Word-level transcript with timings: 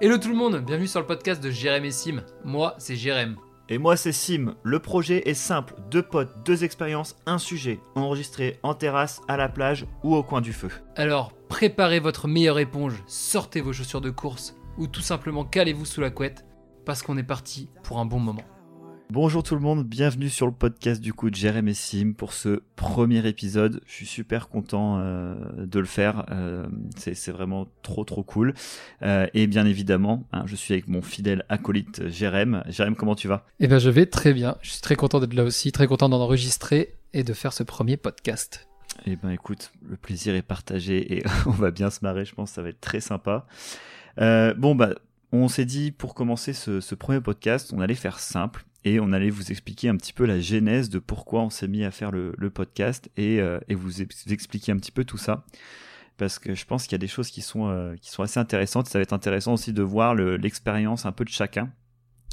Hello 0.00 0.16
tout 0.16 0.28
le 0.28 0.36
monde, 0.36 0.58
bienvenue 0.64 0.86
sur 0.86 1.00
le 1.00 1.06
podcast 1.06 1.42
de 1.42 1.50
Jérém 1.50 1.84
et 1.84 1.90
Sim. 1.90 2.22
Moi, 2.44 2.76
c'est 2.78 2.94
Jérém. 2.94 3.34
Et 3.68 3.78
moi 3.78 3.96
c'est 3.96 4.12
Sim. 4.12 4.54
Le 4.62 4.78
projet 4.78 5.28
est 5.28 5.34
simple, 5.34 5.74
deux 5.90 6.04
potes, 6.04 6.44
deux 6.44 6.62
expériences, 6.62 7.16
un 7.26 7.38
sujet, 7.38 7.80
enregistré 7.96 8.60
en 8.62 8.74
terrasse, 8.74 9.20
à 9.26 9.36
la 9.36 9.48
plage 9.48 9.86
ou 10.04 10.14
au 10.14 10.22
coin 10.22 10.40
du 10.40 10.52
feu. 10.52 10.68
Alors, 10.94 11.32
préparez 11.48 11.98
votre 11.98 12.28
meilleure 12.28 12.60
éponge, 12.60 13.02
sortez 13.08 13.60
vos 13.60 13.72
chaussures 13.72 14.00
de 14.00 14.10
course 14.10 14.54
ou 14.76 14.86
tout 14.86 15.00
simplement 15.00 15.44
calez-vous 15.44 15.84
sous 15.84 16.00
la 16.00 16.10
couette 16.10 16.44
parce 16.86 17.02
qu'on 17.02 17.18
est 17.18 17.24
parti 17.24 17.68
pour 17.82 17.98
un 17.98 18.06
bon 18.06 18.20
moment. 18.20 18.44
Bonjour 19.10 19.42
tout 19.42 19.54
le 19.54 19.62
monde, 19.62 19.84
bienvenue 19.84 20.28
sur 20.28 20.44
le 20.44 20.52
podcast 20.52 21.00
du 21.00 21.14
coup 21.14 21.30
de 21.30 21.34
Jérémy 21.34 21.74
Sim 21.74 22.12
pour 22.12 22.34
ce 22.34 22.60
premier 22.76 23.26
épisode. 23.26 23.80
Je 23.86 23.92
suis 23.94 24.06
super 24.06 24.50
content 24.50 24.98
euh, 24.98 25.34
de 25.56 25.78
le 25.78 25.86
faire, 25.86 26.26
euh, 26.30 26.66
c'est 26.94 27.30
vraiment 27.30 27.66
trop 27.82 28.04
trop 28.04 28.22
cool. 28.22 28.52
Euh, 29.00 29.26
et 29.32 29.46
bien 29.46 29.64
évidemment, 29.64 30.24
hein, 30.34 30.42
je 30.44 30.54
suis 30.56 30.74
avec 30.74 30.88
mon 30.88 31.00
fidèle 31.00 31.46
acolyte 31.48 32.06
Jérém. 32.08 32.62
Jérém, 32.68 32.94
comment 32.94 33.14
tu 33.14 33.28
vas? 33.28 33.46
Eh 33.60 33.66
bien 33.66 33.78
je 33.78 33.88
vais 33.88 34.04
très 34.04 34.34
bien, 34.34 34.58
je 34.60 34.72
suis 34.72 34.82
très 34.82 34.94
content 34.94 35.20
d'être 35.20 35.32
là 35.32 35.44
aussi, 35.44 35.72
très 35.72 35.86
content 35.86 36.10
d'en 36.10 36.20
enregistrer 36.20 36.94
et 37.14 37.24
de 37.24 37.32
faire 37.32 37.54
ce 37.54 37.62
premier 37.62 37.96
podcast. 37.96 38.68
Eh 39.06 39.16
ben 39.16 39.30
écoute, 39.30 39.72
le 39.88 39.96
plaisir 39.96 40.34
est 40.34 40.42
partagé 40.42 41.16
et 41.16 41.24
on 41.46 41.52
va 41.52 41.70
bien 41.70 41.88
se 41.88 42.00
marrer, 42.02 42.26
je 42.26 42.34
pense 42.34 42.50
que 42.50 42.56
ça 42.56 42.62
va 42.62 42.68
être 42.68 42.82
très 42.82 43.00
sympa. 43.00 43.46
bon 44.18 44.74
bah 44.74 44.90
on 45.32 45.48
s'est 45.48 45.66
dit 45.66 45.92
pour 45.92 46.14
commencer 46.14 46.52
ce, 46.52 46.80
ce, 46.80 46.94
premier 46.94 47.20
podcast, 47.20 47.72
on 47.74 47.80
allait 47.80 47.94
faire 47.94 48.18
simple 48.18 48.64
et 48.84 49.00
on 49.00 49.12
allait 49.12 49.30
vous 49.30 49.50
expliquer 49.50 49.88
un 49.88 49.96
petit 49.96 50.12
peu 50.12 50.24
la 50.24 50.40
genèse 50.40 50.88
de 50.88 50.98
pourquoi 50.98 51.42
on 51.42 51.50
s'est 51.50 51.68
mis 51.68 51.84
à 51.84 51.90
faire 51.90 52.10
le, 52.10 52.50
podcast 52.50 53.10
et, 53.16 53.40
euh, 53.40 53.58
et, 53.68 53.74
vous 53.74 54.02
expliquer 54.02 54.72
un 54.72 54.76
petit 54.76 54.92
peu 54.92 55.04
tout 55.04 55.18
ça 55.18 55.44
parce 56.18 56.38
que 56.38 56.54
je 56.54 56.66
pense 56.66 56.84
qu'il 56.84 56.92
y 56.92 56.96
a 56.96 56.98
des 56.98 57.06
choses 57.06 57.30
qui 57.30 57.40
sont 57.40 57.68
euh, 57.68 57.94
qui 57.96 58.10
sont 58.10 58.22
assez 58.22 58.38
intéressantes. 58.38 58.88
Ça 58.88 58.98
va 58.98 59.04
être 59.04 59.14
intéressant 59.14 59.54
aussi 59.54 59.72
de 59.72 59.82
voir 59.82 60.14
l'expérience 60.14 61.06
un 61.06 61.12
peu 61.12 61.24
de 61.24 61.30
chacun 61.30 61.72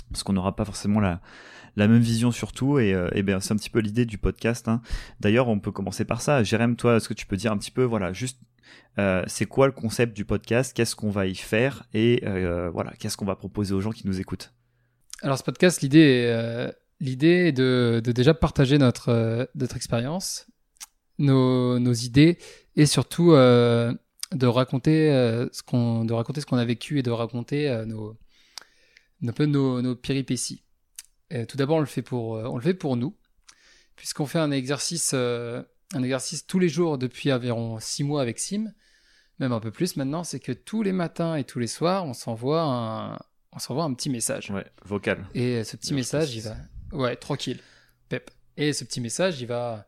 parce 0.09 0.23
qu'on 0.23 0.33
n'aura 0.33 0.55
pas 0.55 0.65
forcément 0.65 0.99
la 0.99 1.21
la 1.77 1.87
même 1.87 2.01
vision 2.01 2.31
sur 2.31 2.53
tout 2.53 2.79
et, 2.79 2.93
euh, 2.93 3.09
et 3.13 3.21
ben 3.21 3.39
c'est 3.41 3.53
un 3.53 3.57
petit 3.57 3.69
peu 3.69 3.79
l'idée 3.79 4.05
du 4.05 4.17
podcast. 4.17 4.67
Hein. 4.67 4.81
D'ailleurs, 5.19 5.47
on 5.47 5.59
peut 5.59 5.71
commencer 5.71 6.05
par 6.05 6.21
ça. 6.21 6.41
Jérém, 6.41 6.75
toi, 6.75 6.95
est-ce 6.95 7.07
que 7.07 7.13
tu 7.13 7.25
peux 7.25 7.35
dire 7.35 7.51
un 7.51 7.57
petit 7.57 7.71
peu, 7.71 7.83
voilà, 7.83 8.13
juste 8.13 8.39
euh, 8.97 9.23
c'est 9.27 9.45
quoi 9.45 9.67
le 9.67 9.73
concept 9.73 10.15
du 10.15 10.23
podcast, 10.23 10.73
qu'est-ce 10.73 10.95
qu'on 10.95 11.09
va 11.09 11.27
y 11.27 11.35
faire? 11.35 11.83
Et 11.93 12.21
voilà, 12.73 12.93
qu'est-ce 12.97 13.17
qu'on 13.17 13.25
va 13.25 13.35
proposer 13.35 13.73
aux 13.73 13.81
gens 13.81 13.91
qui 13.91 14.07
nous 14.07 14.19
écoutent? 14.19 14.53
Alors 15.25 15.39
ce 15.39 15.43
podcast, 15.43 15.81
l'idée 15.81 16.01
est, 16.01 16.27
euh, 16.27 16.71
est 17.01 17.51
de, 17.51 17.99
déjà 18.13 18.35
partager 18.35 18.77
notre, 18.77 19.09
euh, 19.09 19.47
notre 19.55 19.75
expérience, 19.75 20.45
nos, 21.17 21.79
nos, 21.79 21.93
idées 21.93 22.37
et 22.75 22.85
surtout 22.85 23.31
euh, 23.31 23.91
de 24.33 24.45
raconter 24.45 25.09
ce 25.51 25.63
qu'on 25.63 26.57
a 26.57 26.65
vécu 26.65 26.99
et 26.99 27.01
de 27.01 27.09
raconter 27.09 27.85
nos, 27.87 28.15
nos, 29.21 29.81
nos 29.81 29.95
péripéties. 29.95 30.61
Et 31.31 31.47
tout 31.47 31.57
d'abord, 31.57 31.77
on 31.77 31.79
le 31.79 31.87
fait 31.87 32.03
pour 32.03 32.33
on 32.33 32.57
le 32.57 32.61
fait 32.61 32.75
pour 32.75 32.95
nous, 32.95 33.17
puisqu'on 33.95 34.27
fait 34.27 34.37
un 34.37 34.51
exercice 34.51 35.15
un 35.15 36.03
exercice 36.03 36.45
tous 36.45 36.59
les 36.59 36.69
jours 36.69 36.99
depuis 36.99 37.33
environ 37.33 37.79
six 37.79 38.03
mois 38.03 38.21
avec 38.21 38.37
Sim, 38.37 38.71
même 39.39 39.53
un 39.53 39.59
peu 39.59 39.71
plus 39.71 39.97
maintenant, 39.97 40.23
c'est 40.23 40.39
que 40.39 40.51
tous 40.51 40.83
les 40.83 40.91
matins 40.91 41.35
et 41.35 41.45
tous 41.45 41.57
les 41.57 41.65
soirs, 41.65 42.05
on 42.05 42.13
s'envoie 42.13 42.61
un, 42.61 43.17
on 43.55 43.59
s'envoie 43.59 43.85
un 43.85 43.93
petit 43.93 44.09
message. 44.09 44.51
Ouais, 44.51 44.65
vocal. 44.83 45.27
Et 45.33 45.63
ce 45.63 45.77
petit 45.77 45.93
message, 45.93 46.35
il 46.35 46.41
va. 46.41 46.55
Ouais, 46.91 47.15
tranquille. 47.15 47.59
Pep. 48.09 48.29
Et 48.57 48.73
ce 48.73 48.83
petit 48.83 49.01
message, 49.01 49.41
il 49.41 49.47
va. 49.47 49.87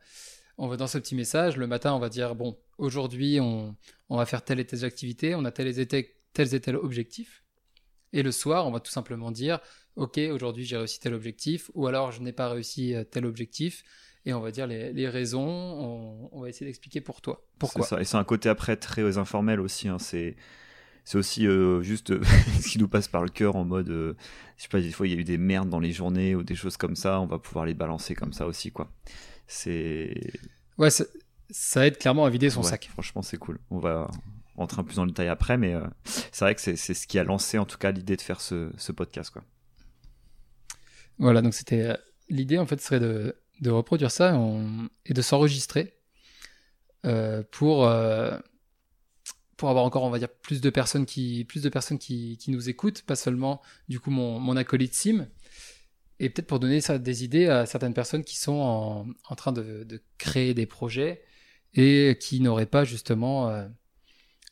On 0.57 0.67
va 0.67 0.77
dans 0.77 0.87
ce 0.87 0.97
petit 0.97 1.13
message, 1.13 1.55
le 1.57 1.67
matin, 1.67 1.93
on 1.93 1.99
va 1.99 2.09
dire 2.09 2.33
bon, 2.33 2.57
aujourd'hui, 2.79 3.39
on, 3.39 3.75
on 4.09 4.17
va 4.17 4.25
faire 4.25 4.43
telle 4.43 4.59
et 4.59 4.65
telle 4.65 4.83
activité, 4.85 5.35
on 5.35 5.45
a 5.45 5.51
tels 5.51 5.79
et 5.79 5.85
tels, 5.85 6.05
tels 6.33 6.55
et 6.55 6.59
tels 6.59 6.75
objectifs. 6.75 7.43
Et 8.11 8.23
le 8.23 8.31
soir, 8.31 8.65
on 8.65 8.71
va 8.71 8.79
tout 8.79 8.89
simplement 8.89 9.29
dire 9.29 9.59
ok, 9.97 10.19
aujourd'hui, 10.31 10.63
j'ai 10.63 10.77
réussi 10.77 10.99
tel 10.99 11.13
objectif, 11.13 11.69
ou 11.73 11.87
alors 11.87 12.11
je 12.11 12.21
n'ai 12.21 12.31
pas 12.31 12.49
réussi 12.49 12.95
euh, 12.95 13.03
tel 13.03 13.25
objectif 13.25 13.83
et 14.25 14.33
on 14.33 14.39
va 14.41 14.51
dire 14.51 14.67
les, 14.67 14.93
les 14.93 15.09
raisons, 15.09 15.47
on, 15.47 16.29
on, 16.31 16.41
va 16.41 16.49
essayer 16.49 16.65
d'expliquer 16.65 17.01
pour 17.01 17.21
toi. 17.21 17.45
Pourquoi? 17.59 17.85
Ça. 17.85 18.01
Et 18.01 18.03
c'est 18.03 18.17
un 18.17 18.23
côté 18.23 18.49
après 18.49 18.75
très 18.75 19.17
informel 19.17 19.59
aussi. 19.59 19.87
Hein. 19.87 19.99
C'est 19.99 20.35
c'est 21.07 21.17
aussi 21.17 21.47
euh, 21.47 21.81
juste 21.83 22.21
ce 22.61 22.67
qui 22.67 22.79
nous 22.79 22.89
passe 22.89 23.07
par 23.07 23.21
le 23.21 23.29
cœur 23.29 23.55
en 23.55 23.63
mode, 23.63 23.89
euh, 23.89 24.13
je 24.57 24.63
sais 24.63 24.67
pas, 24.67 24.81
des 24.81 24.91
fois 24.91 25.07
il 25.07 25.13
y 25.13 25.15
a 25.15 25.19
eu 25.19 25.23
des 25.23 25.37
merdes 25.37 25.69
dans 25.69 25.79
les 25.79 25.93
journées 25.93 26.35
ou 26.35 26.43
des 26.43 26.53
choses 26.53 26.75
comme 26.75 26.97
ça, 26.97 27.21
on 27.21 27.27
va 27.27 27.39
pouvoir 27.39 27.65
les 27.65 27.73
balancer 27.73 28.13
comme 28.13 28.33
ça 28.33 28.45
aussi, 28.45 28.73
quoi. 28.73 28.91
C'est. 29.47 30.33
Ouais, 30.77 30.89
ça 30.89 31.87
aide 31.87 31.97
clairement 31.97 32.25
à 32.25 32.29
vider 32.29 32.49
son 32.49 32.61
sac. 32.61 32.89
Franchement, 32.91 33.21
c'est 33.21 33.37
cool. 33.37 33.57
On 33.69 33.79
va 33.79 34.11
rentrer 34.57 34.81
un 34.81 34.83
peu 34.83 34.95
dans 34.95 35.05
le 35.05 35.11
détail 35.11 35.29
après, 35.29 35.57
mais 35.57 35.75
euh, 35.75 35.87
c'est 36.03 36.43
vrai 36.43 36.55
que 36.55 36.59
c'est 36.59 36.75
ce 36.75 37.07
qui 37.07 37.17
a 37.17 37.23
lancé 37.23 37.57
en 37.57 37.65
tout 37.65 37.77
cas 37.77 37.91
l'idée 37.91 38.17
de 38.17 38.21
faire 38.21 38.41
ce, 38.41 38.69
ce, 38.75 38.91
podcast, 38.91 39.29
quoi. 39.29 39.45
Voilà, 41.19 41.41
donc 41.41 41.53
c'était 41.53 41.95
l'idée 42.27 42.57
en 42.57 42.65
fait 42.65 42.81
serait 42.81 42.99
de, 42.99 43.33
de 43.61 43.69
reproduire 43.69 44.11
ça 44.11 44.37
et 45.05 45.13
de 45.13 45.21
s'enregistrer 45.21 45.93
pour 47.51 47.89
pour 49.57 49.69
avoir 49.69 49.83
encore, 49.83 50.03
on 50.03 50.09
va 50.09 50.19
dire, 50.19 50.29
plus 50.29 50.61
de 50.61 50.69
personnes 50.69 51.05
qui, 51.05 51.43
plus 51.43 51.63
de 51.63 51.69
personnes 51.69 51.97
qui, 51.97 52.37
qui 52.37 52.51
nous 52.51 52.69
écoutent, 52.69 53.01
pas 53.01 53.15
seulement, 53.15 53.61
du 53.89 53.99
coup, 53.99 54.11
mon, 54.11 54.39
mon 54.39 54.55
acolyte 54.55 54.93
Sim, 54.93 55.27
et 56.19 56.29
peut-être 56.29 56.47
pour 56.47 56.59
donner 56.59 56.81
ça, 56.81 56.97
des 56.97 57.23
idées 57.23 57.47
à 57.47 57.65
certaines 57.65 57.93
personnes 57.93 58.23
qui 58.23 58.37
sont 58.37 58.53
en, 58.53 59.07
en 59.29 59.35
train 59.35 59.51
de, 59.51 59.83
de, 59.83 60.01
créer 60.17 60.53
des 60.53 60.65
projets 60.65 61.21
et 61.73 62.17
qui 62.19 62.39
n'auraient 62.39 62.65
pas 62.65 62.85
justement 62.85 63.49
euh, 63.49 63.67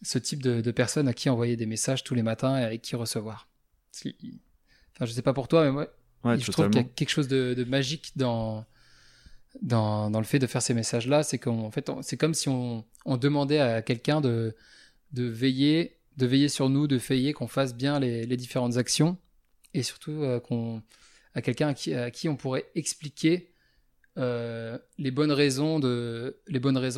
ce 0.02 0.20
type 0.20 0.44
de, 0.44 0.62
de, 0.62 0.72
personnes 0.72 1.08
à 1.08 1.14
qui 1.14 1.30
envoyer 1.30 1.56
des 1.56 1.66
messages 1.66 2.04
tous 2.04 2.14
les 2.14 2.22
matins 2.22 2.58
et 2.58 2.64
avec 2.64 2.82
qui 2.82 2.96
recevoir. 2.96 3.48
Enfin, 3.96 5.06
je 5.06 5.12
sais 5.12 5.24
pas 5.24 5.34
pour 5.34 5.48
toi, 5.48 5.64
mais 5.64 5.72
moi, 5.72 5.88
ouais, 6.24 6.40
je 6.40 6.52
trouve 6.52 6.70
qu'il 6.70 6.82
y 6.82 6.86
a 6.86 6.88
quelque 6.88 7.10
chose 7.10 7.28
de, 7.28 7.56
de 7.56 7.64
magique 7.64 8.12
dans, 8.16 8.66
dans, 9.62 10.12
dans, 10.12 10.20
le 10.20 10.26
fait 10.26 10.40
de 10.40 10.48
faire 10.48 10.62
ces 10.62 10.76
messages-là. 10.76 11.24
C'est 11.24 11.40
qu'en 11.40 11.72
fait, 11.72 11.90
c'est 12.02 12.18
comme 12.18 12.36
si 12.36 12.48
on, 12.48 12.86
on 13.06 13.18
demandait 13.18 13.60
à 13.60 13.82
quelqu'un 13.82 14.22
de, 14.22 14.56
de 15.16 15.24
veiller, 15.24 16.00
sur 16.50 16.70
nous, 16.70 16.88
de 16.88 16.98
veiller 16.98 17.34
qu'on 17.34 17.48
fasse 17.48 17.76
bien 17.76 18.00
les, 18.00 18.38
différentes 18.38 18.78
actions 18.78 19.18
et 19.74 19.84
surtout 19.84 20.24
euh, 20.24 20.40
à 21.34 21.42
quelqu'un 21.42 21.70
à 21.70 22.12
qui, 22.12 22.30
on 22.30 22.36
pourrait 22.36 22.66
expliquer 22.76 23.52
euh, 24.18 24.78
les 24.98 25.12
bonnes 25.12 25.32
raisons 25.32 25.80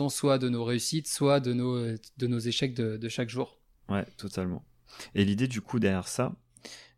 soit 0.10 0.38
de 0.38 0.50
nos 0.50 0.64
réussites, 0.64 1.08
soit 1.08 1.40
de 1.40 1.54
nos 1.54 1.96
de 2.18 2.28
nos 2.28 2.40
échecs 2.40 2.74
de, 2.74 2.98
de 2.98 3.10
chaque 3.10 3.30
jour. 3.30 3.60
Ouais, 3.90 4.06
totalement. 4.18 4.64
Et 5.16 5.26
l'idée 5.26 5.48
du 5.48 5.62
coup 5.62 5.80
derrière 5.80 6.08
ça, 6.08 6.36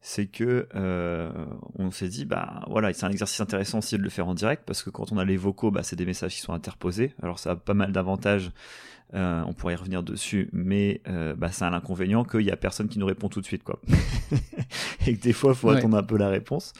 c'est 0.02 0.28
que 0.28 0.68
euh, 0.76 1.32
on 1.76 1.92
s'est 1.92 2.08
dit 2.08 2.26
bah 2.26 2.64
voilà 2.68 2.94
c'est 2.94 3.06
un 3.06 3.12
exercice 3.12 3.42
intéressant 3.42 3.80
aussi 3.80 3.98
de 3.98 4.02
le 4.02 4.10
faire 4.10 4.28
en 4.28 4.34
direct 4.34 4.64
parce 4.66 4.82
que 4.82 4.90
quand 4.90 5.12
on 5.12 5.18
a 5.18 5.26
les 5.26 5.36
vocaux 5.36 5.72
bah 5.72 5.84
c'est 5.84 5.96
des 5.96 6.06
messages 6.06 6.36
qui 6.36 6.42
sont 6.42 6.54
interposés. 6.54 7.14
Alors 7.22 7.40
ça 7.40 7.52
a 7.52 7.56
pas 7.56 7.74
mal 7.74 7.92
d'avantages 7.92 8.52
euh, 9.14 9.42
on 9.48 9.54
pourrait 9.54 9.74
y 9.74 9.76
revenir 9.76 10.04
dessus 10.04 10.50
mais 10.54 11.02
euh, 11.08 11.36
bah 11.36 11.52
c'est 11.52 11.66
un 11.66 11.74
inconvénient 11.74 12.24
qu'il 12.24 12.42
y 12.42 12.52
a 12.52 12.58
personne 12.58 12.88
qui 12.88 13.00
nous 13.00 13.06
répond 13.06 13.28
tout 13.28 13.42
de 13.42 13.46
suite 13.46 13.64
quoi. 13.64 13.80
Et 15.08 15.16
que 15.18 15.22
des 15.22 15.34
fois 15.34 15.54
faut 15.54 15.70
attendre 15.70 15.98
un 15.98 16.04
peu 16.04 16.18
la 16.18 16.30
réponse. 16.30 16.74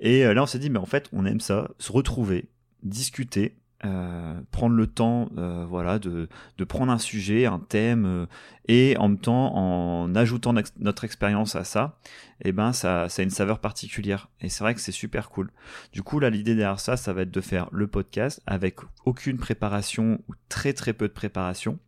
Et 0.00 0.24
là 0.24 0.42
on 0.42 0.46
s'est 0.46 0.58
dit 0.58 0.70
mais 0.70 0.78
en 0.78 0.86
fait 0.86 1.08
on 1.12 1.26
aime 1.26 1.40
ça 1.40 1.70
se 1.78 1.92
retrouver 1.92 2.48
discuter 2.82 3.56
euh, 3.84 4.40
prendre 4.52 4.74
le 4.74 4.86
temps 4.86 5.28
euh, 5.36 5.66
voilà 5.68 5.98
de, 5.98 6.28
prendre 6.66 6.90
un 6.90 6.96
sujet 6.96 7.44
un 7.44 7.58
thème 7.58 8.06
euh, 8.06 8.26
et 8.68 8.96
en 8.96 9.08
même 9.08 9.18
temps 9.18 9.54
en 9.54 10.14
ajoutant 10.14 10.54
notre 10.78 11.04
expérience 11.04 11.56
à 11.56 11.64
ça 11.64 11.98
et 12.40 12.48
eh 12.48 12.52
ben 12.52 12.72
ça, 12.72 13.10
ça 13.10 13.20
a 13.20 13.22
une 13.22 13.30
saveur 13.30 13.58
particulière. 13.58 14.30
Et 14.40 14.48
c'est 14.48 14.64
vrai 14.64 14.74
que 14.74 14.80
c'est 14.80 14.92
super 14.92 15.28
cool. 15.28 15.50
Du 15.92 16.02
coup 16.02 16.20
là 16.20 16.30
l'idée 16.30 16.54
derrière 16.54 16.80
ça 16.80 16.96
ça 16.96 17.12
va 17.12 17.22
être 17.22 17.30
de 17.30 17.40
faire 17.42 17.68
le 17.70 17.86
podcast 17.86 18.42
avec 18.46 18.76
aucune 19.04 19.36
préparation 19.36 20.20
ou 20.26 20.32
très 20.48 20.72
très 20.72 20.94
peu 20.94 21.06
de 21.06 21.12
préparation. 21.12 21.78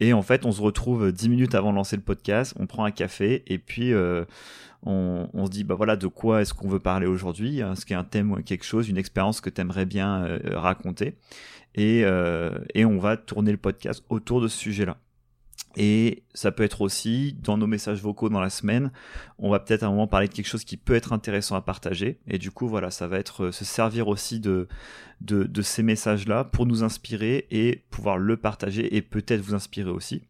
Et 0.00 0.12
en 0.12 0.22
fait 0.22 0.44
on 0.44 0.50
se 0.50 0.60
retrouve 0.60 1.12
dix 1.12 1.28
minutes 1.28 1.54
avant 1.54 1.70
de 1.70 1.76
lancer 1.76 1.94
le 1.94 2.02
podcast 2.02 2.52
on 2.58 2.66
prend 2.66 2.84
un 2.84 2.90
café 2.90 3.44
et 3.46 3.58
puis 3.58 3.92
on, 4.84 5.46
se 5.46 5.50
dit 5.50 5.64
bah 5.64 5.74
voilà 5.74 5.96
de 5.96 6.06
quoi 6.06 6.42
est-ce 6.42 6.54
qu'on 6.54 6.68
veut 6.68 6.80
parler 6.80 7.06
aujourd'hui 7.06 7.60
est-ce 7.60 7.86
qu'il 7.86 7.94
y 7.94 7.96
a 7.96 8.00
un 8.00 8.04
thème 8.04 8.32
ou 8.32 8.42
quelque 8.42 8.64
chose 8.64 8.88
une 8.88 8.98
expérience 8.98 9.40
que 9.40 9.50
tu 9.50 9.60
aimerais 9.60 9.86
bien 9.86 10.24
euh, 10.24 10.40
raconter 10.54 11.16
et, 11.74 12.02
euh, 12.04 12.58
et 12.74 12.84
on 12.84 12.98
va 12.98 13.16
tourner 13.16 13.52
le 13.52 13.58
podcast 13.58 14.04
autour 14.08 14.40
de 14.40 14.48
ce 14.48 14.58
sujet-là 14.58 14.98
et 15.76 16.24
ça 16.34 16.52
peut 16.52 16.64
être 16.64 16.82
aussi 16.82 17.34
dans 17.40 17.56
nos 17.56 17.66
messages 17.66 18.02
vocaux 18.02 18.28
dans 18.28 18.40
la 18.40 18.50
semaine, 18.50 18.90
on 19.38 19.48
va 19.48 19.58
peut-être 19.58 19.84
à 19.84 19.86
un 19.86 19.90
moment 19.90 20.06
parler 20.06 20.28
de 20.28 20.34
quelque 20.34 20.48
chose 20.48 20.64
qui 20.64 20.76
peut 20.76 20.94
être 20.94 21.14
intéressant 21.14 21.56
à 21.56 21.62
partager. 21.62 22.20
Et 22.26 22.36
du 22.36 22.50
coup, 22.50 22.68
voilà, 22.68 22.90
ça 22.90 23.08
va 23.08 23.18
être 23.18 23.44
euh, 23.44 23.52
se 23.52 23.64
servir 23.64 24.08
aussi 24.08 24.38
de, 24.38 24.68
de, 25.22 25.62
ces 25.62 25.82
messages-là 25.82 26.44
pour 26.44 26.66
nous 26.66 26.84
inspirer 26.84 27.46
et 27.50 27.86
pouvoir 27.88 28.18
le 28.18 28.36
partager 28.36 28.94
et 28.94 29.00
peut-être 29.00 29.40
vous 29.40 29.54
inspirer 29.54 29.88
aussi. 29.88 30.22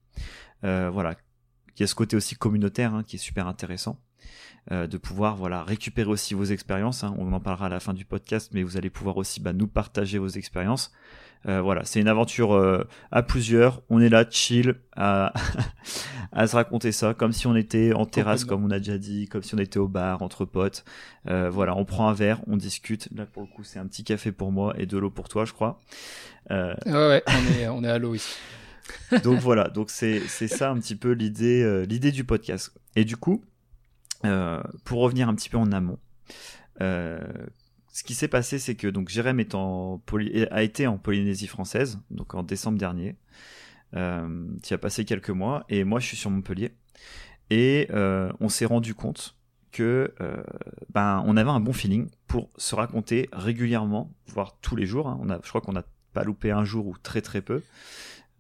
Voilà, 0.63 1.17
il 1.77 1.81
y 1.81 1.83
a 1.83 1.87
ce 1.89 1.95
côté 1.97 2.17
aussi 2.17 2.37
communautaire 2.37 2.95
hein, 2.95 3.03
qui 3.03 3.17
est 3.17 3.19
super 3.19 3.49
intéressant. 3.49 3.99
Euh, 4.71 4.87
de 4.87 4.97
pouvoir 4.97 5.35
voilà 5.35 5.65
récupérer 5.65 6.09
aussi 6.09 6.35
vos 6.35 6.45
expériences. 6.45 7.03
Hein. 7.03 7.17
On 7.19 7.33
en 7.33 7.41
parlera 7.41 7.67
à 7.67 7.69
la 7.69 7.81
fin 7.81 7.93
du 7.93 8.05
podcast, 8.05 8.53
mais 8.55 8.63
vous 8.63 8.77
allez 8.77 8.91
pouvoir 8.91 9.17
aussi 9.17 9.41
bah, 9.41 9.53
nous 9.53 9.67
partager 9.67 10.19
vos 10.19 10.29
expériences. 10.29 10.93
Euh, 11.49 11.61
voilà, 11.61 11.85
c'est 11.85 12.01
une 12.01 12.09
aventure 12.09 12.55
euh, 12.55 12.87
à 13.11 13.23
plusieurs. 13.23 13.83
On 13.91 14.01
est 14.01 14.09
là, 14.09 14.25
chill, 14.29 14.77
à, 14.95 15.33
à 16.33 16.47
se 16.47 16.55
raconter 16.55 16.93
ça, 16.93 17.15
comme 17.15 17.33
si 17.33 17.49
on 17.49 17.57
était 17.57 17.93
en 17.93 18.07
terrasse, 18.07 18.45
comme 18.45 18.65
on 18.65 18.71
a 18.71 18.79
déjà 18.79 18.99
dit, 18.99 19.27
comme 19.27 19.43
si 19.43 19.55
on 19.55 19.59
était 19.59 19.79
au 19.79 19.89
bar 19.89 20.23
entre 20.23 20.45
potes. 20.45 20.85
Euh, 21.29 21.51
voilà, 21.51 21.77
on 21.77 21.85
prend 21.85 22.09
un 22.09 22.13
verre, 22.13 22.41
on 22.47 22.57
discute. 22.57 23.09
Là, 23.15 23.27
pour 23.27 23.43
le 23.43 23.49
coup, 23.49 23.65
c'est 23.65 23.81
un 23.81 23.87
petit 23.87 24.05
café 24.05 24.31
pour 24.31 24.53
moi 24.53 24.75
et 24.79 24.87
de 24.87 24.97
l'eau 24.97 25.11
pour 25.11 25.29
toi, 25.29 25.45
je 25.45 25.53
crois. 25.53 25.81
Euh... 26.53 26.75
Ouais, 26.87 26.93
ouais, 26.93 27.23
on 27.27 27.61
est, 27.61 27.69
on 27.69 27.85
est 27.85 27.91
à 27.91 27.99
l'eau 27.99 28.15
ici. 28.15 28.37
donc 29.25 29.39
voilà, 29.41 29.69
donc 29.69 29.91
c'est 29.91 30.21
c'est 30.27 30.49
ça 30.49 30.71
un 30.71 30.79
petit 30.79 30.97
peu 30.97 31.13
l'idée 31.13 31.63
euh, 31.63 31.85
l'idée 31.85 32.13
du 32.13 32.25
podcast. 32.25 32.73
Et 32.97 33.05
du 33.05 33.17
coup, 33.17 33.45
pour 34.85 35.01
revenir 35.01 35.29
un 35.29 35.35
petit 35.35 35.49
peu 35.49 35.59
en 35.59 35.73
amont. 35.73 35.99
Euh, 36.81 37.21
ce 37.93 38.03
qui 38.05 38.15
s'est 38.15 38.29
passé, 38.29 38.59
c'est 38.59 38.75
que 38.75 38.89
donc 38.89 39.09
Jérém 39.09 39.39
a 40.51 40.63
été 40.63 40.87
en 40.87 40.99
Polynésie 40.99 41.47
française, 41.47 41.99
donc 42.11 42.35
en 42.35 42.43
décembre 42.43 42.79
dernier. 42.79 43.17
Euh, 43.95 44.47
qui 44.63 44.73
a 44.73 44.79
passé 44.79 45.05
quelques 45.05 45.29
mois, 45.29 45.67
et 45.69 45.85
moi 45.85 46.01
je 46.01 46.07
suis 46.07 46.17
sur 46.17 46.31
Montpellier. 46.31 46.73
Et 47.51 47.89
euh, 47.91 48.33
on 48.41 48.49
s'est 48.49 48.65
rendu 48.65 48.95
compte 48.95 49.37
que 49.71 50.15
euh, 50.23 50.43
ben 50.95 51.23
on 51.27 51.37
avait 51.37 51.51
un 51.51 51.61
bon 51.61 51.75
feeling 51.75 52.09
pour 52.27 52.49
se 52.57 52.75
raconter 52.75 53.29
régulièrement, 53.35 54.11
voire 54.29 54.57
tous 54.63 54.77
les 54.77 54.87
jours. 54.87 55.09
Hein. 55.09 55.19
On 55.21 55.29
a, 55.29 55.39
je 55.43 55.49
crois 55.51 55.61
qu'on 55.61 55.75
n'a 55.75 55.85
pas 56.15 56.25
loupé 56.25 56.51
un 56.51 56.65
jour 56.65 56.87
ou 56.87 56.97
très 56.97 57.21
très 57.21 57.43
peu. 57.43 57.63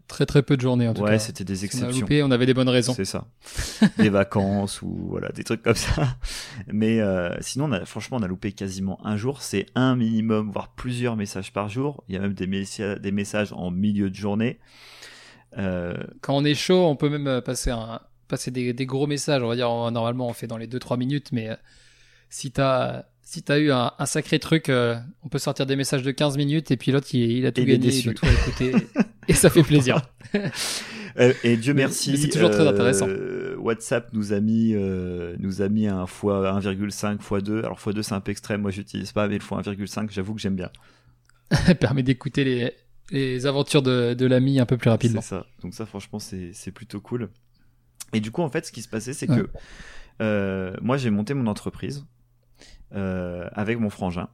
Très 0.08 0.26
très 0.26 0.42
peu 0.42 0.56
de 0.56 0.60
journées 0.60 0.88
en 0.88 0.94
tout 0.94 1.04
cas. 1.04 1.12
Ouais, 1.12 1.18
c'était 1.18 1.44
des 1.44 1.64
exceptions. 1.64 1.88
On, 1.88 1.90
a 1.90 2.00
loupé, 2.00 2.22
on 2.22 2.30
avait 2.30 2.46
des 2.46 2.54
bonnes 2.54 2.68
raisons. 2.68 2.92
C'est 2.92 3.04
ça. 3.04 3.26
des 3.98 4.10
vacances 4.10 4.82
ou 4.82 4.94
voilà 5.08 5.30
des 5.30 5.44
trucs 5.44 5.62
comme 5.62 5.74
ça. 5.74 6.16
Mais 6.66 7.00
euh, 7.00 7.34
sinon, 7.40 7.66
on 7.66 7.72
a, 7.72 7.84
franchement, 7.84 8.18
on 8.20 8.22
a 8.22 8.28
loupé 8.28 8.52
quasiment 8.52 9.04
un 9.06 9.16
jour. 9.16 9.40
C'est 9.40 9.66
un 9.74 9.96
minimum, 9.96 10.50
voire 10.50 10.68
plusieurs 10.74 11.16
messages 11.16 11.52
par 11.52 11.68
jour. 11.68 12.04
Il 12.08 12.14
y 12.14 12.18
a 12.18 12.20
même 12.20 12.34
des, 12.34 12.46
des 12.46 13.12
messages 13.12 13.52
en 13.52 13.70
milieu 13.70 14.10
de 14.10 14.14
journée. 14.14 14.58
Euh... 15.58 15.94
Quand 16.20 16.36
on 16.36 16.44
est 16.44 16.54
chaud, 16.54 16.86
on 16.86 16.96
peut 16.96 17.08
même 17.08 17.26
euh, 17.26 17.40
passer 17.40 17.70
un, 17.70 18.00
passer 18.28 18.50
des, 18.50 18.72
des, 18.72 18.86
gros 18.86 19.06
messages. 19.06 19.42
On 19.42 19.48
va 19.48 19.56
dire 19.56 19.68
normalement 19.90 20.28
on 20.28 20.32
fait 20.32 20.46
dans 20.46 20.56
les 20.56 20.66
2-3 20.66 20.98
minutes, 20.98 21.28
mais 21.32 21.50
euh, 21.50 21.56
si 22.28 22.50
t'as 22.50 23.04
si 23.22 23.42
t'as 23.42 23.58
eu 23.58 23.70
un, 23.70 23.92
un, 23.98 24.06
sacré 24.06 24.38
truc, 24.38 24.68
euh, 24.68 24.98
on 25.22 25.28
peut 25.28 25.38
sortir 25.38 25.64
des 25.64 25.76
messages 25.76 26.02
de 26.02 26.10
15 26.10 26.36
minutes 26.36 26.70
et 26.70 26.76
puis 26.76 26.92
l'autre 26.92 27.08
il, 27.14 27.30
il, 27.30 27.46
a 27.46 27.52
tout 27.52 27.64
gagné, 27.64 27.88
il, 27.88 28.10
a 28.10 28.14
tout 28.14 28.26
écouté 28.26 28.72
et 29.32 29.34
ça 29.34 29.50
fait 29.50 29.62
plaisir. 29.62 30.02
Euh, 31.18 31.34
et 31.44 31.58
Dieu 31.58 31.74
merci. 31.74 32.16
C'est 32.16 32.30
toujours 32.30 32.48
très 32.48 32.66
intéressant. 32.66 33.06
Euh, 33.06 33.54
WhatsApp 33.58 34.14
nous 34.14 34.32
a 34.32 34.40
mis 34.40 34.72
nous 35.38 35.60
a 35.60 35.68
mis 35.68 35.86
un 35.86 36.06
fois 36.06 36.58
1,5 36.58 37.18
fois 37.18 37.42
2. 37.42 37.58
Alors 37.58 37.78
fois 37.78 37.92
2 37.92 38.02
c'est 38.02 38.14
un 38.14 38.20
peu 38.20 38.30
extrême, 38.30 38.62
moi 38.62 38.70
j'utilise 38.70 39.12
pas, 39.12 39.28
mais 39.28 39.34
le 39.34 39.42
fois 39.42 39.60
1,5 39.60 40.06
j'avoue 40.10 40.32
que 40.32 40.40
j'aime 40.40 40.56
bien. 40.56 40.70
permet 41.80 42.02
d'écouter 42.02 42.44
les, 42.44 42.72
les 43.10 43.44
aventures 43.44 43.82
de, 43.82 44.14
de 44.14 44.24
l'ami 44.24 44.58
un 44.58 44.64
peu 44.64 44.78
plus 44.78 44.88
rapidement. 44.88 45.20
C'est 45.20 45.28
ça. 45.28 45.46
Donc 45.60 45.74
ça 45.74 45.84
franchement 45.84 46.18
c'est 46.18 46.72
plutôt 46.72 47.02
cool. 47.02 47.28
Et 48.14 48.20
du 48.20 48.30
coup 48.30 48.40
en 48.40 48.48
fait 48.48 48.64
ce 48.64 48.72
qui 48.72 48.80
se 48.80 48.88
passait 48.88 49.12
c'est 49.12 49.26
que 49.26 49.50
moi 50.80 50.96
j'ai 50.96 51.10
monté 51.10 51.34
mon 51.34 51.46
entreprise 51.46 52.06
euh, 52.94 53.48
avec 53.52 53.78
mon 53.78 53.88
frangin. 53.88 54.28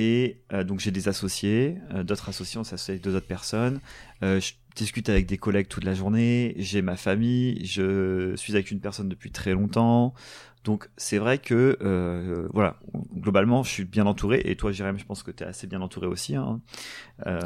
Et 0.00 0.38
euh, 0.52 0.62
donc 0.62 0.78
j'ai 0.78 0.92
des 0.92 1.08
associés, 1.08 1.76
euh, 1.92 2.04
d'autres 2.04 2.28
associés, 2.28 2.60
on 2.60 2.62
s'associe 2.62 2.90
avec 2.90 3.02
deux 3.02 3.16
autres 3.16 3.26
personnes. 3.26 3.80
je 4.22 4.52
discute 4.76 5.08
avec 5.08 5.26
des 5.26 5.38
collègues 5.38 5.66
toute 5.66 5.82
la 5.82 5.92
journée. 5.94 6.54
J'ai 6.56 6.82
ma 6.82 6.96
famille. 6.96 7.66
Je 7.66 8.32
suis 8.36 8.52
avec 8.54 8.70
une 8.70 8.78
personne 8.78 9.08
depuis 9.08 9.32
très 9.32 9.52
longtemps. 9.52 10.14
Donc 10.62 10.88
c'est 10.96 11.18
vrai 11.18 11.38
que 11.38 12.48
voilà, 12.52 12.76
globalement 13.12 13.64
je 13.64 13.70
suis 13.70 13.84
bien 13.84 14.06
entouré. 14.06 14.40
Et 14.44 14.54
toi, 14.54 14.70
Jérém, 14.70 14.96
je 14.98 15.04
pense 15.04 15.24
que 15.24 15.32
tu 15.32 15.42
es 15.42 15.46
assez 15.46 15.66
bien 15.66 15.80
entouré 15.80 16.06
aussi. 16.06 16.36
Hein. 16.36 16.60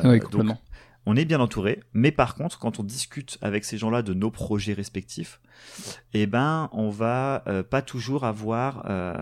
oui, 0.04 0.20
complètement 0.20 0.60
on 1.04 1.16
est 1.16 1.24
bien 1.24 1.40
entouré, 1.40 1.80
mais 1.94 2.12
par 2.12 2.34
contre, 2.34 2.58
quand 2.58 2.78
on 2.78 2.84
discute 2.84 3.38
avec 3.42 3.64
ces 3.64 3.76
gens-là 3.76 4.02
de 4.02 4.14
nos 4.14 4.30
projets 4.30 4.72
respectifs, 4.72 5.40
eh 6.14 6.26
ben, 6.26 6.68
on 6.72 6.90
va 6.90 7.42
euh, 7.46 7.62
pas 7.62 7.82
toujours 7.82 8.24
avoir 8.24 8.84
euh, 8.88 9.14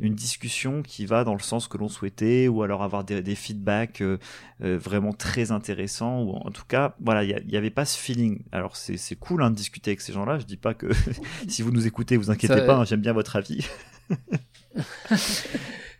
une 0.00 0.14
discussion 0.14 0.82
qui 0.82 1.06
va 1.06 1.24
dans 1.24 1.34
le 1.34 1.40
sens 1.40 1.68
que 1.68 1.78
l'on 1.78 1.88
souhaitait, 1.88 2.48
ou 2.48 2.62
alors 2.62 2.82
avoir 2.82 3.04
des, 3.04 3.34
feedbacks 3.34 4.00
euh, 4.00 4.18
vraiment 4.60 5.12
très 5.12 5.52
intéressants, 5.52 6.22
ou 6.22 6.32
en 6.32 6.50
tout 6.50 6.64
cas, 6.66 6.96
voilà, 7.00 7.22
il 7.22 7.46
n'y 7.46 7.56
avait 7.56 7.70
pas 7.70 7.84
ce 7.84 7.96
feeling. 7.96 8.42
Alors 8.50 8.76
c'est 8.76 9.16
cool 9.16 9.42
hein, 9.42 9.50
de 9.50 9.56
discuter 9.56 9.90
avec 9.90 10.00
ces 10.00 10.12
gens-là. 10.12 10.38
Je 10.38 10.46
dis 10.46 10.56
pas 10.56 10.74
que 10.74 10.88
si 11.48 11.62
vous 11.62 11.70
nous 11.70 11.86
écoutez, 11.86 12.16
vous 12.16 12.30
inquiétez 12.30 12.66
pas, 12.66 12.76
hein, 12.76 12.84
j'aime 12.84 13.00
bien 13.00 13.12
votre 13.12 13.36
avis. 13.36 13.66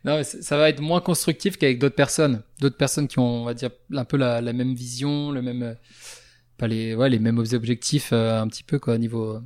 Non, 0.05 0.23
ça 0.23 0.57
va 0.57 0.69
être 0.69 0.81
moins 0.81 1.01
constructif 1.01 1.57
qu'avec 1.57 1.79
d'autres 1.79 1.97
personnes. 1.97 2.43
D'autres 2.61 2.77
personnes 2.77 3.09
qui 3.09 3.19
ont, 3.19 3.43
on 3.43 3.45
va 3.45 3.55
dire, 3.55 3.71
un 3.93 4.05
peu 4.05 4.17
la, 4.17 4.41
même 4.41 4.75
vision, 4.75 5.31
le 5.33 5.43
même, 5.43 5.77
pas 6.57 6.69
les, 6.69 6.95
ouais, 6.95 7.11
les 7.11 7.19
mêmes 7.19 7.39
objectifs, 7.39 8.11
euh, 8.13 8.41
un 8.41 8.49
petit 8.49 8.63
peu, 8.63 8.79
quoi, 8.79 8.95
au 8.95 8.99
niveau, 8.99 9.41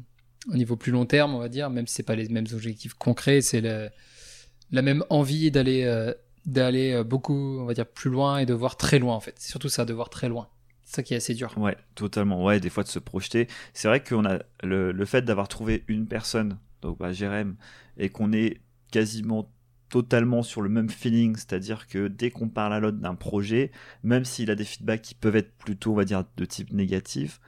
au 0.50 0.54
niveau 0.54 0.76
plus 0.76 0.93
long 0.93 1.06
terme, 1.06 1.34
on 1.34 1.38
va 1.38 1.49
dire, 1.49 1.70
même 1.70 1.87
si 1.87 1.94
c'est 1.94 2.02
pas 2.02 2.16
les 2.16 2.28
mêmes 2.28 2.46
objectifs 2.52 2.94
concrets, 2.94 3.40
c'est 3.40 3.60
la 3.60 4.82
même 4.82 5.04
envie 5.10 5.50
d'aller, 5.50 5.84
euh, 5.84 6.12
d'aller 6.46 6.93
euh, 6.93 7.05
beaucoup, 7.05 7.58
on 7.60 7.64
va 7.64 7.75
dire, 7.75 7.87
plus 7.87 8.10
loin 8.10 8.38
et 8.38 8.46
de 8.46 8.55
voir 8.55 8.76
très 8.76 8.98
loin, 8.98 9.14
en 9.14 9.20
fait. 9.20 9.34
C'est 9.38 9.50
surtout 9.50 9.69
ça, 9.69 9.84
de 9.84 9.93
voir 9.93 10.10
très 10.10 10.28
loin. 10.28 10.48
C'est 10.84 10.96
ça 10.96 11.02
qui 11.02 11.14
est 11.14 11.19
assez 11.19 11.34
dur. 11.34 11.52
Ouais, 11.56 11.76
totalement. 11.94 12.44
Ouais, 12.44 12.60
des 12.60 12.69
fois 12.69 12.82
de 12.82 12.88
se 12.88 12.98
projeter. 12.98 13.48
C'est 13.72 13.88
vrai 13.88 14.02
qu'on 14.02 14.26
a 14.26 14.40
le, 14.62 14.93
le 14.93 15.05
fait 15.06 15.22
d'avoir 15.22 15.48
trouvé 15.48 15.84
une 15.88 16.06
personne, 16.06 16.58
donc 16.82 16.98
bah, 16.98 17.12
Jérém, 17.12 17.56
et 17.96 18.10
qu'on 18.10 18.32
est 18.32 18.60
quasiment 18.90 19.50
totalement 19.93 20.43
sur 20.43 20.62
le 20.62 20.71
même 20.71 20.89
feeling, 20.89 21.37
c'est-à-dire 21.37 21.87
que 21.87 22.09
dès 22.09 22.31
qu'on 22.31 22.49
parle 22.49 22.73
à 22.73 22.81
l'autre 22.81 22.97
d'un 22.97 23.15
projet, 23.15 23.71
même 24.03 24.25
s'il 24.25 24.50
a 24.50 24.55
des 24.55 24.65
feedbacks 24.65 25.03
qui 25.03 25.15
peuvent 25.15 25.37
être 25.37 25.53
plutôt, 25.59 25.93
on 25.93 25.94
va 25.94 26.06
dire, 26.06 26.25
de 26.39 26.44
type 26.47 26.73
négatif, 26.73 27.43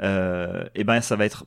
euh, 0.00 0.62
et 0.76 0.82
eh 0.82 0.84
ben 0.84 1.00
ça 1.00 1.16
va 1.16 1.26
être, 1.26 1.46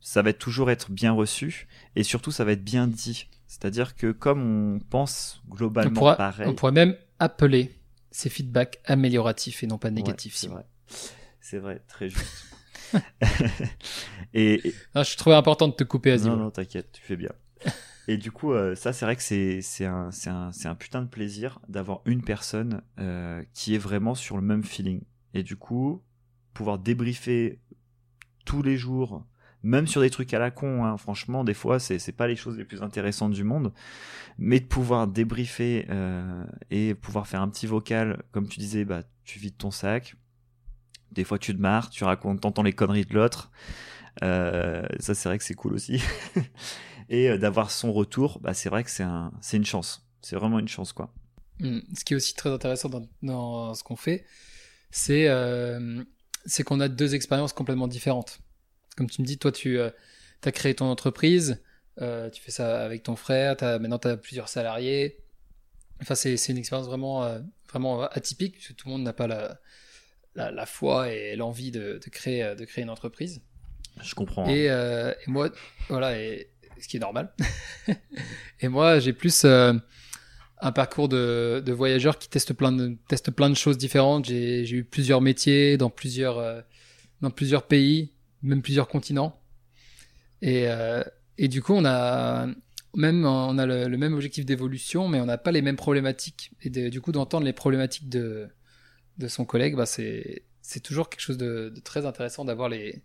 ça 0.00 0.22
va 0.22 0.30
être 0.30 0.38
toujours 0.38 0.70
être 0.70 0.90
bien 0.90 1.12
reçu, 1.12 1.68
et 1.94 2.04
surtout 2.04 2.30
ça 2.30 2.42
va 2.42 2.52
être 2.52 2.64
bien 2.64 2.86
dit. 2.86 3.28
C'est-à-dire 3.46 3.94
que 3.94 4.12
comme 4.12 4.76
on 4.76 4.78
pense 4.78 5.42
globalement 5.46 6.16
pareil, 6.16 6.48
on 6.48 6.54
pourrait 6.54 6.72
même 6.72 6.96
appeler 7.18 7.70
ces 8.10 8.30
feedbacks 8.30 8.80
amélioratifs 8.86 9.62
et 9.62 9.66
non 9.66 9.76
pas 9.76 9.90
négatifs. 9.90 10.36
c'est 10.36 10.48
vrai, 10.48 10.64
c'est 11.42 11.58
vrai, 11.58 11.82
très 11.86 12.08
juste. 12.08 12.46
et, 14.32 14.72
je 14.94 15.16
trouvais 15.18 15.36
important 15.36 15.68
de 15.68 15.74
te 15.74 15.84
couper, 15.84 16.12
Azim. 16.12 16.30
Non, 16.30 16.36
non, 16.44 16.50
t'inquiète, 16.50 16.92
tu 16.92 17.02
fais 17.02 17.16
bien. 17.16 17.32
Et 18.08 18.16
du 18.16 18.32
coup, 18.32 18.52
euh, 18.52 18.74
ça, 18.74 18.92
c'est 18.92 19.04
vrai 19.04 19.16
que 19.16 19.22
c'est 19.22 19.84
un, 19.84 20.10
un, 20.26 20.50
un 20.64 20.74
putain 20.74 21.02
de 21.02 21.08
plaisir 21.08 21.60
d'avoir 21.68 22.00
une 22.04 22.22
personne 22.22 22.82
euh, 22.98 23.42
qui 23.54 23.74
est 23.74 23.78
vraiment 23.78 24.14
sur 24.14 24.36
le 24.36 24.42
même 24.42 24.64
feeling. 24.64 25.02
Et 25.34 25.42
du 25.42 25.56
coup, 25.56 26.02
pouvoir 26.52 26.78
débriefer 26.78 27.60
tous 28.44 28.62
les 28.62 28.76
jours, 28.76 29.24
même 29.62 29.86
sur 29.86 30.00
des 30.00 30.10
trucs 30.10 30.34
à 30.34 30.40
la 30.40 30.50
con, 30.50 30.84
hein, 30.84 30.96
franchement, 30.96 31.44
des 31.44 31.54
fois, 31.54 31.78
c'est 31.78 32.12
pas 32.12 32.26
les 32.26 32.34
choses 32.34 32.58
les 32.58 32.64
plus 32.64 32.82
intéressantes 32.82 33.32
du 33.32 33.44
monde, 33.44 33.72
mais 34.36 34.58
de 34.58 34.66
pouvoir 34.66 35.06
débriefer 35.06 35.86
euh, 35.90 36.44
et 36.70 36.94
pouvoir 36.94 37.28
faire 37.28 37.40
un 37.40 37.48
petit 37.48 37.68
vocal, 37.68 38.24
comme 38.32 38.48
tu 38.48 38.58
disais, 38.58 38.84
bah, 38.84 39.02
tu 39.22 39.38
vides 39.38 39.56
ton 39.56 39.70
sac, 39.70 40.16
des 41.12 41.22
fois 41.22 41.38
tu 41.38 41.54
te 41.54 41.60
marres, 41.60 41.88
tu 41.88 42.02
racontes, 42.02 42.40
t'entends 42.40 42.64
les 42.64 42.72
conneries 42.72 43.04
de 43.04 43.14
l'autre. 43.14 43.52
Ça, 44.20 45.14
c'est 45.14 45.28
vrai 45.28 45.38
que 45.38 45.44
c'est 45.44 45.54
cool 45.54 45.74
aussi. 45.74 46.02
et 47.08 47.28
euh, 47.28 47.38
d'avoir 47.38 47.70
son 47.70 47.92
retour, 47.92 48.38
bah, 48.40 48.54
c'est 48.54 48.68
vrai 48.68 48.84
que 48.84 48.90
c'est 48.90 49.02
un, 49.02 49.32
une 49.52 49.64
chance. 49.64 50.06
C'est 50.20 50.36
vraiment 50.36 50.58
une 50.58 50.68
chance, 50.68 50.92
quoi. 50.92 51.12
Hmm. 51.60 51.80
Ce 51.96 52.04
qui 52.04 52.14
est 52.14 52.16
aussi 52.16 52.34
très 52.34 52.50
intéressant 52.50 52.90
dans, 53.22 53.74
ce 53.74 53.82
qu'on 53.82 53.96
fait, 53.96 54.24
c'est 54.90 55.28
euh, 55.28 56.02
c'est 56.46 56.62
qu'on 56.62 56.80
a 56.80 56.88
deux 56.88 57.14
expériences 57.14 57.52
complètement 57.52 57.88
différentes. 57.88 58.40
Comme 58.96 59.08
tu 59.08 59.22
me 59.22 59.26
dis, 59.26 59.38
toi, 59.38 59.52
tu 59.52 59.78
as 59.80 60.52
créé 60.52 60.74
ton 60.74 60.86
entreprise, 60.86 61.62
tu 61.98 62.42
fais 62.42 62.50
ça 62.50 62.84
avec 62.84 63.02
ton 63.02 63.16
frère, 63.16 63.56
as, 63.62 63.78
maintenant 63.78 63.98
tu 63.98 64.08
as 64.08 64.16
plusieurs 64.16 64.48
salariés. 64.48 65.18
Enfin, 66.00 66.14
c'est 66.14 66.48
une 66.48 66.58
expérience 66.58 66.88
vraiment, 66.88 67.40
vraiment 67.70 68.02
atypique, 68.02 68.54
puisque 68.54 68.74
tout 68.74 68.88
le 68.88 68.92
monde 68.92 69.02
n'a 69.02 69.12
pas 69.12 69.28
la, 69.28 69.60
la, 70.34 70.66
foi 70.66 71.12
et 71.12 71.36
l'envie 71.36 71.70
de, 71.70 72.00
de, 72.04 72.10
créer, 72.10 72.54
de 72.56 72.64
créer 72.64 72.82
une 72.82 72.90
entreprise. 72.90 73.40
Je 74.00 74.14
comprends. 74.14 74.48
Et, 74.48 74.70
euh, 74.70 75.12
et 75.26 75.30
moi, 75.30 75.50
voilà, 75.88 76.18
et, 76.18 76.48
ce 76.82 76.88
qui 76.88 76.96
est 76.96 77.00
normal. 77.00 77.32
et 78.60 78.68
moi, 78.68 78.98
j'ai 78.98 79.12
plus 79.12 79.44
euh, 79.44 79.72
un 80.60 80.72
parcours 80.72 81.08
de, 81.08 81.72
voyageur 81.72 82.18
qui 82.18 82.28
teste 82.28 82.52
plein 82.52 82.72
de, 82.72 83.54
choses 83.54 83.78
différentes. 83.78 84.26
J'ai 84.26 84.70
eu 84.70 84.84
plusieurs 84.84 85.20
métiers 85.20 85.76
dans 85.76 85.90
plusieurs, 85.90 86.38
euh, 86.38 86.60
pays, 87.68 88.12
même 88.42 88.62
plusieurs 88.62 88.88
continents. 88.88 89.40
Et, 90.42 90.66
et 91.38 91.46
du 91.46 91.62
coup, 91.62 91.72
on 91.72 91.84
a 91.84 92.48
même 92.94 93.24
on 93.24 93.58
a 93.58 93.66
le, 93.66 93.96
même 93.96 94.12
objectif 94.14 94.44
d'évolution, 94.44 95.06
mais 95.08 95.20
on 95.20 95.26
n'a 95.26 95.38
pas 95.38 95.52
les 95.52 95.62
mêmes 95.62 95.76
problématiques. 95.76 96.50
Et 96.62 96.70
du 96.70 97.00
coup, 97.00 97.12
d'entendre 97.12 97.46
les 97.46 97.52
problématiques 97.52 98.08
de, 98.08 98.48
son 99.28 99.44
collègue, 99.44 99.76
bah 99.76 99.86
c'est 99.86 100.80
toujours 100.82 101.08
quelque 101.08 101.20
chose 101.20 101.38
de 101.38 101.72
très 101.84 102.06
intéressant 102.06 102.44
d'avoir 102.44 102.68
les, 102.68 103.02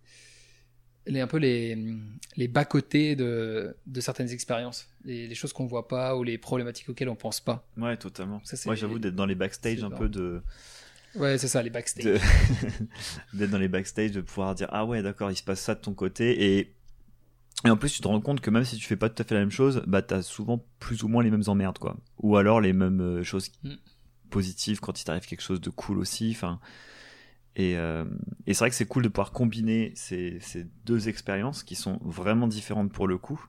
les, 1.07 1.21
un 1.21 1.27
peu 1.27 1.37
les, 1.37 1.77
les 2.35 2.47
bas-côtés 2.47 3.15
de, 3.15 3.75
de 3.85 4.01
certaines 4.01 4.29
expériences, 4.29 4.89
les, 5.05 5.27
les 5.27 5.35
choses 5.35 5.53
qu'on 5.53 5.65
voit 5.65 5.87
pas 5.87 6.15
ou 6.15 6.23
les 6.23 6.37
problématiques 6.37 6.89
auxquelles 6.89 7.09
on 7.09 7.15
pense 7.15 7.39
pas. 7.39 7.67
Ouais, 7.77 7.97
totalement. 7.97 8.41
Moi, 8.65 8.75
j'avoue 8.75 8.99
d'être 8.99 9.15
dans 9.15 9.25
les 9.25 9.35
backstage 9.35 9.83
un 9.83 9.89
peu 9.89 10.09
de, 10.09 10.41
Ouais, 11.15 11.37
c'est 11.37 11.47
ça, 11.47 11.63
les 11.63 11.69
backstage. 11.69 12.21
D'être 13.33 13.49
dans 13.49 13.57
les 13.57 13.67
backstage, 13.67 14.11
de 14.11 14.21
pouvoir 14.21 14.55
dire 14.55 14.67
ah 14.71 14.85
ouais, 14.85 15.01
d'accord, 15.01 15.31
il 15.31 15.35
se 15.35 15.43
passe 15.43 15.61
ça 15.61 15.75
de 15.75 15.81
ton 15.81 15.93
côté 15.93 16.57
et 16.57 16.73
et 17.65 17.71
en 17.71 17.77
plus, 17.77 17.91
tu 17.91 18.01
te 18.01 18.07
rends 18.07 18.21
compte 18.21 18.39
que 18.39 18.51
même 18.51 18.63
si 18.63 18.77
tu 18.77 18.85
fais 18.85 18.95
pas 18.95 19.09
tout 19.09 19.19
à 19.19 19.25
fait 19.25 19.33
la 19.33 19.41
même 19.41 19.51
chose, 19.51 19.81
bah 19.87 20.03
t'as 20.03 20.21
souvent 20.21 20.63
plus 20.79 21.01
ou 21.01 21.07
moins 21.07 21.23
les 21.23 21.31
mêmes 21.31 21.43
emmerdes, 21.47 21.79
quoi. 21.79 21.97
Ou 22.19 22.37
alors 22.37 22.61
les 22.61 22.71
mêmes 22.71 23.01
euh, 23.01 23.23
choses 23.23 23.51
mm. 23.63 23.73
positives 24.29 24.79
quand 24.79 25.01
il 25.01 25.03
t'arrive 25.03 25.25
quelque 25.25 25.41
chose 25.41 25.59
de 25.59 25.71
cool 25.71 25.97
aussi. 25.97 26.29
Enfin, 26.35 26.59
et, 27.57 27.75
euh, 27.75 28.05
et 28.45 28.53
c'est 28.53 28.59
vrai 28.59 28.69
que 28.69 28.75
c'est 28.75 28.85
cool 28.85 29.01
de 29.01 29.09
pouvoir 29.09 29.31
combiner 29.31 29.91
ces, 29.95 30.37
ces 30.41 30.67
deux 30.85 31.09
expériences 31.09 31.63
qui 31.63 31.73
sont 31.75 31.99
vraiment 32.03 32.47
différentes 32.47 32.93
pour 32.93 33.07
le 33.07 33.17
coup, 33.17 33.43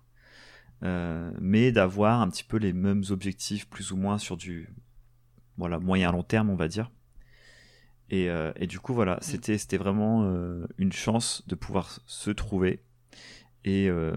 euh, 0.82 1.30
mais 1.38 1.72
d'avoir 1.72 2.22
un 2.22 2.30
petit 2.30 2.42
peu 2.42 2.56
les 2.56 2.72
mêmes 2.72 3.04
objectifs 3.10 3.68
plus 3.68 3.92
ou 3.92 3.98
moins 3.98 4.16
sur 4.16 4.38
du 4.38 4.70
voilà 5.58 5.78
moyen 5.78 6.10
long 6.10 6.22
terme, 6.22 6.48
on 6.48 6.56
va 6.56 6.68
dire. 6.68 6.90
Et, 8.08 8.30
euh, 8.30 8.50
et 8.56 8.66
du 8.66 8.80
coup, 8.80 8.94
voilà, 8.94 9.16
mm. 9.16 9.20
c'était 9.20 9.58
c'était 9.58 9.76
vraiment 9.76 10.24
une 10.78 10.92
chance 10.92 11.46
de 11.46 11.54
pouvoir 11.54 12.00
se 12.06 12.30
trouver 12.30 12.82
et, 13.68 13.88
euh, 13.88 14.12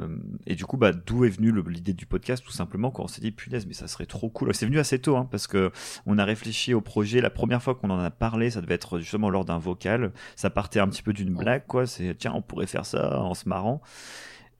et, 0.47 0.55
du 0.55 0.65
coup, 0.65 0.77
bah, 0.77 0.93
d'où 0.93 1.25
est 1.25 1.29
venue 1.29 1.51
l'idée 1.67 1.91
du 1.91 2.05
podcast 2.05 2.41
Tout 2.43 2.53
simplement 2.53 2.89
quand 2.89 3.03
on 3.03 3.07
s'est 3.07 3.19
dit, 3.19 3.31
punaise, 3.31 3.65
mais 3.65 3.73
ça 3.73 3.87
serait 3.87 4.05
trop 4.05 4.29
cool. 4.29 4.53
C'est 4.55 4.65
venu 4.65 4.79
assez 4.79 4.99
tôt, 4.99 5.17
hein, 5.17 5.27
parce 5.29 5.45
que 5.45 5.71
on 6.05 6.17
a 6.17 6.23
réfléchi 6.23 6.73
au 6.73 6.79
projet. 6.79 7.19
La 7.19 7.29
première 7.29 7.61
fois 7.61 7.75
qu'on 7.75 7.89
en 7.89 7.99
a 7.99 8.11
parlé, 8.11 8.49
ça 8.49 8.61
devait 8.61 8.75
être 8.75 8.99
justement 8.99 9.29
lors 9.29 9.43
d'un 9.43 9.57
vocal. 9.57 10.13
Ça 10.37 10.49
partait 10.49 10.79
un 10.79 10.87
petit 10.87 11.03
peu 11.03 11.11
d'une 11.11 11.35
blague, 11.35 11.65
quoi. 11.67 11.85
C'est 11.85 12.15
tiens, 12.17 12.31
on 12.33 12.41
pourrait 12.41 12.67
faire 12.67 12.85
ça 12.85 13.19
en 13.19 13.33
se 13.33 13.49
marrant. 13.49 13.81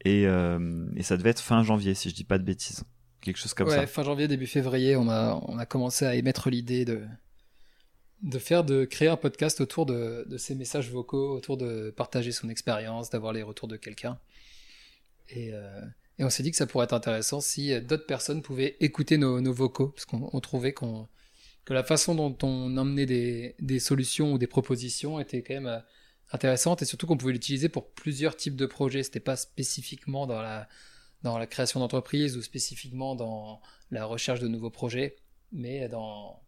Et, 0.04 0.28
euh, 0.28 0.86
et, 0.98 1.04
ça 1.04 1.16
devait 1.16 1.30
être 1.30 1.40
fin 1.40 1.64
janvier, 1.64 1.94
si 1.94 2.10
je 2.10 2.16
dis 2.16 2.24
pas 2.26 2.38
de 2.38 2.44
bêtises. 2.44 2.84
Quelque 3.22 3.38
chose 3.38 3.54
comme 3.54 3.70
ouais, 3.70 3.76
ça. 3.76 3.88
Fin 3.88 4.04
janvier, 4.04 4.28
début 4.28 4.48
février, 4.48 4.98
on 4.98 5.10
a, 5.10 5.40
on 5.48 5.58
a 5.58 5.66
commencé 5.66 6.06
à 6.06 6.16
émettre 6.16 6.50
l'idée 6.50 6.84
de, 6.84 7.02
de 8.24 8.40
faire, 8.40 8.66
de 8.66 8.84
créer 8.84 9.08
un 9.08 9.16
podcast 9.16 9.62
autour 9.62 9.86
de, 9.86 10.26
de 10.28 10.38
ces 10.38 10.56
messages 10.56 10.90
vocaux, 10.90 11.34
autour 11.34 11.56
de 11.56 11.94
partager 11.96 12.32
son 12.32 12.50
expérience, 12.50 13.10
d'avoir 13.10 13.32
les 13.32 13.44
retours 13.44 13.68
de 13.68 13.78
quelqu'un. 13.78 14.18
Euh, 15.38 15.82
et, 16.18 16.24
on 16.24 16.30
s'est 16.30 16.44
dit 16.44 16.52
que 16.52 16.58
ça 16.58 16.68
pourrait 16.68 16.86
être 16.86 16.94
intéressant 16.94 17.42
si 17.42 17.80
d'autres 17.82 18.06
personnes 18.06 18.42
pouvaient 18.42 18.78
écouter 18.80 19.18
nos, 19.18 19.54
vocaux, 19.54 19.90
parce 19.90 20.06
qu'on 20.06 20.40
trouvait 20.40 20.74
que 20.74 21.74
la 21.74 21.84
façon 21.84 22.16
dont 22.16 22.38
on 22.44 22.78
emmenait 22.78 23.06
des, 23.60 23.80
solutions 23.80 24.34
ou 24.34 24.38
des 24.38 24.48
propositions 24.48 25.20
était 25.20 25.42
quand 25.42 25.54
même 25.54 25.68
euh, 25.68 25.80
intéressante 26.32 26.82
et 26.82 26.86
surtout 26.86 27.08
qu'on 27.08 27.18
pouvait 27.18 27.34
l'utiliser 27.34 27.70
pour 27.70 27.92
plusieurs 27.92 28.36
types 28.36 28.56
de 28.56 28.66
projets. 28.66 29.04
C'était 29.04 29.20
pas 29.20 29.36
spécifiquement 29.36 30.28
dans 30.28 30.42
la, 30.42 31.48
création 31.48 31.80
d'entreprise 31.80 32.38
ou 32.38 32.42
spécifiquement 32.42 33.16
dans 33.16 33.62
la 33.90 34.06
recherche 34.06 34.40
de 34.40 34.48
nouveaux 34.48 34.70
projets, 34.70 35.16
mais 35.52 35.88
dans, 35.90 36.42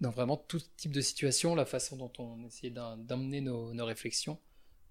vraiment 0.00 0.36
tout 0.36 0.60
type 0.76 0.92
de 0.92 1.00
situation, 1.00 1.54
la 1.54 1.66
façon 1.66 1.96
dont 1.96 2.12
on 2.18 2.44
essayait 2.44 2.72
d'emmener 2.72 3.40
nos, 3.40 3.72
nos, 3.74 3.84
réflexions 3.84 4.38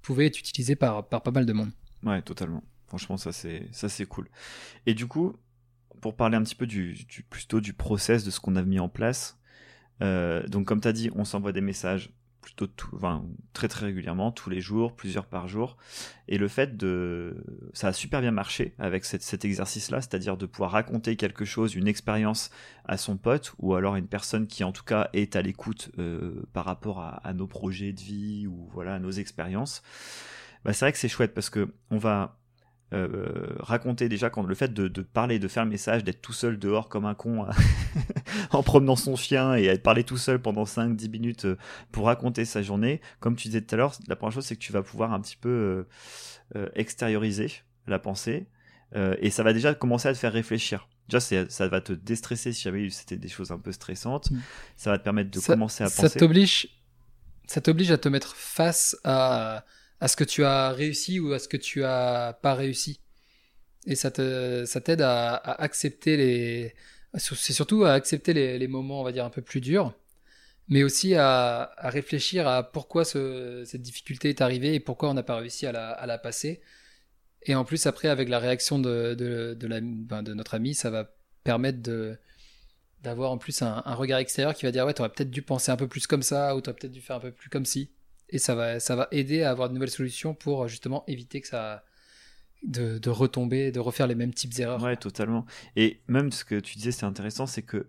pouvait 0.02 0.28
être 0.28 0.40
utilisée 0.40 0.76
par, 0.76 1.08
par 1.08 1.24
pas 1.24 1.32
mal 1.32 1.46
de 1.46 1.54
monde. 1.54 1.72
Ouais, 2.04 2.22
totalement. 2.22 2.64
Franchement, 2.94 3.18
ça 3.18 3.32
c'est 3.32 3.68
ça 3.72 3.90
c'est 3.90 4.06
cool. 4.06 4.30
Et 4.86 4.94
du 4.94 5.08
coup, 5.08 5.36
pour 6.00 6.16
parler 6.16 6.38
un 6.38 6.44
petit 6.44 6.54
peu 6.54 6.68
du, 6.68 6.96
plutôt 7.28 7.60
du 7.60 7.74
process 7.74 8.24
de 8.24 8.30
ce 8.30 8.40
qu'on 8.40 8.56
a 8.56 8.62
mis 8.62 8.80
en 8.80 8.88
place. 8.88 9.40
Euh, 10.04 10.46
donc 10.46 10.68
comme 10.68 10.80
tu 10.80 10.88
as 10.88 10.94
dit, 10.94 11.10
on 11.16 11.26
s'envoie 11.26 11.54
des 11.54 11.62
messages 11.62 12.14
plutôt 12.40 12.68
tout, 12.68 12.96
enfin, 12.96 13.26
très 13.54 13.68
très 13.68 13.88
régulièrement, 13.88 14.32
tous 14.32 14.52
les 14.52 14.62
jours, 14.62 14.96
plusieurs 14.96 15.26
par 15.26 15.48
jour. 15.48 15.76
Et 16.28 16.38
le 16.38 16.48
fait 16.48 16.78
de, 16.78 17.44
ça 17.74 17.88
a 17.88 17.94
super 17.94 18.22
bien 18.22 18.30
marché 18.30 18.76
avec 18.78 19.06
cet, 19.06 19.24
cet 19.24 19.44
exercice-là, 19.44 20.02
c'est-à-dire 20.02 20.38
de 20.38 20.46
pouvoir 20.46 20.70
raconter 20.70 21.16
quelque 21.16 21.46
chose, 21.46 21.74
une 21.74 21.88
expérience 21.88 22.52
à 22.86 22.98
son 22.98 23.18
pote 23.18 23.56
ou 23.58 23.74
alors 23.74 23.96
une 23.96 24.08
personne 24.08 24.46
qui 24.46 24.64
en 24.64 24.72
tout 24.72 24.84
cas 24.84 25.10
est 25.14 25.36
à 25.36 25.42
l'écoute 25.42 25.90
euh, 25.98 26.44
par 26.54 26.66
rapport 26.66 27.00
à, 27.00 27.16
à, 27.28 27.34
nos 27.34 27.48
projets 27.48 27.92
de 27.92 28.02
vie 28.02 28.46
ou 28.46 28.70
voilà 28.72 28.94
à 28.94 29.00
nos 29.00 29.10
expériences. 29.10 29.82
Bah, 30.64 30.74
c'est 30.74 30.86
vrai 30.86 30.92
que 30.92 31.00
c'est 31.00 31.10
chouette 31.10 31.34
parce 31.34 31.50
que 31.50 31.74
on 31.90 31.98
va 31.98 32.40
euh, 32.94 33.56
raconter 33.60 34.08
déjà 34.08 34.30
quand 34.30 34.44
le 34.44 34.54
fait 34.54 34.74
de, 34.74 35.02
parler, 35.02 35.40
de 35.40 35.48
faire 35.48 35.64
le 35.64 35.72
message, 35.72 36.04
d'être 36.04 36.22
tout 36.22 36.34
seul 36.34 36.60
dehors 36.60 36.90
comme 36.90 37.06
un 37.06 37.16
con 37.16 37.48
en 38.52 38.62
promenant 38.64 38.96
son 38.96 39.16
chien 39.16 39.56
et 39.56 39.68
de 39.68 39.82
parler 39.82 40.04
tout 40.04 40.18
seul 40.18 40.40
pendant 40.40 40.66
5-10 40.66 41.10
minutes 41.10 41.46
euh, 41.46 41.58
pour 41.92 42.06
raconter 42.06 42.46
sa 42.46 42.62
journée, 42.62 43.02
comme 43.20 43.36
tu 43.36 43.48
disais 43.48 43.62
tout 43.62 43.74
à 43.74 43.78
l'heure, 43.78 43.96
la 44.08 44.16
première 44.16 44.34
chose 44.34 44.46
c'est 44.46 44.56
que 44.56 44.62
tu 44.62 44.72
vas 44.72 44.84
pouvoir 44.84 45.12
un 45.12 45.22
petit 45.22 45.38
peu 45.38 45.86
euh, 46.56 46.70
extérioriser 46.76 47.52
la 47.88 48.00
pensée 48.00 48.48
et 49.22 49.32
ça 49.32 49.42
va 49.42 49.54
déjà 49.54 49.74
commencer 49.74 50.08
à 50.08 50.14
te 50.14 50.20
faire 50.20 50.32
réfléchir. 50.32 50.88
Déjà, 51.10 51.48
ça 51.50 51.68
va 51.68 51.82
te 51.82 51.94
déstresser 51.94 52.54
si 52.54 52.62
jamais 52.62 52.92
c'était 52.92 53.18
des 53.18 53.28
choses 53.28 53.50
un 53.50 53.58
peu 53.58 53.72
stressantes. 53.72 54.30
Mm. 54.30 54.38
Ça 54.78 54.92
va 54.92 55.00
te 55.00 55.04
permettre 55.04 55.32
de 55.32 55.40
commencer 55.40 55.84
à 55.84 55.88
penser. 55.88 56.10
Ça 56.10 56.20
t'oblige, 56.20 56.68
ça 57.48 57.60
t'oblige 57.60 57.90
à 57.90 57.98
te 57.98 58.08
mettre 58.08 58.36
face 58.36 58.96
à 59.04 59.66
à 60.04 60.10
ce 60.10 60.18
que 60.18 60.26
tu 60.26 60.44
as 60.44 60.74
réussi 60.74 61.22
ou 61.22 61.32
à 61.32 61.40
ce 61.40 61.48
que 61.48 61.56
tu 61.56 61.86
as 61.86 62.38
pas 62.42 62.56
réussi. 62.56 63.00
Et 63.88 63.96
ça 63.96 64.12
te, 64.12 64.66
ça 64.66 64.82
t'aide 64.82 65.00
à, 65.02 65.36
accepter 65.36 66.18
les, 66.18 66.76
c'est 67.18 67.54
surtout 67.54 67.86
à 67.86 67.94
accepter 67.94 68.34
les, 68.34 68.68
moments, 68.68 69.00
on 69.00 69.06
va 69.06 69.14
dire, 69.14 69.24
un 69.24 69.30
peu 69.30 69.42
plus 69.42 69.62
durs, 69.62 69.98
mais 70.68 70.84
aussi 70.84 71.16
à, 71.16 71.74
réfléchir 71.78 72.50
à 72.50 72.70
pourquoi 72.70 73.06
cette 73.06 73.82
difficulté 73.82 74.28
est 74.28 74.42
arrivée 74.42 74.74
et 74.76 74.82
pourquoi 74.82 75.10
on 75.10 75.14
n'a 75.14 75.24
pas 75.24 75.38
réussi 75.38 75.66
à 75.68 75.72
la, 75.72 76.18
passer. 76.18 76.62
Et 77.44 77.56
en 77.56 77.64
plus, 77.64 77.86
après, 77.86 78.10
avec 78.10 78.28
la 78.28 78.40
réaction 78.40 78.80
de, 78.80 79.14
de, 79.14 79.68
la, 79.68 79.80
ben, 79.82 80.22
notre 80.22 80.56
ami, 80.56 80.76
ça 80.76 80.90
va 80.90 81.16
permettre 81.46 81.82
de, 81.82 82.18
d'avoir 83.04 83.32
en 83.32 83.38
plus 83.38 83.62
un, 83.62 83.82
un, 83.86 83.96
regard 83.96 84.20
extérieur 84.20 84.54
qui 84.54 84.66
va 84.66 84.72
dire 84.74 84.86
ouais, 84.86 84.94
t'aurais 84.94 85.14
peut-être 85.14 85.32
dû 85.32 85.44
penser 85.44 85.72
un 85.72 85.78
peu 85.78 85.88
plus 85.88 86.08
comme 86.08 86.24
ça, 86.24 86.58
ou 86.58 86.62
t'aurais 86.62 86.76
peut-être 86.76 86.92
dû 86.92 87.02
faire 87.02 87.16
un 87.16 87.22
peu 87.22 87.32
plus 87.32 87.50
comme 87.50 87.66
si 87.66 87.90
et 88.34 88.40
ça 88.40 88.56
va, 88.56 88.80
ça 88.80 88.96
va 88.96 89.08
aider 89.12 89.44
à 89.44 89.52
avoir 89.52 89.70
de 89.70 89.76
nouvelles 89.76 89.90
solutions 89.90 90.34
pour 90.34 90.68
justement 90.68 91.04
éviter 91.08 91.40
que 91.40 91.48
ça 91.48 91.86
de, 92.64 92.98
de 92.98 93.10
retomber, 93.10 93.72
de 93.72 93.80
refaire 93.80 94.08
les 94.08 94.16
mêmes 94.16 94.34
types 94.34 94.54
d'erreurs. 94.54 94.82
Ouais, 94.82 94.96
totalement. 94.96 95.46
Et 95.76 96.02
même 96.08 96.32
ce 96.32 96.44
que 96.44 96.60
tu 96.60 96.76
disais, 96.76 96.92
c'est 96.92 97.06
intéressant, 97.06 97.46
c'est 97.46 97.62
que 97.62 97.88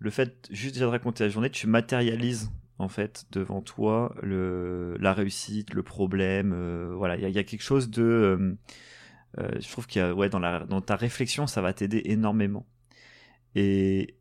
le 0.00 0.10
fait 0.10 0.48
juste 0.50 0.74
déjà 0.74 0.86
de 0.86 0.90
raconter 0.90 1.24
la 1.24 1.30
journée, 1.30 1.50
tu 1.50 1.66
matérialises 1.66 2.50
en 2.78 2.88
fait 2.88 3.26
devant 3.30 3.62
toi 3.62 4.14
la 4.22 5.14
réussite, 5.14 5.72
le 5.74 5.82
problème. 5.84 6.52
Euh, 6.52 6.92
voilà, 6.96 7.16
il 7.16 7.28
y, 7.28 7.38
a 7.38 7.44
quelque 7.44 7.62
chose 7.62 7.88
de, 7.88 8.02
euh, 8.02 8.56
euh, 9.38 9.48
je 9.60 9.70
trouve 9.70 9.86
qu'il 9.86 10.00
y 10.00 10.04
a, 10.04 10.12
ouais, 10.12 10.28
dans 10.28 10.40
dans 10.40 10.80
ta 10.80 10.96
réflexion, 10.96 11.46
ça 11.46 11.60
va 11.60 11.72
t'aider 11.72 12.02
énormément. 12.06 12.66
Et 13.54 14.16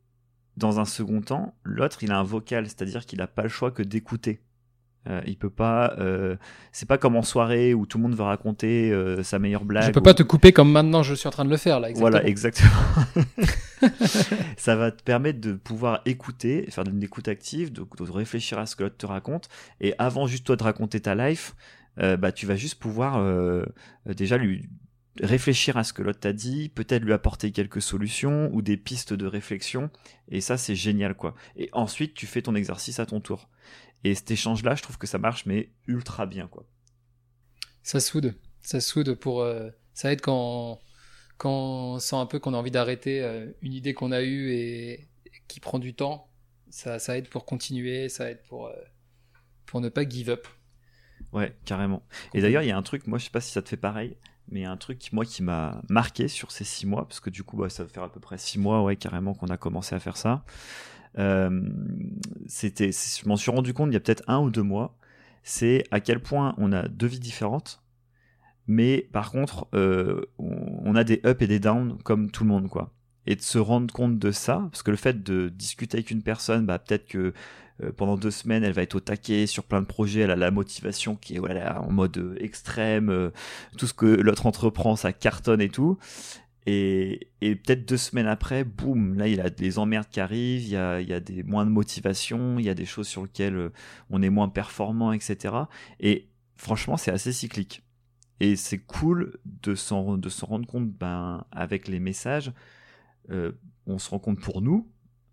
dans 0.55 0.79
un 0.79 0.85
second 0.85 1.21
temps, 1.21 1.55
l'autre, 1.63 2.03
il 2.03 2.11
a 2.11 2.19
un 2.19 2.23
vocal, 2.23 2.67
c'est-à-dire 2.67 3.07
qu'il 3.07 3.17
n'a 3.17 3.27
pas 3.27 3.43
le 3.43 3.49
choix 3.49 3.71
que 3.71 3.81
d'écouter. 3.81 4.41
Euh, 5.09 5.21
il 5.25 5.37
peut 5.37 5.49
pas. 5.49 5.95
Euh, 5.99 6.37
c'est 6.71 6.87
pas 6.87 6.97
comme 6.97 7.15
en 7.15 7.23
soirée 7.23 7.73
où 7.73 7.85
tout 7.85 7.97
le 7.97 8.03
monde 8.03 8.15
veut 8.15 8.23
raconter 8.23 8.91
euh, 8.91 9.21
sa 9.21 9.37
meilleure 9.37 9.65
blague. 9.65 9.85
Je 9.85 9.91
peux 9.91 10.01
pas 10.01 10.13
te 10.13 10.23
couper 10.23 10.53
comme 10.53 10.71
maintenant 10.71 11.03
je 11.03 11.13
suis 11.13 11.27
en 11.27 11.31
train 11.31 11.45
de 11.45 11.49
le 11.49 11.57
faire 11.57 11.79
là. 11.79 11.89
Exactement. 11.89 12.09
Voilà, 12.09 12.27
exactement. 12.27 12.71
ça 14.57 14.75
va 14.75 14.91
te 14.91 15.03
permettre 15.03 15.41
de 15.41 15.53
pouvoir 15.53 16.01
écouter, 16.05 16.65
faire 16.69 16.85
une 16.87 17.03
écoute 17.03 17.27
active, 17.27 17.73
de, 17.73 17.81
de 17.83 18.11
réfléchir 18.11 18.59
à 18.59 18.65
ce 18.65 18.75
que 18.75 18.83
l'autre 18.83 18.97
te 18.97 19.05
raconte. 19.05 19.49
Et 19.81 19.93
avant 19.97 20.25
juste 20.25 20.45
toi 20.45 20.55
de 20.55 20.63
raconter 20.63 21.01
ta 21.01 21.15
life, 21.15 21.55
bah 21.97 22.31
tu 22.31 22.45
vas 22.45 22.55
juste 22.55 22.79
pouvoir 22.79 23.23
déjà 24.05 24.37
lui 24.37 24.67
réfléchir 25.21 25.77
à 25.77 25.83
ce 25.83 25.93
que 25.93 26.01
l'autre 26.01 26.19
t'a 26.19 26.33
dit, 26.33 26.69
peut-être 26.69 27.03
lui 27.03 27.13
apporter 27.13 27.51
quelques 27.51 27.81
solutions 27.81 28.49
ou 28.53 28.61
des 28.61 28.77
pistes 28.77 29.13
de 29.13 29.25
réflexion. 29.25 29.89
Et 30.29 30.41
ça, 30.41 30.57
c'est 30.57 30.75
génial, 30.75 31.13
quoi. 31.13 31.35
Et 31.55 31.69
ensuite, 31.73 32.13
tu 32.13 32.25
fais 32.25 32.41
ton 32.41 32.55
exercice 32.55 32.99
à 32.99 33.05
ton 33.05 33.19
tour. 33.19 33.49
Et 34.03 34.15
cet 34.15 34.31
échange-là, 34.31 34.75
je 34.75 34.83
trouve 34.83 34.97
que 34.97 35.07
ça 35.07 35.17
marche, 35.17 35.45
mais 35.45 35.71
ultra 35.87 36.25
bien, 36.25 36.47
quoi. 36.47 36.65
Ça 37.83 37.99
soude. 37.99 38.35
Ça 38.61 38.79
soude 38.79 39.13
pour. 39.15 39.41
Euh, 39.41 39.69
ça 39.93 40.11
aide 40.11 40.21
quand, 40.21 40.79
quand 41.37 41.51
on 41.51 41.99
sent 41.99 42.15
un 42.15 42.25
peu 42.25 42.39
qu'on 42.39 42.53
a 42.53 42.57
envie 42.57 42.71
d'arrêter 42.71 43.21
euh, 43.21 43.51
une 43.61 43.73
idée 43.73 43.93
qu'on 43.93 44.11
a 44.11 44.21
eue 44.21 44.51
et, 44.51 45.07
qui 45.47 45.59
prend 45.59 45.79
du 45.79 45.93
temps. 45.93 46.29
Ça, 46.69 46.97
ça 46.99 47.17
aide 47.17 47.29
pour 47.29 47.45
continuer, 47.45 48.09
ça 48.09 48.31
aide 48.31 48.41
pour, 48.47 48.67
euh, 48.67 48.73
pour 49.65 49.79
ne 49.79 49.89
pas 49.89 50.07
give 50.07 50.29
up. 50.29 50.47
Ouais, 51.31 51.55
carrément. 51.65 52.03
Et 52.33 52.41
d'ailleurs, 52.41 52.63
il 52.63 52.67
y 52.67 52.71
a 52.71 52.77
un 52.77 52.83
truc, 52.83 53.07
moi, 53.07 53.19
je 53.19 53.25
sais 53.25 53.31
pas 53.31 53.41
si 53.41 53.51
ça 53.51 53.61
te 53.61 53.69
fait 53.69 53.77
pareil, 53.77 54.17
mais 54.49 54.61
il 54.61 54.63
y 54.63 54.65
a 54.65 54.71
un 54.71 54.77
truc, 54.77 55.11
moi, 55.13 55.25
qui 55.25 55.43
m'a 55.43 55.81
marqué 55.89 56.27
sur 56.27 56.51
ces 56.51 56.63
six 56.63 56.85
mois, 56.85 57.07
parce 57.07 57.19
que 57.19 57.29
du 57.29 57.43
coup, 57.43 57.57
bah, 57.57 57.69
ça 57.69 57.83
va 57.83 57.89
faire 57.89 58.03
à 58.03 58.11
peu 58.11 58.19
près 58.19 58.37
six 58.37 58.59
mois, 58.59 58.81
ouais, 58.83 58.95
carrément, 58.95 59.33
qu'on 59.33 59.47
a 59.47 59.57
commencé 59.57 59.93
à 59.95 59.99
faire 59.99 60.17
ça. 60.17 60.43
Euh, 61.19 61.61
c'était, 62.47 62.91
je 62.91 63.27
m'en 63.27 63.35
suis 63.35 63.51
rendu 63.51 63.73
compte 63.73 63.89
il 63.89 63.93
y 63.93 63.97
a 63.97 63.99
peut-être 63.99 64.23
un 64.27 64.39
ou 64.39 64.49
deux 64.49 64.63
mois, 64.63 64.97
c'est 65.43 65.83
à 65.91 65.99
quel 65.99 66.19
point 66.19 66.55
on 66.57 66.71
a 66.71 66.87
deux 66.87 67.07
vies 67.07 67.19
différentes, 67.19 67.81
mais 68.67 69.07
par 69.11 69.31
contre, 69.31 69.67
euh, 69.73 70.21
on 70.37 70.95
a 70.95 71.03
des 71.03 71.21
ups 71.25 71.41
et 71.41 71.47
des 71.47 71.59
downs 71.59 71.97
comme 72.03 72.31
tout 72.31 72.43
le 72.43 72.49
monde, 72.49 72.69
quoi. 72.69 72.91
Et 73.25 73.35
de 73.35 73.41
se 73.41 73.57
rendre 73.57 73.93
compte 73.93 74.19
de 74.19 74.31
ça, 74.31 74.67
parce 74.71 74.83
que 74.83 74.91
le 74.91 74.97
fait 74.97 75.23
de 75.23 75.49
discuter 75.49 75.97
avec 75.97 76.11
une 76.11 76.23
personne, 76.23 76.65
bah, 76.65 76.79
peut-être 76.79 77.07
que 77.07 77.33
euh, 77.81 77.91
pendant 77.95 78.17
deux 78.17 78.31
semaines, 78.31 78.63
elle 78.63 78.73
va 78.73 78.81
être 78.81 78.95
au 78.95 78.99
taquet 78.99 79.47
sur 79.47 79.63
plein 79.63 79.81
de 79.81 79.85
projets, 79.85 80.21
elle 80.21 80.31
a 80.31 80.35
la 80.35 80.51
motivation 80.51 81.15
qui 81.15 81.35
est 81.35 81.39
voilà, 81.39 81.81
en 81.81 81.91
mode 81.91 82.37
extrême, 82.39 83.31
tout 83.77 83.87
ce 83.87 83.93
que 83.93 84.05
l'autre 84.05 84.45
entreprend, 84.45 84.95
ça 84.95 85.13
cartonne 85.13 85.61
et 85.61 85.69
tout. 85.69 85.97
Et, 86.65 87.29
et 87.41 87.55
peut-être 87.55 87.85
deux 87.85 87.97
semaines 87.97 88.27
après, 88.27 88.63
boum, 88.63 89.15
là 89.17 89.27
il 89.27 89.41
a 89.41 89.49
des 89.49 89.79
emmerdes 89.79 90.07
qui 90.09 90.21
arrivent, 90.21 90.61
il 90.61 90.69
y 90.69 90.77
a, 90.77 91.01
il 91.01 91.09
y 91.09 91.13
a 91.13 91.19
des 91.19 91.43
moins 91.43 91.65
de 91.65 91.71
motivation, 91.71 92.57
il 92.57 92.65
y 92.65 92.69
a 92.69 92.73
des 92.73 92.85
choses 92.85 93.07
sur 93.07 93.23
lesquelles 93.23 93.55
euh, 93.55 93.69
on 94.09 94.21
est 94.21 94.29
moins 94.29 94.47
performant, 94.47 95.11
etc. 95.11 95.55
Et 95.99 96.29
franchement, 96.55 96.95
c'est 96.95 97.11
assez 97.11 97.33
cyclique. 97.33 97.83
Et 98.39 98.55
c'est 98.55 98.79
cool 98.79 99.39
de 99.45 99.75
s'en, 99.75 100.17
de 100.17 100.29
s'en 100.29 100.47
rendre 100.47 100.65
compte 100.65 100.89
ben, 100.89 101.45
avec 101.51 101.87
les 101.87 101.99
messages. 101.99 102.51
Euh, 103.29 103.51
on 103.85 103.99
se 103.99 104.09
rend 104.09 104.19
compte 104.19 104.39
pour 104.39 104.61
nous, 104.61 104.89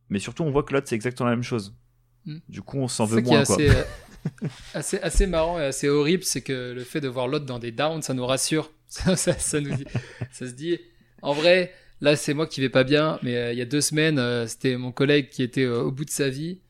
mais 0.08 0.18
surtout 0.18 0.42
on 0.42 0.50
voit 0.50 0.64
que 0.64 0.72
l'autre 0.72 0.88
c'est 0.88 0.96
exactement 0.96 1.28
la 1.28 1.36
même 1.36 1.44
chose. 1.44 1.76
Mm. 2.24 2.38
Du 2.48 2.62
coup, 2.62 2.78
on 2.78 2.88
s'en 2.88 3.04
veut 3.04 3.22
moins. 3.22 3.44
Quoi. 3.44 3.54
assez, 3.54 3.70
euh, 3.70 3.84
assez, 4.74 4.98
assez 4.98 5.26
marrant 5.26 5.60
et 5.60 5.64
assez 5.64 5.88
horrible, 5.88 6.24
c'est 6.24 6.42
que 6.42 6.72
le 6.72 6.82
fait 6.82 7.00
de 7.00 7.08
voir 7.08 7.28
l'autre 7.28 7.46
dans 7.46 7.58
des 7.60 7.72
downs, 7.72 8.02
ça 8.02 8.14
nous 8.14 8.26
rassure. 8.26 8.70
Ça, 8.90 9.14
ça, 9.14 9.34
ça 9.34 9.60
nous 9.60 9.72
dit, 9.72 9.84
ça 10.32 10.48
se 10.48 10.52
dit, 10.52 10.76
en 11.22 11.32
vrai, 11.32 11.72
là 12.00 12.16
c'est 12.16 12.34
moi 12.34 12.46
qui 12.46 12.60
vais 12.60 12.68
pas 12.68 12.84
bien, 12.84 13.18
mais 13.22 13.36
euh, 13.36 13.52
il 13.52 13.58
y 13.58 13.62
a 13.62 13.66
deux 13.66 13.80
semaines, 13.80 14.18
euh, 14.18 14.46
c'était 14.46 14.76
mon 14.76 14.92
collègue 14.92 15.28
qui 15.30 15.42
était 15.42 15.64
euh, 15.64 15.82
au 15.82 15.90
bout 15.92 16.04
de 16.04 16.10
sa 16.10 16.28
vie. 16.28 16.60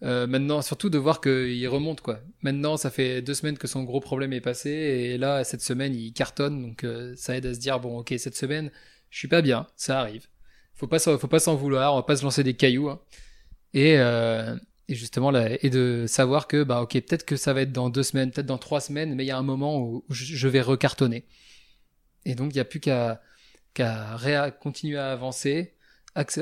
Maintenant, 0.00 0.62
surtout 0.62 0.90
de 0.90 0.98
voir 0.98 1.20
qu'il 1.20 1.66
remonte 1.68 2.02
quoi. 2.02 2.20
Maintenant, 2.42 2.76
ça 2.76 2.88
fait 2.88 3.20
deux 3.20 3.34
semaines 3.34 3.58
que 3.58 3.66
son 3.66 3.82
gros 3.82 3.98
problème 3.98 4.32
est 4.32 4.40
passé 4.40 4.70
et 4.70 5.18
là 5.18 5.42
cette 5.42 5.60
semaine 5.60 5.92
il 5.92 6.12
cartonne, 6.12 6.62
donc 6.62 6.86
ça 7.16 7.36
aide 7.36 7.46
à 7.46 7.54
se 7.54 7.58
dire 7.58 7.80
bon 7.80 7.98
ok 7.98 8.14
cette 8.16 8.36
semaine 8.36 8.70
je 9.10 9.18
suis 9.18 9.26
pas 9.26 9.42
bien, 9.42 9.66
ça 9.76 9.98
arrive. 10.00 10.26
Faut 10.74 10.86
pas 10.86 11.00
faut 11.00 11.26
pas 11.26 11.40
s'en 11.40 11.56
vouloir, 11.56 11.94
on 11.94 11.96
va 11.96 12.04
pas 12.04 12.14
se 12.16 12.22
lancer 12.22 12.44
des 12.44 12.54
cailloux. 12.54 12.88
hein. 12.90 13.00
Et, 13.74 13.96
justement 14.88 15.34
et 15.34 15.68
de 15.68 16.04
savoir 16.06 16.46
que 16.46 16.62
bah 16.62 16.80
ok 16.82 16.92
peut-être 16.92 17.26
que 17.26 17.36
ça 17.36 17.52
va 17.52 17.62
être 17.62 17.72
dans 17.72 17.90
deux 17.90 18.04
semaines, 18.04 18.30
peut-être 18.30 18.46
dans 18.46 18.58
trois 18.58 18.80
semaines, 18.80 19.16
mais 19.16 19.24
il 19.24 19.28
y 19.28 19.32
a 19.32 19.38
un 19.38 19.42
moment 19.42 19.80
où, 19.80 20.04
où 20.08 20.14
je 20.14 20.24
je 20.36 20.48
vais 20.48 20.60
recartonner. 20.60 21.24
Et 22.24 22.36
donc 22.36 22.52
il 22.52 22.56
n'y 22.56 22.60
a 22.60 22.64
plus 22.64 22.78
qu'à 22.80 23.20
qu'à 23.78 24.16
réa- 24.16 24.50
continuer 24.50 24.98
à 24.98 25.12
avancer 25.12 25.74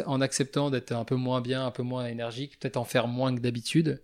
en 0.07 0.23
acceptant 0.23 0.71
d'être 0.71 0.93
un 0.93 1.05
peu 1.05 1.17
moins 1.17 1.43
bien, 1.43 1.67
un 1.67 1.71
peu 1.71 1.83
moins 1.83 2.07
énergique, 2.07 2.59
peut-être 2.59 2.79
en 2.79 2.85
faire 2.85 3.09
moins 3.09 3.35
que 3.35 3.41
d'habitude, 3.41 4.03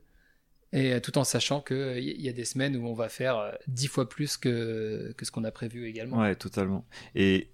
et 0.73 0.93
euh, 0.93 1.01
tout 1.01 1.17
en 1.17 1.25
sachant 1.25 1.63
qu'il 1.63 2.21
y 2.21 2.29
a 2.29 2.33
des 2.33 2.45
semaines 2.45 2.77
où 2.77 2.87
on 2.87 2.93
va 2.95 3.09
faire 3.09 3.39
euh, 3.39 3.53
dix 3.69 3.87
fois 3.87 4.07
plus 4.07 4.37
que, 4.37 5.15
que 5.17 5.25
ce 5.25 5.31
qu'on 5.31 5.45
a 5.45 5.51
prévu 5.51 5.87
également. 5.87 6.19
Ouais, 6.19 6.37
totalement. 6.37 6.85
Et 7.15 7.51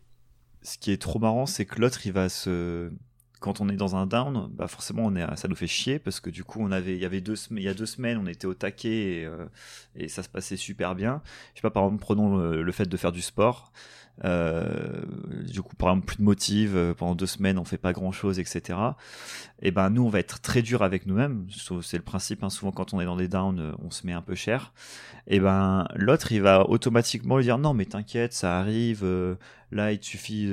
ce 0.63 0.79
qui 0.79 0.91
est 0.91 1.01
trop 1.01 1.21
marrant, 1.21 1.47
c'est 1.47 1.65
que 1.65 1.81
l'autre, 1.81 2.07
il 2.07 2.13
va 2.13 2.29
se. 2.29 2.91
Quand 3.41 3.61
on 3.61 3.69
est 3.69 3.77
dans 3.77 3.97
un 3.97 4.07
down, 4.07 4.49
bah 4.53 4.67
forcément, 4.67 5.05
on 5.05 5.15
est, 5.15 5.37
ça 5.37 5.49
nous 5.49 5.55
fait 5.55 5.67
chier 5.67 5.99
parce 5.99 6.21
que 6.21 6.31
du 6.31 6.45
coup, 6.45 6.61
on 6.61 6.73
avait, 6.73 6.95
il 6.95 7.01
y 7.01 7.05
avait 7.05 7.21
deux 7.21 7.35
il 7.53 7.63
y 7.63 7.69
a 7.69 7.75
deux 7.75 7.87
semaines, 7.87 8.19
on 8.19 8.27
était 8.27 8.47
au 8.47 8.55
taquet 8.55 9.21
et, 9.21 9.25
euh, 9.27 9.47
et 9.95 10.09
ça 10.09 10.23
se 10.23 10.29
passait 10.29 10.57
super 10.57 10.95
bien. 10.95 11.23
Je 11.55 11.59
sais 11.59 11.63
pas, 11.63 11.71
par 11.71 11.85
exemple, 11.85 12.01
prenons 12.01 12.37
le, 12.37 12.73
fait 12.73 12.87
de 12.87 12.97
faire 12.97 13.13
du 13.13 13.23
sport. 13.23 13.73
Euh, 14.25 15.03
du 15.49 15.63
coup, 15.63 15.77
par 15.77 15.91
exemple, 15.91 16.07
plus 16.07 16.17
de 16.17 16.23
motive 16.23 16.77
euh, 16.77 16.95
pendant 16.95 17.15
deux 17.15 17.27
semaines, 17.27 17.59
on 17.59 17.65
fait 17.65 17.79
pas 17.79 17.93
grand 17.93 18.11
chose, 18.11 18.41
etc. 18.41 18.77
Et 19.63 19.71
ben, 19.71 19.91
nous, 19.91 20.05
on 20.05 20.09
va 20.09 20.19
être 20.19 20.41
très 20.41 20.63
dur 20.63 20.83
avec 20.83 21.07
nous-mêmes. 21.07 21.47
C'est 21.83 21.97
le 21.97 22.03
principe. 22.03 22.43
hein, 22.43 22.51
souvent, 22.51 22.73
quand 22.73 22.95
on 22.95 23.01
est 23.01 23.05
dans 23.05 23.17
des 23.17 23.29
downs, 23.29 23.77
on 23.83 23.91
se 23.91 24.07
met 24.07 24.13
un 24.13 24.23
peu 24.23 24.35
cher. 24.35 24.73
Et 25.29 25.39
ben, 25.39 25.87
l'autre, 25.95 26.33
il 26.33 26.43
va 26.43 26.69
automatiquement 26.69 27.37
lui 27.37 27.45
dire 27.45 27.59
non, 27.59 27.75
mais 27.75 27.85
t'inquiète, 27.85 28.33
ça 28.33 28.59
arrive. 28.59 29.05
Là, 29.71 29.93
il 29.93 29.99
te 29.99 30.07
suffit, 30.07 30.51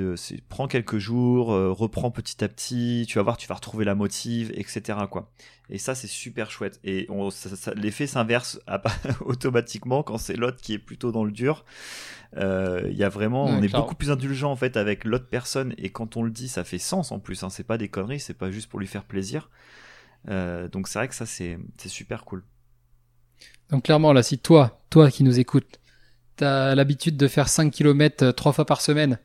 prends 0.48 0.68
quelques 0.68 0.98
jours, 0.98 1.52
euh, 1.52 1.72
reprends 1.72 2.10
petit 2.10 2.42
à 2.44 2.48
petit. 2.48 3.06
Tu 3.08 3.18
vas 3.18 3.22
voir, 3.22 3.36
tu 3.36 3.46
vas 3.48 3.54
retrouver 3.54 3.84
la 3.84 3.94
motive, 3.94 4.52
etc. 4.54 4.98
Quoi. 5.10 5.30
Et 5.70 5.78
ça, 5.78 5.94
c'est 5.94 6.06
super 6.06 6.50
chouette. 6.50 6.78
Et 6.84 7.06
on- 7.08 7.30
ça- 7.30 7.56
ça- 7.56 7.74
l'effet 7.74 8.06
s'inverse 8.06 8.60
à- 8.66 8.82
automatiquement 9.24 10.02
quand 10.02 10.18
c'est 10.18 10.36
l'autre 10.36 10.58
qui 10.60 10.74
est 10.74 10.78
plutôt 10.78 11.12
dans 11.12 11.24
le 11.24 11.32
dur. 11.32 11.64
Euh, 12.36 12.88
Il 12.90 12.96
y 12.96 13.04
a 13.04 13.08
vraiment, 13.08 13.46
on 13.46 13.62
est 13.62 13.68
beaucoup 13.80 13.94
plus 13.94 14.10
indulgent 14.10 14.50
en 14.52 14.56
fait 14.56 14.76
avec 14.76 15.04
l'autre 15.04 15.28
personne. 15.28 15.74
Et 15.78 15.90
quand 15.90 16.16
on 16.16 16.22
le 16.22 16.30
dit, 16.30 16.48
ça 16.48 16.62
fait 16.64 16.78
sens 16.78 17.10
en 17.12 17.18
plus. 17.18 17.42
Hein, 17.42 17.50
c'est 17.50 17.64
pas 17.64 17.78
des 17.78 17.88
conneries, 17.88 18.20
c'est 18.20 18.34
pas 18.34 18.50
juste 18.50 18.68
pour 18.68 18.78
lui 18.80 18.86
faire 18.86 19.04
plaisir. 19.04 19.48
Euh, 20.28 20.68
donc 20.68 20.88
c'est 20.88 20.98
vrai 20.98 21.08
que 21.08 21.14
ça, 21.14 21.24
c'est 21.26 21.58
c'est 21.78 21.88
super 21.88 22.24
cool. 22.24 22.42
Donc 23.70 23.84
clairement, 23.84 24.12
là, 24.12 24.22
si 24.22 24.38
toi, 24.38 24.80
toi 24.90 25.10
qui 25.10 25.24
nous 25.24 25.38
écoutes, 25.40 25.80
t'as 26.36 26.74
l'habitude 26.74 27.16
de 27.16 27.28
faire 27.28 27.48
5 27.48 27.70
km 27.72 28.30
trois 28.30 28.52
fois 28.52 28.66
par 28.66 28.80
semaine 28.80 29.18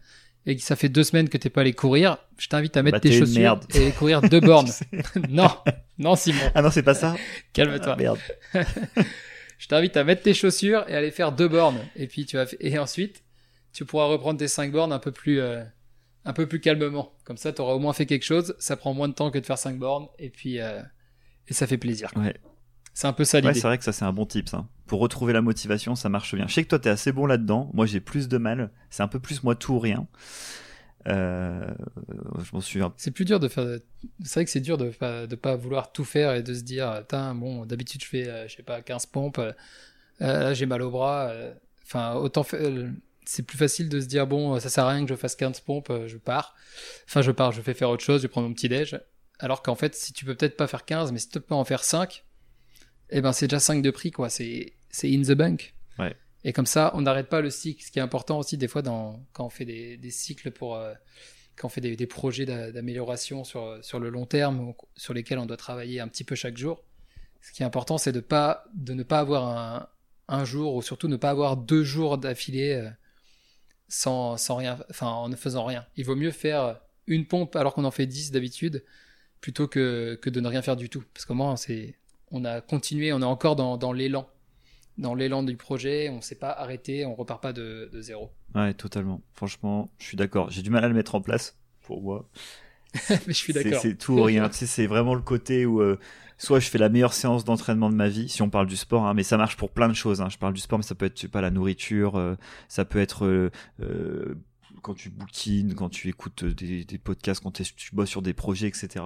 et 0.45 0.55
que 0.55 0.61
ça 0.61 0.75
fait 0.75 0.89
deux 0.89 1.03
semaines 1.03 1.29
que 1.29 1.37
t'es 1.37 1.49
pas 1.49 1.61
allé 1.61 1.73
courir, 1.73 2.17
je 2.39 2.47
t'invite 2.47 2.75
à 2.75 2.81
mettre 2.83 2.95
Bah, 2.97 2.99
tes 3.01 3.11
chaussures 3.11 3.59
et 3.75 3.91
courir 3.91 4.21
deux 4.21 4.39
bornes. 4.39 4.71
non, 5.29 5.49
non 5.99 6.15
Simon, 6.15 6.41
Ah 6.55 6.61
non, 6.61 6.71
c'est 6.71 6.83
pas 6.83 6.95
ça. 6.95 7.15
calme-toi. 7.53 7.93
Ah, 7.93 7.95
merde. 7.95 8.19
Je 9.59 9.67
t'invite 9.67 9.95
à 9.97 10.03
mettre 10.03 10.23
tes 10.23 10.33
chaussures 10.33 10.83
et 10.87 10.95
aller 10.95 11.11
faire 11.11 11.31
deux 11.31 11.47
bornes. 11.47 11.79
Et 11.95 12.07
puis 12.07 12.25
tu 12.25 12.37
vas 12.37 12.45
et 12.59 12.79
ensuite 12.79 13.23
tu 13.73 13.85
pourras 13.85 14.05
reprendre 14.05 14.39
tes 14.39 14.47
cinq 14.47 14.71
bornes 14.71 14.91
un 14.91 14.99
peu 14.99 15.11
plus 15.11 15.39
euh, 15.39 15.63
un 16.25 16.33
peu 16.33 16.47
plus 16.47 16.59
calmement. 16.59 17.13
Comme 17.23 17.37
ça, 17.37 17.53
tu 17.53 17.61
auras 17.61 17.73
au 17.73 17.79
moins 17.79 17.93
fait 17.93 18.05
quelque 18.07 18.25
chose. 18.25 18.55
Ça 18.59 18.75
prend 18.75 18.93
moins 18.93 19.07
de 19.07 19.13
temps 19.13 19.29
que 19.31 19.37
de 19.37 19.45
faire 19.45 19.57
cinq 19.57 19.77
bornes 19.77 20.07
et 20.17 20.29
puis 20.29 20.59
euh, 20.59 20.81
et 21.47 21.53
ça 21.53 21.67
fait 21.67 21.77
plaisir. 21.77 22.09
Ouais. 22.15 22.35
C'est 22.93 23.07
un 23.07 23.13
peu 23.13 23.23
ça 23.23 23.39
Ouais, 23.39 23.53
c'est 23.53 23.67
vrai 23.67 23.77
que 23.77 23.83
ça 23.83 23.93
c'est 23.93 24.05
un 24.05 24.13
bon 24.13 24.25
tip 24.25 24.49
ça. 24.49 24.65
Pour 24.85 24.99
retrouver 24.99 25.31
la 25.33 25.41
motivation, 25.41 25.95
ça 25.95 26.09
marche 26.09 26.35
bien. 26.35 26.47
Je 26.47 26.53
sais 26.53 26.63
que 26.63 26.69
toi 26.69 26.79
t'es 26.79 26.89
assez 26.89 27.11
bon 27.11 27.25
là-dedans. 27.25 27.69
Moi 27.73 27.85
j'ai 27.85 27.99
plus 28.01 28.27
de 28.27 28.37
mal. 28.37 28.69
C'est 28.89 29.03
un 29.03 29.07
peu 29.07 29.19
plus 29.19 29.43
moi 29.43 29.55
tout 29.55 29.73
ou 29.73 29.79
rien. 29.79 30.07
Euh, 31.07 31.65
je 32.43 32.51
m'en 32.53 32.61
suis 32.61 32.81
un 32.81 32.93
c'est 32.97 33.09
plus 33.11 33.25
dur 33.25 33.39
de 33.39 33.47
faire. 33.47 33.79
C'est 34.23 34.33
vrai 34.35 34.45
que 34.45 34.51
c'est 34.51 34.59
dur 34.59 34.77
de 34.77 34.89
pas 34.89 35.25
de 35.25 35.35
pas 35.35 35.55
vouloir 35.55 35.91
tout 35.91 36.03
faire 36.05 36.33
et 36.35 36.43
de 36.43 36.53
se 36.53 36.61
dire, 36.61 37.03
bon, 37.35 37.65
d'habitude 37.65 38.03
je 38.03 38.07
fais, 38.07 38.27
euh, 38.27 38.47
je 38.47 38.55
sais 38.57 38.63
pas, 38.63 38.81
15 38.81 39.07
pompes. 39.07 39.39
euh, 39.39 39.51
là 40.19 40.53
j'ai 40.53 40.65
mal 40.67 40.81
au 40.81 40.91
bras. 40.91 41.31
Enfin, 41.83 42.13
autant 42.15 42.43
fa- 42.43 42.57
c'est 43.25 43.43
plus 43.43 43.57
facile 43.57 43.89
de 43.89 43.99
se 43.99 44.05
dire, 44.05 44.27
bon, 44.27 44.59
ça 44.59 44.69
sert 44.69 44.85
à 44.85 44.89
rien 44.91 45.03
que 45.03 45.09
je 45.09 45.15
fasse 45.15 45.35
15 45.35 45.61
pompes, 45.61 45.91
je 46.07 46.17
pars. 46.17 46.55
Enfin, 47.07 47.21
je 47.21 47.31
pars, 47.31 47.51
je 47.51 47.61
fais 47.61 47.73
faire 47.73 47.89
autre 47.89 48.03
chose, 48.03 48.21
je 48.21 48.27
prendre 48.27 48.47
mon 48.47 48.53
petit 48.53 48.69
déj. 48.69 48.99
Alors 49.39 49.63
qu'en 49.63 49.75
fait, 49.75 49.95
si 49.95 50.13
tu 50.13 50.23
peux 50.25 50.35
peut-être 50.35 50.57
pas 50.57 50.67
faire 50.67 50.85
15, 50.85 51.11
mais 51.11 51.17
si 51.19 51.29
tu 51.29 51.39
peux 51.39 51.55
en 51.55 51.65
faire 51.65 51.83
5, 51.83 52.23
eh 53.11 53.21
ben 53.21 53.33
c'est 53.33 53.47
déjà 53.47 53.59
5 53.59 53.81
de 53.81 53.91
prix, 53.91 54.11
quoi. 54.11 54.29
C'est 54.29 54.73
in 55.03 55.21
the 55.21 55.31
bank. 55.33 55.73
Ouais. 55.99 56.15
Et 56.43 56.53
comme 56.53 56.65
ça, 56.65 56.91
on 56.95 57.01
n'arrête 57.01 57.29
pas 57.29 57.41
le 57.41 57.49
cycle. 57.49 57.83
Ce 57.83 57.91
qui 57.91 57.99
est 57.99 58.01
important 58.01 58.39
aussi, 58.39 58.57
des 58.57 58.67
fois, 58.67 58.81
dans, 58.81 59.23
quand 59.33 59.45
on 59.45 59.49
fait 59.49 59.65
des, 59.65 59.97
des 59.97 60.11
cycles 60.11 60.51
pour. 60.51 60.75
euh, 60.75 60.93
quand 61.57 61.67
on 61.67 61.69
fait 61.69 61.81
des, 61.81 61.95
des 61.95 62.07
projets 62.07 62.45
d'a- 62.45 62.71
d'amélioration 62.71 63.43
sur, 63.43 63.77
sur 63.83 63.99
le 63.99 64.09
long 64.09 64.25
terme, 64.25 64.73
sur 64.95 65.13
lesquels 65.13 65.37
on 65.37 65.45
doit 65.45 65.57
travailler 65.57 65.99
un 65.99 66.07
petit 66.07 66.23
peu 66.23 66.33
chaque 66.35 66.57
jour, 66.57 66.83
ce 67.41 67.51
qui 67.51 67.61
est 67.61 67.65
important, 67.65 67.97
c'est 67.97 68.13
de, 68.13 68.21
pas, 68.21 68.65
de 68.73 68.93
ne 68.93 69.03
pas 69.03 69.19
avoir 69.19 69.47
un, 69.47 69.87
un 70.29 70.45
jour, 70.45 70.75
ou 70.75 70.81
surtout 70.81 71.07
ne 71.09 71.17
pas 71.17 71.29
avoir 71.29 71.57
deux 71.57 71.83
jours 71.83 72.17
d'affilée 72.17 72.73
euh, 72.75 72.89
sans, 73.87 74.37
sans 74.37 74.55
rien, 74.55 74.79
enfin, 74.89 75.07
en 75.07 75.29
ne 75.29 75.35
faisant 75.35 75.65
rien. 75.65 75.85
Il 75.97 76.05
vaut 76.05 76.15
mieux 76.15 76.31
faire 76.31 76.79
une 77.07 77.27
pompe 77.27 77.55
alors 77.55 77.73
qu'on 77.73 77.83
en 77.85 77.91
fait 77.91 78.05
10 78.07 78.31
d'habitude, 78.31 78.83
plutôt 79.41 79.67
que, 79.67 80.17
que 80.21 80.29
de 80.29 80.39
ne 80.39 80.47
rien 80.47 80.61
faire 80.61 80.75
du 80.77 80.89
tout. 80.89 81.03
Parce 81.13 81.25
que 81.25 81.33
moi, 81.33 81.55
c'est, 81.57 81.95
on 82.31 82.45
a 82.45 82.61
continué, 82.61 83.13
on 83.13 83.21
est 83.21 83.25
encore 83.25 83.55
dans, 83.55 83.77
dans 83.77 83.93
l'élan. 83.93 84.27
Dans 84.97 85.15
l'élan 85.15 85.41
du 85.43 85.55
projet, 85.55 86.09
on 86.09 86.17
ne 86.17 86.21
s'est 86.21 86.35
pas 86.35 86.51
arrêté, 86.51 87.05
on 87.05 87.15
repart 87.15 87.41
pas 87.41 87.53
de, 87.53 87.89
de 87.91 88.01
zéro. 88.01 88.29
Ouais, 88.53 88.73
totalement. 88.73 89.21
Franchement, 89.33 89.89
je 89.99 90.05
suis 90.05 90.17
d'accord. 90.17 90.49
J'ai 90.51 90.61
du 90.61 90.69
mal 90.69 90.83
à 90.83 90.87
le 90.89 90.93
mettre 90.93 91.15
en 91.15 91.21
place 91.21 91.57
pour 91.81 92.01
moi. 92.01 92.29
Mais 93.09 93.17
je 93.27 93.31
suis 93.31 93.53
d'accord. 93.53 93.79
C'est 93.81 93.97
tout 93.97 94.13
ou 94.13 94.23
rien. 94.23 94.49
tu 94.49 94.57
sais, 94.57 94.65
c'est 94.65 94.87
vraiment 94.87 95.15
le 95.15 95.21
côté 95.21 95.65
où 95.65 95.81
euh, 95.81 95.97
soit 96.37 96.59
je 96.59 96.69
fais 96.69 96.77
la 96.77 96.89
meilleure 96.89 97.13
séance 97.13 97.45
d'entraînement 97.45 97.89
de 97.89 97.95
ma 97.95 98.09
vie, 98.09 98.27
si 98.27 98.41
on 98.41 98.49
parle 98.49 98.67
du 98.67 98.75
sport, 98.75 99.05
hein, 99.05 99.13
mais 99.13 99.23
ça 99.23 99.37
marche 99.37 99.55
pour 99.55 99.69
plein 99.71 99.87
de 99.87 99.93
choses. 99.93 100.21
hein. 100.21 100.27
Je 100.29 100.37
parle 100.37 100.53
du 100.53 100.59
sport, 100.61 100.77
mais 100.77 100.83
ça 100.83 100.93
peut 100.93 101.05
être 101.05 101.15
je 101.15 101.21
sais 101.21 101.27
pas 101.29 101.39
la 101.41 101.51
nourriture, 101.51 102.17
euh, 102.17 102.35
ça 102.67 102.83
peut 102.83 102.99
être 102.99 103.25
euh, 103.25 104.35
quand 104.81 104.93
tu 104.93 105.09
bookines, 105.09 105.73
quand 105.75 105.89
tu 105.89 106.09
écoutes 106.09 106.43
des, 106.43 106.83
des 106.83 106.97
podcasts, 106.97 107.41
quand 107.41 107.51
tu 107.53 107.95
bosses 107.95 108.09
sur 108.09 108.21
des 108.21 108.33
projets, 108.33 108.67
etc. 108.67 109.03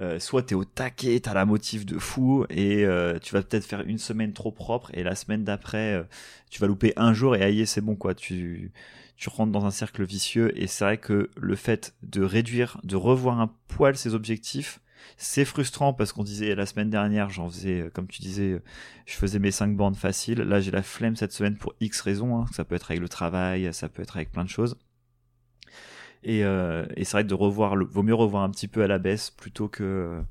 Euh, 0.00 0.20
soit 0.20 0.44
t'es 0.44 0.54
au 0.54 0.64
taquet, 0.64 1.18
t'as 1.18 1.34
la 1.34 1.44
motive 1.44 1.84
de 1.84 1.98
fou 1.98 2.46
et 2.50 2.84
euh, 2.84 3.18
tu 3.18 3.34
vas 3.34 3.42
peut-être 3.42 3.64
faire 3.64 3.80
une 3.80 3.98
semaine 3.98 4.32
trop 4.32 4.52
propre 4.52 4.92
et 4.94 5.02
la 5.02 5.16
semaine 5.16 5.42
d'après 5.42 5.94
euh, 5.94 6.04
tu 6.50 6.60
vas 6.60 6.68
louper 6.68 6.92
un 6.96 7.12
jour 7.12 7.34
et 7.34 7.42
aïe 7.42 7.66
c'est 7.66 7.80
bon 7.80 7.96
quoi. 7.96 8.14
Tu 8.14 8.70
rentres 9.26 9.50
dans 9.50 9.64
un 9.64 9.72
cercle 9.72 10.04
vicieux 10.04 10.56
et 10.56 10.68
c'est 10.68 10.84
vrai 10.84 10.98
que 10.98 11.30
le 11.36 11.56
fait 11.56 11.94
de 12.04 12.22
réduire 12.22 12.78
de 12.84 12.94
revoir 12.94 13.40
un 13.40 13.52
poil 13.66 13.96
ses 13.96 14.14
objectifs 14.14 14.80
c'est 15.16 15.44
frustrant 15.44 15.92
parce 15.92 16.12
qu'on 16.12 16.22
disait 16.22 16.54
la 16.54 16.66
semaine 16.66 16.90
dernière 16.90 17.30
j'en 17.30 17.48
faisais 17.50 17.90
comme 17.92 18.06
tu 18.06 18.22
disais 18.22 18.60
je 19.06 19.14
faisais 19.14 19.40
mes 19.40 19.50
5 19.50 19.76
bornes 19.76 19.96
faciles. 19.96 20.38
Là 20.42 20.60
j'ai 20.60 20.70
la 20.70 20.82
flemme 20.84 21.16
cette 21.16 21.32
semaine 21.32 21.56
pour 21.56 21.74
x 21.80 22.00
raisons 22.02 22.40
hein. 22.40 22.46
ça 22.52 22.64
peut 22.64 22.76
être 22.76 22.92
avec 22.92 23.00
le 23.00 23.08
travail 23.08 23.68
ça 23.74 23.88
peut 23.88 24.02
être 24.02 24.16
avec 24.16 24.30
plein 24.30 24.44
de 24.44 24.50
choses 24.50 24.76
et, 26.24 26.44
euh, 26.44 26.86
et 26.96 27.04
c'est 27.04 27.12
vrai 27.12 27.24
que 27.24 27.28
de 27.28 27.34
revoir 27.34 27.76
le, 27.76 27.84
vaut 27.86 28.02
mieux 28.02 28.14
revoir 28.14 28.42
un 28.42 28.50
petit 28.50 28.68
peu 28.68 28.82
à 28.82 28.86
la 28.88 28.98
baisse 28.98 29.30
plutôt 29.30 29.68
que 29.68 30.22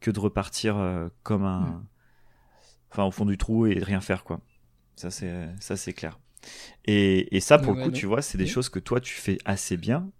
que 0.00 0.10
de 0.12 0.20
repartir 0.20 0.76
euh, 0.78 1.08
comme 1.24 1.44
un 1.44 1.82
Mm. 1.82 1.86
enfin 2.90 3.04
au 3.04 3.10
fond 3.10 3.24
du 3.26 3.36
trou 3.38 3.66
et 3.66 3.74
de 3.74 3.84
rien 3.84 4.00
faire 4.00 4.24
quoi. 4.24 4.40
Ça 4.96 5.10
c'est 5.10 5.48
ça 5.60 5.76
c'est 5.76 5.92
clair. 5.92 6.18
Et, 6.86 7.36
et 7.36 7.40
ça 7.40 7.58
pour 7.58 7.72
Ouais, 7.72 7.74
le 7.74 7.78
coup 7.78 7.90
ouais, 7.90 7.92
tu 7.92 8.06
vois 8.06 8.22
c'est 8.22 8.38
des 8.38 8.46
choses 8.46 8.68
que 8.70 8.80
toi 8.80 9.00
tu 9.00 9.14
fais 9.14 9.38
assez 9.46 9.76
bien 9.76 10.10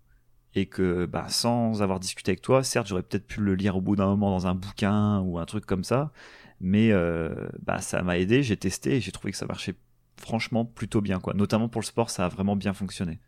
et 0.54 0.66
que 0.66 1.06
bah, 1.06 1.28
sans 1.28 1.82
avoir 1.82 2.00
discuté 2.00 2.32
avec 2.32 2.42
toi 2.42 2.64
certes 2.64 2.88
j'aurais 2.88 3.02
peut-être 3.04 3.26
pu 3.26 3.40
le 3.40 3.54
lire 3.56 3.76
au 3.76 3.82
bout 3.82 3.96
d'un 3.96 4.06
moment 4.06 4.30
dans 4.30 4.46
un 4.48 4.54
bouquin 4.54 5.20
ou 5.20 5.38
un 5.38 5.46
truc 5.46 5.66
comme 5.66 5.84
ça 5.84 6.12
mais 6.60 6.92
euh, 6.92 7.34
bah 7.64 7.80
ça 7.82 8.02
m'a 8.02 8.18
aidé 8.18 8.42
j'ai 8.42 8.56
testé 8.56 8.96
et 8.96 9.00
j'ai 9.02 9.12
trouvé 9.12 9.32
que 9.32 9.38
ça 9.38 9.46
marchait 9.46 9.74
franchement 10.20 10.64
plutôt 10.66 11.00
bien 11.02 11.20
quoi. 11.20 11.34
Notamment 11.34 11.68
pour 11.68 11.80
le 11.82 11.86
sport 11.86 12.10
ça 12.10 12.26
a 12.26 12.28
vraiment 12.28 12.56
bien 12.56 12.74
fonctionné 12.74 13.20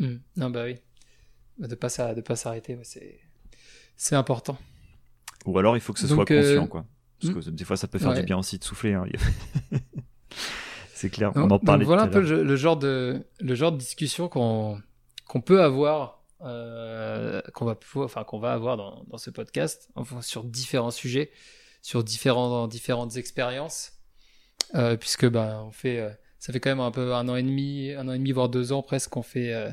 Hmm. 0.00 0.16
Non, 0.36 0.50
bah 0.50 0.64
oui. 0.64 0.76
De 1.58 1.74
pas 1.74 1.88
de 2.14 2.20
pas 2.20 2.36
s'arrêter, 2.36 2.76
c'est 2.82 3.20
c'est 3.96 4.16
important. 4.16 4.58
Ou 5.44 5.58
alors 5.58 5.76
il 5.76 5.80
faut 5.80 5.92
que 5.92 6.00
ce 6.00 6.08
soit 6.08 6.24
conscient, 6.24 6.66
quoi. 6.66 6.86
Parce 7.20 7.34
que 7.34 7.50
des 7.50 7.64
fois, 7.64 7.76
ça 7.76 7.86
peut 7.86 7.98
faire 7.98 8.14
du 8.14 8.22
bien 8.22 8.38
aussi 8.38 8.58
de 8.58 8.64
souffler. 8.64 8.94
Hein. 8.94 9.04
c'est 10.94 11.10
clair. 11.10 11.32
on 11.34 11.50
en 11.50 11.58
parlait. 11.58 11.84
voilà 11.84 12.02
un 12.02 12.08
peu 12.08 12.20
le, 12.20 12.56
genre 12.56 12.78
de 12.78 13.26
le 13.40 13.54
genre 13.54 13.72
de 13.72 13.76
discussion 13.76 14.28
qu'on 14.28 14.80
qu'on 15.28 15.42
peut 15.42 15.62
avoir, 15.62 16.24
euh, 16.40 17.42
qu'on 17.52 17.66
va 17.66 17.78
enfin 17.96 18.24
qu'on 18.24 18.38
va 18.38 18.52
avoir 18.52 18.78
dans, 18.78 19.04
dans 19.08 19.18
ce 19.18 19.30
podcast, 19.30 19.90
enfin, 19.96 20.22
sur 20.22 20.44
différents 20.44 20.90
sujets, 20.90 21.30
sur 21.82 22.02
différents 22.02 22.66
différentes 22.68 23.16
expériences, 23.16 23.92
euh, 24.74 24.96
puisque 24.96 25.28
ben 25.28 25.64
on 25.66 25.72
fait, 25.72 25.98
euh, 25.98 26.10
ça 26.38 26.52
fait 26.52 26.60
quand 26.60 26.70
même 26.70 26.80
un 26.80 26.90
peu 26.90 27.14
un 27.14 27.28
an 27.28 27.36
et 27.36 27.42
demi, 27.42 27.92
un 27.92 28.08
an 28.08 28.12
et 28.12 28.18
demi 28.18 28.32
voire 28.32 28.48
deux 28.48 28.72
ans 28.72 28.82
presque 28.82 29.10
qu'on 29.10 29.22
fait 29.22 29.52
euh, 29.52 29.70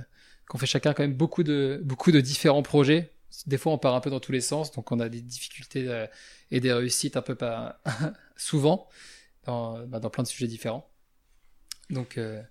qu'on 0.48 0.58
fait 0.58 0.66
chacun 0.66 0.94
quand 0.94 1.04
même 1.04 1.16
beaucoup 1.16 1.44
de 1.44 1.82
beaucoup 1.84 2.12
de 2.12 2.22
différents 2.22 2.64
projets. 2.64 3.14
Des 3.46 3.58
fois, 3.58 3.74
on 3.74 3.78
part 3.78 3.94
un 3.94 4.00
peu 4.00 4.10
dans 4.10 4.20
tous 4.20 4.32
les 4.32 4.42
sens, 4.42 4.72
donc 4.72 4.92
on 4.92 5.00
a 5.00 5.10
des 5.10 5.22
difficultés 5.22 5.88
euh, 5.88 6.08
et 6.50 6.60
des 6.60 6.72
réussites 6.72 7.18
un 7.18 7.22
peu 7.22 7.36
pas 7.36 7.82
souvent 8.38 8.88
dans, 9.46 9.86
bah, 9.86 10.00
dans 10.00 10.10
plein 10.10 10.24
de 10.24 10.28
sujets 10.28 10.48
différents. 10.48 10.90
Donc, 11.90 12.18
euh, 12.18 12.42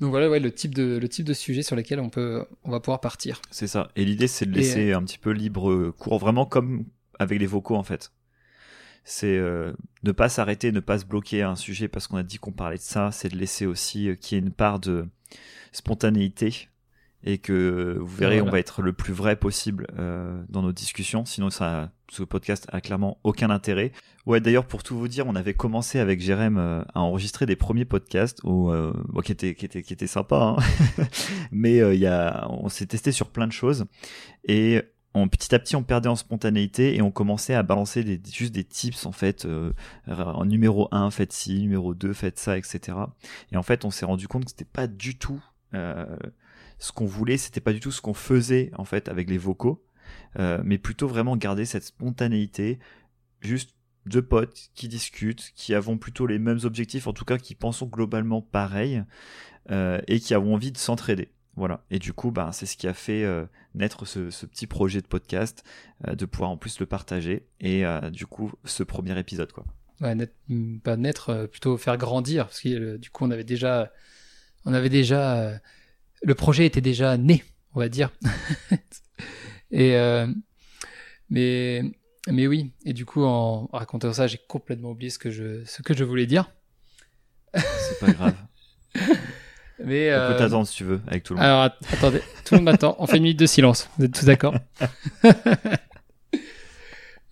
donc 0.00 0.10
voilà, 0.10 0.28
ouais, 0.28 0.40
le 0.40 0.52
type 0.52 0.74
de 0.74 0.98
le 1.00 1.08
type 1.08 1.26
de 1.26 1.34
sujet 1.34 1.62
sur 1.62 1.76
lesquels 1.76 2.00
on 2.00 2.10
peut, 2.10 2.46
on 2.64 2.70
va 2.70 2.80
pouvoir 2.80 3.00
partir. 3.00 3.40
C'est 3.50 3.66
ça. 3.66 3.90
Et 3.96 4.04
l'idée, 4.04 4.26
c'est 4.26 4.46
de 4.46 4.52
laisser 4.52 4.92
un 4.92 5.02
petit 5.02 5.18
peu 5.18 5.30
libre 5.30 5.90
cours, 5.98 6.18
vraiment 6.18 6.46
comme 6.46 6.86
avec 7.18 7.38
les 7.38 7.46
vocaux 7.46 7.76
en 7.76 7.82
fait. 7.82 8.10
C'est 9.04 9.36
euh, 9.36 9.72
ne 10.02 10.12
pas 10.12 10.30
s'arrêter, 10.30 10.72
ne 10.72 10.80
pas 10.80 10.98
se 10.98 11.04
bloquer 11.04 11.42
à 11.42 11.50
un 11.50 11.56
sujet 11.56 11.88
parce 11.88 12.06
qu'on 12.06 12.16
a 12.16 12.22
dit 12.22 12.38
qu'on 12.38 12.52
parlait 12.52 12.78
de 12.78 12.82
ça. 12.82 13.10
C'est 13.12 13.28
de 13.28 13.36
laisser 13.36 13.66
aussi 13.66 14.08
euh, 14.08 14.14
qu'il 14.14 14.36
y 14.36 14.40
ait 14.40 14.44
une 14.44 14.52
part 14.52 14.80
de 14.80 15.06
spontanéité 15.72 16.68
et 17.24 17.38
que 17.38 17.96
vous 17.98 18.16
verrez, 18.16 18.40
on 18.40 18.50
va 18.50 18.58
être 18.58 18.82
le 18.82 18.92
plus 18.92 19.12
vrai 19.12 19.36
possible 19.36 19.86
euh, 19.98 20.42
dans 20.48 20.62
nos 20.62 20.72
discussions. 20.72 21.24
Sinon, 21.24 21.50
ça, 21.50 21.90
ce 22.10 22.22
podcast 22.22 22.66
a 22.70 22.80
clairement 22.80 23.18
aucun 23.24 23.50
intérêt. 23.50 23.92
Ouais, 24.26 24.40
d'ailleurs, 24.40 24.66
pour 24.66 24.82
tout 24.82 24.96
vous 24.96 25.08
dire, 25.08 25.26
on 25.26 25.34
avait 25.34 25.54
commencé 25.54 25.98
avec 25.98 26.20
Jérém 26.20 26.58
euh, 26.58 26.82
à 26.94 27.00
enregistrer 27.00 27.46
des 27.46 27.56
premiers 27.56 27.86
podcasts, 27.86 28.40
où, 28.44 28.70
euh, 28.70 28.92
bon, 29.08 29.20
qui 29.20 29.32
étaient 29.32 29.54
qui 29.54 29.64
étaient 29.64 29.82
qui 29.82 29.92
étaient 29.92 30.06
sympas, 30.06 30.56
hein 30.58 31.04
mais 31.50 31.78
il 31.78 32.00
y 32.00 32.06
a, 32.06 32.46
on 32.50 32.68
s'est 32.68 32.86
testé 32.86 33.10
sur 33.10 33.30
plein 33.30 33.46
de 33.46 33.52
choses 33.52 33.86
et 34.46 34.82
on, 35.14 35.28
petit 35.28 35.54
à 35.54 35.58
petit, 35.58 35.76
on 35.76 35.84
perdait 35.84 36.08
en 36.08 36.16
spontanéité 36.16 36.96
et 36.96 37.02
on 37.02 37.12
commençait 37.12 37.54
à 37.54 37.62
balancer 37.62 38.02
des, 38.02 38.20
juste 38.30 38.52
des 38.52 38.64
tips 38.64 39.06
en 39.06 39.12
fait. 39.12 39.44
Euh, 39.44 39.72
en 40.08 40.44
numéro 40.44 40.88
1, 40.90 41.10
faites 41.10 41.32
ci, 41.32 41.60
numéro 41.60 41.94
2, 41.94 42.12
faites 42.12 42.38
ça, 42.38 42.58
etc. 42.58 42.98
Et 43.52 43.56
en 43.56 43.62
fait, 43.62 43.84
on 43.84 43.90
s'est 43.90 44.04
rendu 44.04 44.26
compte 44.26 44.44
que 44.44 44.50
c'était 44.50 44.64
pas 44.64 44.88
du 44.88 45.16
tout 45.16 45.42
euh, 45.74 46.04
ce 46.78 46.92
qu'on 46.92 47.06
voulait, 47.06 47.36
c'était 47.36 47.60
pas 47.60 47.72
du 47.72 47.80
tout 47.80 47.90
ce 47.90 48.00
qu'on 48.00 48.14
faisait 48.14 48.70
en 48.76 48.84
fait 48.84 49.08
avec 49.08 49.30
les 49.30 49.38
vocaux, 49.38 49.84
euh, 50.38 50.60
mais 50.64 50.78
plutôt 50.78 51.08
vraiment 51.08 51.36
garder 51.36 51.64
cette 51.64 51.84
spontanéité, 51.84 52.78
juste 53.40 53.74
deux 54.06 54.22
potes 54.22 54.70
qui 54.74 54.88
discutent, 54.88 55.52
qui 55.54 55.74
avons 55.74 55.96
plutôt 55.96 56.26
les 56.26 56.38
mêmes 56.38 56.60
objectifs, 56.64 57.06
en 57.06 57.12
tout 57.12 57.24
cas 57.24 57.38
qui 57.38 57.54
pensons 57.54 57.86
globalement 57.86 58.42
pareil, 58.42 59.02
euh, 59.70 60.00
et 60.08 60.20
qui 60.20 60.34
avons 60.34 60.54
envie 60.54 60.72
de 60.72 60.78
s'entraider. 60.78 61.30
Voilà. 61.56 61.84
Et 61.90 62.00
du 62.00 62.12
coup, 62.12 62.32
bah, 62.32 62.50
c'est 62.52 62.66
ce 62.66 62.76
qui 62.76 62.88
a 62.88 62.94
fait 62.94 63.24
euh, 63.24 63.46
naître 63.74 64.04
ce, 64.04 64.28
petit 64.44 64.66
projet 64.66 65.00
de 65.00 65.06
podcast, 65.06 65.62
de 66.06 66.26
pouvoir 66.26 66.50
en 66.50 66.56
plus 66.56 66.80
le 66.80 66.86
partager, 66.86 67.46
et 67.60 67.84
du 68.12 68.26
coup, 68.26 68.52
ce 68.64 68.82
premier 68.82 69.18
épisode, 69.18 69.52
quoi. 69.52 69.64
Ouais, 70.00 70.16
naître, 70.16 70.34
pas 70.82 70.96
naître, 70.96 71.46
plutôt 71.46 71.78
faire 71.78 71.96
grandir, 71.96 72.46
parce 72.46 72.60
que 72.60 72.96
du 72.96 73.10
coup, 73.10 73.24
on 73.24 73.30
avait 73.30 73.44
déjà, 73.44 73.92
on 74.64 74.74
avait 74.74 74.88
déjà 74.88 75.60
le 76.22 76.34
projet 76.34 76.66
était 76.66 76.80
déjà 76.80 77.16
né, 77.16 77.44
on 77.74 77.80
va 77.80 77.88
dire. 77.88 78.10
et 79.70 79.96
euh, 79.96 80.26
mais 81.30 81.82
mais 82.28 82.46
oui, 82.46 82.72
et 82.84 82.92
du 82.92 83.04
coup 83.04 83.24
en 83.24 83.66
racontant 83.72 84.12
ça, 84.12 84.26
j'ai 84.26 84.38
complètement 84.48 84.90
oublié 84.90 85.10
ce 85.10 85.18
que 85.18 85.30
je 85.30 85.64
ce 85.64 85.82
que 85.82 85.94
je 85.94 86.04
voulais 86.04 86.26
dire. 86.26 86.50
C'est 87.54 88.00
pas 88.00 88.12
grave. 88.12 88.34
mais 89.84 90.14
on 90.14 90.32
peut 90.32 90.36
t'attendre 90.38 90.66
si 90.66 90.76
tu 90.76 90.84
veux 90.84 91.00
avec 91.06 91.22
tout 91.22 91.34
le 91.34 91.40
monde. 91.40 91.46
Alors 91.46 91.70
attendez, 91.92 92.20
tout 92.44 92.54
le 92.54 92.58
monde 92.58 92.64
m'attend. 92.64 92.96
On 92.98 93.06
fait 93.06 93.18
une 93.18 93.24
minute 93.24 93.38
de 93.38 93.46
silence. 93.46 93.88
Vous 93.98 94.04
êtes 94.06 94.14
tous 94.14 94.24
d'accord 94.24 94.54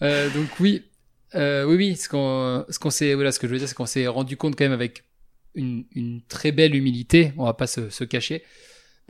euh, 0.02 0.30
Donc 0.30 0.48
oui, 0.60 0.84
euh, 1.34 1.64
oui 1.64 1.76
oui, 1.76 1.96
ce 1.96 2.08
qu'on 2.08 2.64
ce 2.68 2.78
qu'on 2.78 2.90
s'est 2.90 3.14
voilà 3.14 3.32
ce 3.32 3.38
que 3.38 3.46
je 3.46 3.52
veux 3.52 3.58
dire, 3.58 3.68
c'est 3.68 3.74
qu'on 3.74 3.86
s'est 3.86 4.06
rendu 4.06 4.36
compte 4.36 4.56
quand 4.56 4.64
même 4.64 4.72
avec 4.72 5.04
une, 5.54 5.84
une 5.94 6.22
très 6.22 6.52
belle 6.52 6.74
humilité, 6.74 7.32
on 7.36 7.44
va 7.44 7.54
pas 7.54 7.66
se, 7.66 7.90
se 7.90 8.04
cacher, 8.04 8.42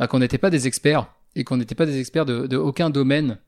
bah, 0.02 0.08
qu'on 0.08 0.18
n'était 0.18 0.36
pas 0.36 0.50
des 0.50 0.66
experts 0.66 1.06
et 1.36 1.44
qu'on 1.44 1.58
n'était 1.58 1.76
pas 1.76 1.86
des 1.86 2.00
experts 2.00 2.24
de, 2.24 2.56
aucun 2.56 2.90
domaine 2.90 3.38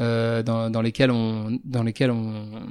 euh, 0.00 0.42
dans, 0.42 0.68
dans, 0.68 0.82
lesquels 0.82 1.12
on 1.12 1.60
dans 1.62 1.84
lesquels 1.84 2.10
on, 2.10 2.66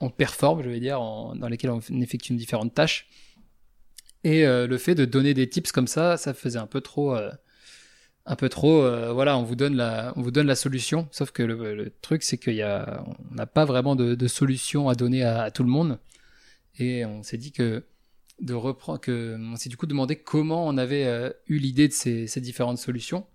on 0.00 0.10
performe, 0.10 0.62
je 0.62 0.68
vais 0.68 0.78
dire, 0.78 0.98
dans 0.98 1.48
lesquels 1.48 1.70
on 1.70 1.80
effectue 2.02 2.34
différentes 2.34 2.74
tâches. 2.74 3.08
Et 4.22 4.46
euh, 4.46 4.66
le 4.66 4.76
fait 4.76 4.94
de 4.94 5.06
donner 5.06 5.32
des 5.32 5.48
tips 5.48 5.72
comme 5.72 5.86
ça, 5.86 6.18
ça 6.18 6.34
faisait 6.34 6.58
un 6.58 6.66
peu 6.66 6.82
trop, 6.82 7.16
euh, 7.16 7.30
un 8.26 8.36
peu 8.36 8.50
trop. 8.50 8.82
Voilà, 9.14 9.38
on 9.38 9.44
vous 9.44 9.56
donne 9.56 9.74
la, 9.74 10.12
on 10.16 10.20
vous 10.20 10.30
donne 10.30 10.46
la 10.46 10.54
solution. 10.54 11.08
Sauf 11.10 11.30
que 11.30 11.42
le, 11.42 11.90
truc, 12.02 12.22
c'est 12.22 12.36
qu'il 12.36 12.58
n'a 12.58 13.46
pas 13.46 13.64
vraiment 13.64 13.96
de, 13.96 14.28
solution 14.28 14.90
à 14.90 14.94
donner 14.94 15.22
à, 15.22 15.50
tout 15.50 15.62
le 15.62 15.70
monde. 15.70 15.98
Et 16.78 17.06
on 17.06 17.22
s'est 17.22 17.38
dit 17.38 17.50
que 17.50 17.82
de 18.40 18.54
reprendre 18.54 19.00
on 19.08 19.56
s'est 19.56 19.68
du 19.68 19.76
coup 19.76 19.86
demandé 19.86 20.16
comment 20.16 20.66
on 20.66 20.76
avait 20.78 21.04
euh, 21.04 21.30
eu 21.48 21.58
l'idée 21.58 21.88
de 21.88 21.92
ces, 21.92 22.26
différentes 22.40 22.78
solutions. 22.78 23.26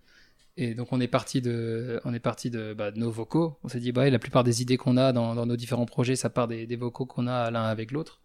Et 0.56 0.76
donc 0.76 0.94
on 0.94 1.02
est 1.02 1.08
parti 1.08 1.42
de 1.42 2.00
on 2.06 2.14
est 2.14 2.20
parti 2.20 2.50
bah, 2.50 2.92
de 2.92 3.00
nos 3.00 3.12
vocaux. 3.12 3.58
On 3.64 3.70
s'est 3.70 3.80
dit 3.80 3.92
bah 3.92 4.10
la 4.10 4.20
plupart 4.20 4.44
des 4.44 4.62
idées 4.62 4.78
qu'on 4.78 4.98
a 4.98 5.12
dans, 5.12 5.46
nos 5.46 5.56
différents 5.56 5.86
projets 5.86 6.16
ça 6.16 6.30
part 6.30 6.48
des, 6.48 6.68
des 6.68 6.76
vocaux 6.76 7.06
qu'on 7.06 7.28
a 7.28 7.50
l'un 7.52 7.64
avec 7.64 7.92
l'autre. 7.92 8.22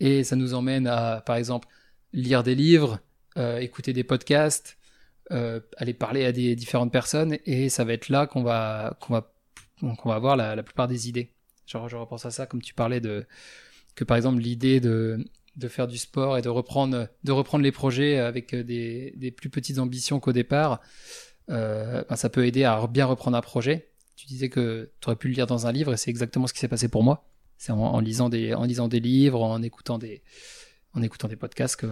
Et 0.00 0.24
ça 0.24 0.36
nous 0.36 0.54
emmène 0.54 0.86
à 0.86 1.22
par 1.24 1.36
exemple 1.36 1.68
lire 2.12 2.42
des 2.42 2.54
livres 2.54 3.00
euh, 3.38 3.58
écouter 3.58 3.92
des 3.92 4.04
podcasts 4.04 4.78
euh, 5.32 5.60
aller 5.76 5.94
parler 5.94 6.24
à 6.24 6.32
des 6.32 6.54
différentes 6.56 6.92
personnes. 6.92 7.38
Et 7.46 7.68
ça 7.68 7.84
va 7.84 7.94
être 7.94 8.08
là 8.10 8.26
qu'on 8.26 8.42
va 8.42 8.96
qu'on 9.00 9.14
va 9.14 9.32
qu'on 9.80 10.08
va 10.08 10.14
avoir 10.14 10.36
la, 10.36 10.54
la 10.56 10.62
plupart 10.62 10.88
des 10.88 11.08
idées. 11.08 11.32
Genre 11.66 11.88
je 11.88 11.96
repense 11.96 12.26
à 12.26 12.30
ça 12.30 12.46
comme 12.46 12.62
tu 12.62 12.74
parlais 12.74 13.00
de 13.00 13.26
que 13.94 14.04
par 14.04 14.16
exemple 14.16 14.40
l'idée 14.40 14.80
de 14.80 15.24
de 15.56 15.68
faire 15.68 15.86
du 15.86 15.98
sport 15.98 16.36
et 16.38 16.42
de 16.42 16.48
reprendre, 16.48 17.08
de 17.24 17.32
reprendre 17.32 17.64
les 17.64 17.72
projets 17.72 18.18
avec 18.18 18.54
des, 18.54 19.14
des 19.16 19.30
plus 19.30 19.48
petites 19.48 19.78
ambitions 19.78 20.20
qu'au 20.20 20.32
départ, 20.32 20.80
euh, 21.50 22.02
ben 22.08 22.16
ça 22.16 22.28
peut 22.28 22.46
aider 22.46 22.64
à 22.64 22.86
bien 22.86 23.06
reprendre 23.06 23.36
un 23.36 23.40
projet. 23.40 23.90
Tu 24.16 24.26
disais 24.26 24.48
que 24.48 24.90
tu 25.00 25.08
aurais 25.08 25.16
pu 25.16 25.28
le 25.28 25.34
lire 25.34 25.46
dans 25.46 25.66
un 25.66 25.72
livre 25.72 25.92
et 25.94 25.96
c'est 25.96 26.10
exactement 26.10 26.46
ce 26.46 26.52
qui 26.52 26.60
s'est 26.60 26.68
passé 26.68 26.88
pour 26.88 27.02
moi. 27.02 27.28
C'est 27.58 27.72
en, 27.72 27.78
en, 27.78 28.00
lisant 28.00 28.28
des, 28.28 28.54
en 28.54 28.64
lisant 28.64 28.88
des 28.88 29.00
livres, 29.00 29.42
en 29.42 29.62
écoutant 29.62 29.98
des, 29.98 30.22
en 30.92 31.02
écoutant 31.02 31.28
des 31.28 31.36
podcasts 31.36 31.86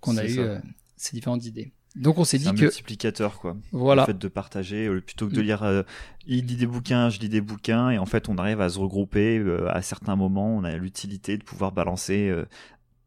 qu'on 0.00 0.16
a 0.16 0.24
eu 0.24 0.38
euh, 0.38 0.58
ces 0.96 1.14
différentes 1.14 1.44
idées. 1.44 1.72
Donc 1.96 2.18
on 2.18 2.24
s'est 2.24 2.38
dit 2.38 2.48
un 2.48 2.54
que 2.54 2.60
multiplicateur 2.60 3.38
quoi. 3.40 3.56
Voilà. 3.72 4.02
Le 4.02 4.06
fait 4.06 4.18
de 4.18 4.28
partager 4.28 4.88
plutôt 5.00 5.28
que 5.28 5.34
de 5.34 5.40
mm. 5.40 5.44
lire 5.44 5.62
euh, 5.62 5.82
il 6.26 6.44
lit 6.46 6.56
des 6.56 6.66
bouquins, 6.66 7.08
je 7.08 7.18
lis 7.18 7.30
des 7.30 7.40
bouquins 7.40 7.90
et 7.90 7.98
en 7.98 8.04
fait 8.04 8.28
on 8.28 8.36
arrive 8.36 8.60
à 8.60 8.68
se 8.68 8.78
regrouper 8.78 9.38
euh, 9.38 9.74
à 9.74 9.80
certains 9.80 10.14
moments, 10.14 10.54
on 10.54 10.64
a 10.64 10.76
l'utilité 10.76 11.38
de 11.38 11.42
pouvoir 11.42 11.72
balancer 11.72 12.28
euh, 12.28 12.44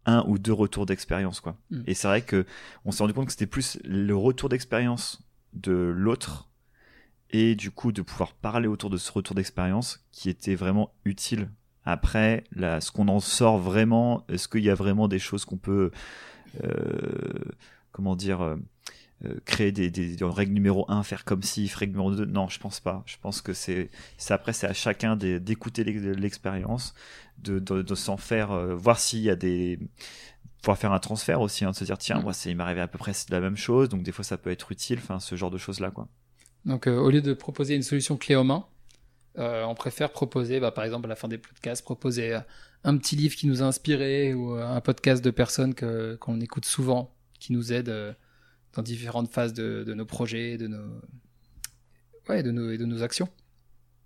un 0.05 0.23
ou 0.27 0.37
deux 0.37 0.53
retours 0.53 0.85
d'expérience 0.85 1.39
quoi. 1.39 1.57
Mm. 1.71 1.81
Et 1.87 1.93
c'est 1.93 2.07
vrai 2.07 2.21
que 2.21 2.45
on 2.85 2.91
s'est 2.91 3.03
rendu 3.03 3.13
compte 3.13 3.25
que 3.25 3.31
c'était 3.31 3.45
plus 3.45 3.79
le 3.83 4.15
retour 4.15 4.49
d'expérience 4.49 5.21
de 5.53 5.73
l'autre 5.73 6.49
et 7.31 7.55
du 7.55 7.71
coup 7.71 7.91
de 7.91 8.01
pouvoir 8.01 8.33
parler 8.33 8.67
autour 8.67 8.89
de 8.89 8.97
ce 8.97 9.11
retour 9.11 9.35
d'expérience 9.35 10.05
qui 10.11 10.29
était 10.29 10.55
vraiment 10.55 10.93
utile. 11.05 11.49
Après, 11.85 12.43
là, 12.51 12.81
ce 12.81 12.91
qu'on 12.91 13.07
en 13.07 13.19
sort 13.19 13.57
vraiment, 13.57 14.23
est-ce 14.29 14.47
qu'il 14.47 14.63
y 14.63 14.69
a 14.69 14.75
vraiment 14.75 15.07
des 15.07 15.19
choses 15.19 15.45
qu'on 15.45 15.57
peut, 15.57 15.91
euh, 16.63 17.43
comment 17.91 18.15
dire, 18.15 18.41
euh 18.41 18.55
créer 19.45 19.71
des, 19.71 19.91
des, 19.91 20.15
des, 20.15 20.25
règles 20.25 20.53
numéro 20.53 20.85
1, 20.89 21.03
faire 21.03 21.25
comme 21.25 21.43
si, 21.43 21.69
règle 21.73 21.93
numéro 21.93 22.15
2 22.15 22.25
Non, 22.25 22.47
je 22.47 22.59
pense 22.59 22.79
pas. 22.79 23.03
Je 23.05 23.17
pense 23.21 23.41
que 23.41 23.53
c'est 23.53 23.89
après, 24.29 24.53
c'est 24.53 24.67
à 24.67 24.73
chacun 24.73 25.15
d'écouter 25.15 25.83
l'expérience, 25.83 26.93
de, 27.37 27.59
de, 27.59 27.81
de 27.81 27.95
s'en 27.95 28.17
faire, 28.17 28.51
euh, 28.51 28.75
voir 28.75 28.99
s'il 28.99 29.19
y 29.21 29.29
a 29.29 29.35
des 29.35 29.79
pouvoir 30.61 30.77
faire 30.77 30.91
un 30.91 30.99
transfert 30.99 31.39
aussi, 31.39 31.63
hein, 31.63 31.71
de 31.71 31.75
se 31.75 31.85
dire 31.85 31.97
tiens, 31.97 32.19
mm. 32.19 32.23
moi 32.23 32.33
il 32.45 32.57
m'est 32.57 32.63
arrivé 32.63 32.81
à 32.81 32.87
peu 32.87 32.97
près 32.97 33.13
la 33.29 33.39
même 33.39 33.55
chose, 33.55 33.87
donc 33.87 34.03
des 34.03 34.11
fois 34.11 34.25
ça 34.25 34.37
peut 34.37 34.51
être 34.51 34.73
utile, 34.73 34.99
enfin 35.01 35.19
ce 35.21 35.35
genre 35.35 35.51
de 35.51 35.57
choses 35.57 35.79
là 35.79 35.89
quoi. 35.89 36.09
Donc 36.65 36.85
euh, 36.87 36.97
au 36.97 37.09
lieu 37.09 37.21
de 37.21 37.33
proposer 37.33 37.75
une 37.75 37.81
solution 37.81 38.17
clé 38.17 38.35
en 38.35 38.43
main, 38.43 38.65
euh, 39.37 39.63
on 39.63 39.75
préfère 39.75 40.11
proposer, 40.11 40.59
bah, 40.59 40.71
par 40.71 40.83
exemple 40.83 41.05
à 41.05 41.09
la 41.09 41.15
fin 41.15 41.27
des 41.27 41.37
podcasts, 41.37 41.83
proposer 41.83 42.33
euh, 42.33 42.39
un 42.83 42.97
petit 42.97 43.15
livre 43.15 43.35
qui 43.35 43.47
nous 43.47 43.61
a 43.61 43.65
inspiré 43.65 44.33
ou 44.33 44.57
euh, 44.57 44.67
un 44.67 44.81
podcast 44.81 45.23
de 45.23 45.31
personnes 45.31 45.73
qu'on 46.19 46.41
écoute 46.41 46.65
souvent, 46.65 47.15
qui 47.39 47.53
nous 47.53 47.71
aide 47.71 47.89
euh, 47.89 48.13
dans 48.73 48.81
différentes 48.81 49.31
phases 49.31 49.53
de, 49.53 49.83
de, 49.83 49.93
nos 49.93 50.05
projets, 50.05 50.57
de 50.57 50.67
nos 50.67 51.01
ouais, 52.29 52.43
de 52.43 52.51
nos 52.51 52.71
et 52.71 52.77
de 52.77 52.85
nos 52.85 53.03
actions. 53.03 53.29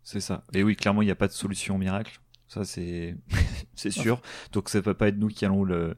C'est 0.04 0.19
ça. 0.19 0.43
Et 0.54 0.63
oui, 0.63 0.76
clairement, 0.76 1.02
il 1.02 1.06
n'y 1.06 1.12
a 1.12 1.15
pas 1.15 1.28
de 1.28 1.34
solution 1.34 1.78
miracle. 1.78 2.19
Ça, 2.47 2.65
c'est 2.65 3.15
c'est 3.76 3.91
sûr. 3.91 4.21
Donc, 4.52 4.69
ça 4.69 4.82
peut 4.82 4.93
pas 4.93 5.08
être 5.08 5.17
nous 5.17 5.30
qui 5.30 5.45
allons 5.45 5.63
le, 5.63 5.95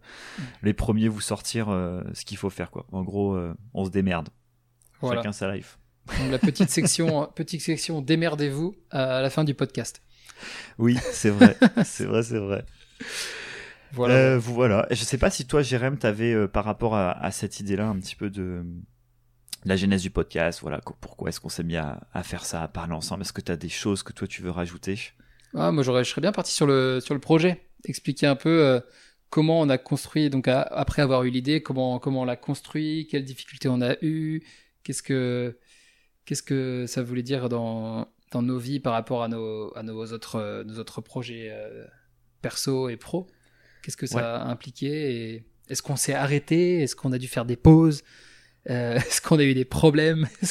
les 0.62 0.74
premiers 0.74 1.08
vous 1.08 1.22
sortir 1.22 1.70
euh, 1.70 2.02
ce 2.14 2.26
qu'il 2.26 2.38
faut 2.38 2.50
faire, 2.50 2.72
quoi. 2.72 2.86
En 2.92 3.04
gros, 3.04 3.36
euh, 3.36 3.54
on 3.74 3.86
se 3.86 3.90
démerde. 3.90 4.30
Chacun 5.02 5.32
sa 5.32 5.54
life. 5.54 5.78
Donc, 6.20 6.32
la 6.32 6.40
petite 6.40 6.70
section, 6.70 7.30
petite 7.36 7.62
section 7.62 8.02
démerdez-vous 8.02 8.76
à 8.92 9.22
la 9.22 9.30
fin 9.30 9.44
du 9.44 9.54
podcast. 9.54 10.02
Oui, 10.78 10.98
c'est 11.12 11.30
vrai, 11.30 11.58
c'est 11.84 12.06
vrai, 12.06 12.24
c'est 12.24 12.40
vrai. 12.40 12.66
Voilà. 13.96 14.16
Euh, 14.16 14.38
voilà. 14.38 14.88
Je 14.92 15.04
sais 15.04 15.18
pas 15.18 15.30
si 15.30 15.48
toi, 15.48 15.62
Jérém, 15.62 15.98
t'avais 15.98 16.34
avais 16.34 16.48
par 16.48 16.66
rapport 16.66 16.96
à, 16.96 17.32
cette 17.32 17.60
idée-là 17.60 17.88
un 17.88 17.98
petit 18.00 18.16
peu 18.16 18.30
de 18.30 18.64
la 19.66 19.76
genèse 19.76 20.02
du 20.02 20.10
podcast. 20.10 20.60
Voilà, 20.62 20.80
pourquoi 21.02 21.30
est-ce 21.30 21.40
qu'on 21.40 21.50
s'est 21.50 21.64
mis 21.64 21.78
à, 21.78 22.00
faire 22.24 22.46
ça, 22.46 22.62
à 22.62 22.68
parler 22.68 22.94
ensemble? 22.94 23.24
Est-ce 23.24 23.34
que 23.34 23.42
tu 23.42 23.52
as 23.52 23.58
des 23.58 23.70
choses 23.70 24.04
que 24.04 24.14
toi 24.14 24.28
tu 24.28 24.42
veux 24.42 24.52
rajouter? 24.52 25.00
Ah, 25.56 25.72
moi, 25.72 25.84
je 25.84 26.04
serais 26.04 26.22
bien 26.22 26.32
parti 26.32 26.52
sur 26.52 26.68
le 26.68 27.00
sur 27.00 27.14
le 27.14 27.20
projet, 27.20 27.62
expliquer 27.86 28.28
un 28.28 28.36
peu 28.36 28.64
euh, 28.64 28.80
comment 29.30 29.60
on 29.62 29.70
a 29.70 29.78
construit. 29.78 30.30
Donc 30.30 30.48
après 30.48 31.02
avoir 31.02 31.24
eu 31.24 31.30
l'idée, 31.30 31.62
comment 31.64 32.00
comment 32.00 32.22
on 32.22 32.26
l'a 32.26 32.36
construit, 32.36 33.08
quelles 33.10 33.26
difficultés 33.26 33.70
on 33.70 33.82
a 33.82 33.96
eu, 34.02 34.44
qu'est-ce 34.84 35.04
que 35.04 35.58
qu'est-ce 36.26 36.44
que 36.44 36.86
ça 36.88 37.04
voulait 37.04 37.24
dire 37.24 37.50
dans 37.50 38.08
dans 38.32 38.42
nos 38.42 38.58
vies 38.58 38.80
par 38.80 38.94
rapport 38.94 39.24
à 39.24 39.28
nos 39.28 39.76
à 39.78 39.84
nos 39.84 40.06
autres 40.12 40.64
nos 40.64 40.78
autres 40.80 41.02
projets 41.02 41.50
euh, 41.52 41.86
perso 42.42 42.90
et 42.90 42.98
pro. 42.98 43.28
Qu'est-ce 43.86 43.98
que 43.98 44.08
ça 44.08 44.38
a 44.38 44.48
impliqué 44.48 45.34
et 45.36 45.46
est-ce 45.70 45.84
qu'on 45.84 45.96
s'est 45.96 46.16
arrêté? 46.16 46.82
Est-ce 46.82 46.96
qu'on 46.96 47.12
a 47.12 47.20
dû 47.20 47.28
faire 47.28 47.46
des 47.46 47.56
pauses? 47.56 48.02
Euh, 48.68 48.96
Est-ce 48.96 49.22
qu'on 49.22 49.38
a 49.38 49.44
eu 49.44 49.54
des 49.54 49.64
problèmes? 49.64 50.28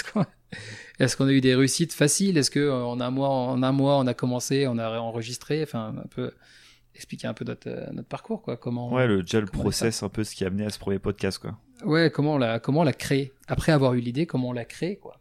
Est-ce 1.00 1.16
qu'on 1.16 1.26
a 1.26 1.32
eu 1.32 1.40
des 1.40 1.56
réussites 1.56 1.92
faciles? 1.92 2.38
Est-ce 2.38 2.52
que 2.52 2.60
euh, 2.60 2.84
en 2.84 3.00
un 3.00 3.10
mois, 3.10 3.28
en 3.28 3.60
un 3.64 3.72
mois, 3.72 3.98
on 3.98 4.06
a 4.06 4.14
commencé, 4.14 4.68
on 4.68 4.78
a 4.78 4.88
enregistré 5.00 5.64
Enfin, 5.64 5.96
un 5.98 6.06
peu 6.06 6.30
expliquer 6.94 7.26
un 7.26 7.34
peu 7.34 7.44
notre, 7.44 7.68
euh, 7.68 7.90
notre 7.92 8.06
parcours, 8.06 8.40
quoi. 8.40 8.56
Comment 8.56 8.92
Ouais, 8.92 9.08
le 9.08 9.16
le 9.22 9.46
process, 9.46 10.04
un 10.04 10.08
peu 10.08 10.22
ce 10.22 10.36
qui 10.36 10.44
a 10.44 10.46
amené 10.46 10.64
à 10.64 10.70
ce 10.70 10.78
premier 10.78 11.00
podcast, 11.00 11.38
quoi. 11.38 11.58
Ouais, 11.84 12.08
comment 12.08 12.34
on 12.34 12.38
l'a 12.38 12.60
comment 12.60 12.82
on 12.82 12.84
l'a 12.84 12.92
créé? 12.92 13.32
Après 13.48 13.72
avoir 13.72 13.94
eu 13.94 14.00
l'idée, 14.00 14.26
comment 14.26 14.50
on 14.50 14.52
l'a 14.52 14.64
créé, 14.64 14.96
quoi? 14.96 15.20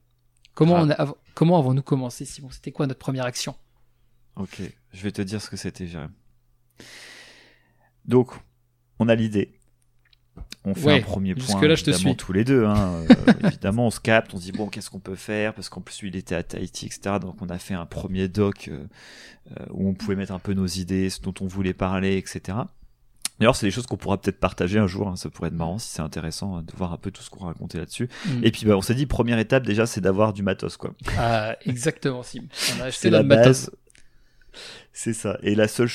Comment 0.53 0.75
on 0.75 0.91
a, 0.91 1.15
comment 1.33 1.57
avons-nous 1.57 1.81
commencé 1.81 2.25
Simon? 2.25 2.51
C'était 2.51 2.71
quoi 2.71 2.85
notre 2.85 2.99
première 2.99 3.25
action? 3.25 3.55
Ok, 4.35 4.61
je 4.91 5.01
vais 5.01 5.11
te 5.11 5.23
dire 5.23 5.41
ce 5.41 5.49
que 5.49 5.57
c'était, 5.57 5.87
Jérémy. 5.87 6.13
Donc, 8.05 8.31
on 8.99 9.07
a 9.09 9.15
l'idée. 9.15 9.53
On 10.65 10.73
fait 10.73 10.99
un 10.99 11.01
premier 11.01 11.35
point, 11.35 11.61
là, 11.67 11.75
je 11.75 11.83
te 11.83 11.91
suis. 11.91 12.15
tous 12.15 12.33
les 12.33 12.43
deux. 12.43 12.65
Hein. 12.65 13.05
Euh, 13.13 13.47
évidemment, 13.47 13.87
on 13.87 13.91
se 13.91 13.99
capte, 13.99 14.33
on 14.33 14.37
se 14.37 14.43
dit 14.43 14.51
bon, 14.51 14.67
qu'est-ce 14.67 14.89
qu'on 14.89 14.99
peut 14.99 15.15
faire? 15.15 15.53
Parce 15.53 15.69
qu'en 15.69 15.81
plus, 15.81 16.01
lui, 16.01 16.09
il 16.09 16.15
était 16.15 16.35
à 16.35 16.43
Tahiti, 16.43 16.85
etc. 16.85 17.17
Donc, 17.21 17.35
on 17.41 17.49
a 17.49 17.59
fait 17.59 17.73
un 17.73 17.85
premier 17.85 18.27
doc 18.27 18.69
euh, 18.69 18.85
euh, 19.51 19.65
où 19.71 19.89
on 19.89 19.93
pouvait 19.93 20.15
mettre 20.15 20.31
un 20.31 20.39
peu 20.39 20.53
nos 20.53 20.65
idées, 20.65 21.09
ce 21.09 21.21
dont 21.21 21.33
on 21.41 21.47
voulait 21.47 21.73
parler, 21.73 22.17
etc. 22.17 22.57
D'ailleurs, 23.39 23.55
c'est 23.55 23.65
des 23.65 23.71
choses 23.71 23.85
qu'on 23.85 23.97
pourra 23.97 24.19
peut-être 24.19 24.39
partager 24.39 24.79
un 24.79 24.87
jour. 24.87 25.07
Hein. 25.07 25.15
Ça 25.15 25.29
pourrait 25.29 25.49
être 25.49 25.55
marrant 25.55 25.79
si 25.79 25.89
c'est 25.89 26.01
intéressant 26.01 26.61
de 26.61 26.71
voir 26.75 26.93
un 26.93 26.97
peu 26.97 27.11
tout 27.11 27.21
ce 27.21 27.29
qu'on 27.29 27.45
racontait 27.45 27.77
là-dessus. 27.77 28.09
Mm. 28.25 28.43
Et 28.43 28.51
puis, 28.51 28.65
bah, 28.65 28.77
on 28.77 28.81
s'est 28.81 28.95
dit, 28.95 29.05
première 29.05 29.39
étape 29.39 29.65
déjà, 29.65 29.85
c'est 29.85 30.01
d'avoir 30.01 30.33
du 30.33 30.43
matos, 30.43 30.77
quoi. 30.77 30.93
Ah, 31.17 31.55
exactement, 31.65 32.23
Sim. 32.23 32.47
On 32.77 32.81
a 32.81 32.85
acheté 32.85 33.09
la 33.09 33.23
matos. 33.23 33.69
C'est 34.93 35.13
ça. 35.13 35.37
Et 35.43 35.55
la 35.55 35.67
seule 35.67 35.89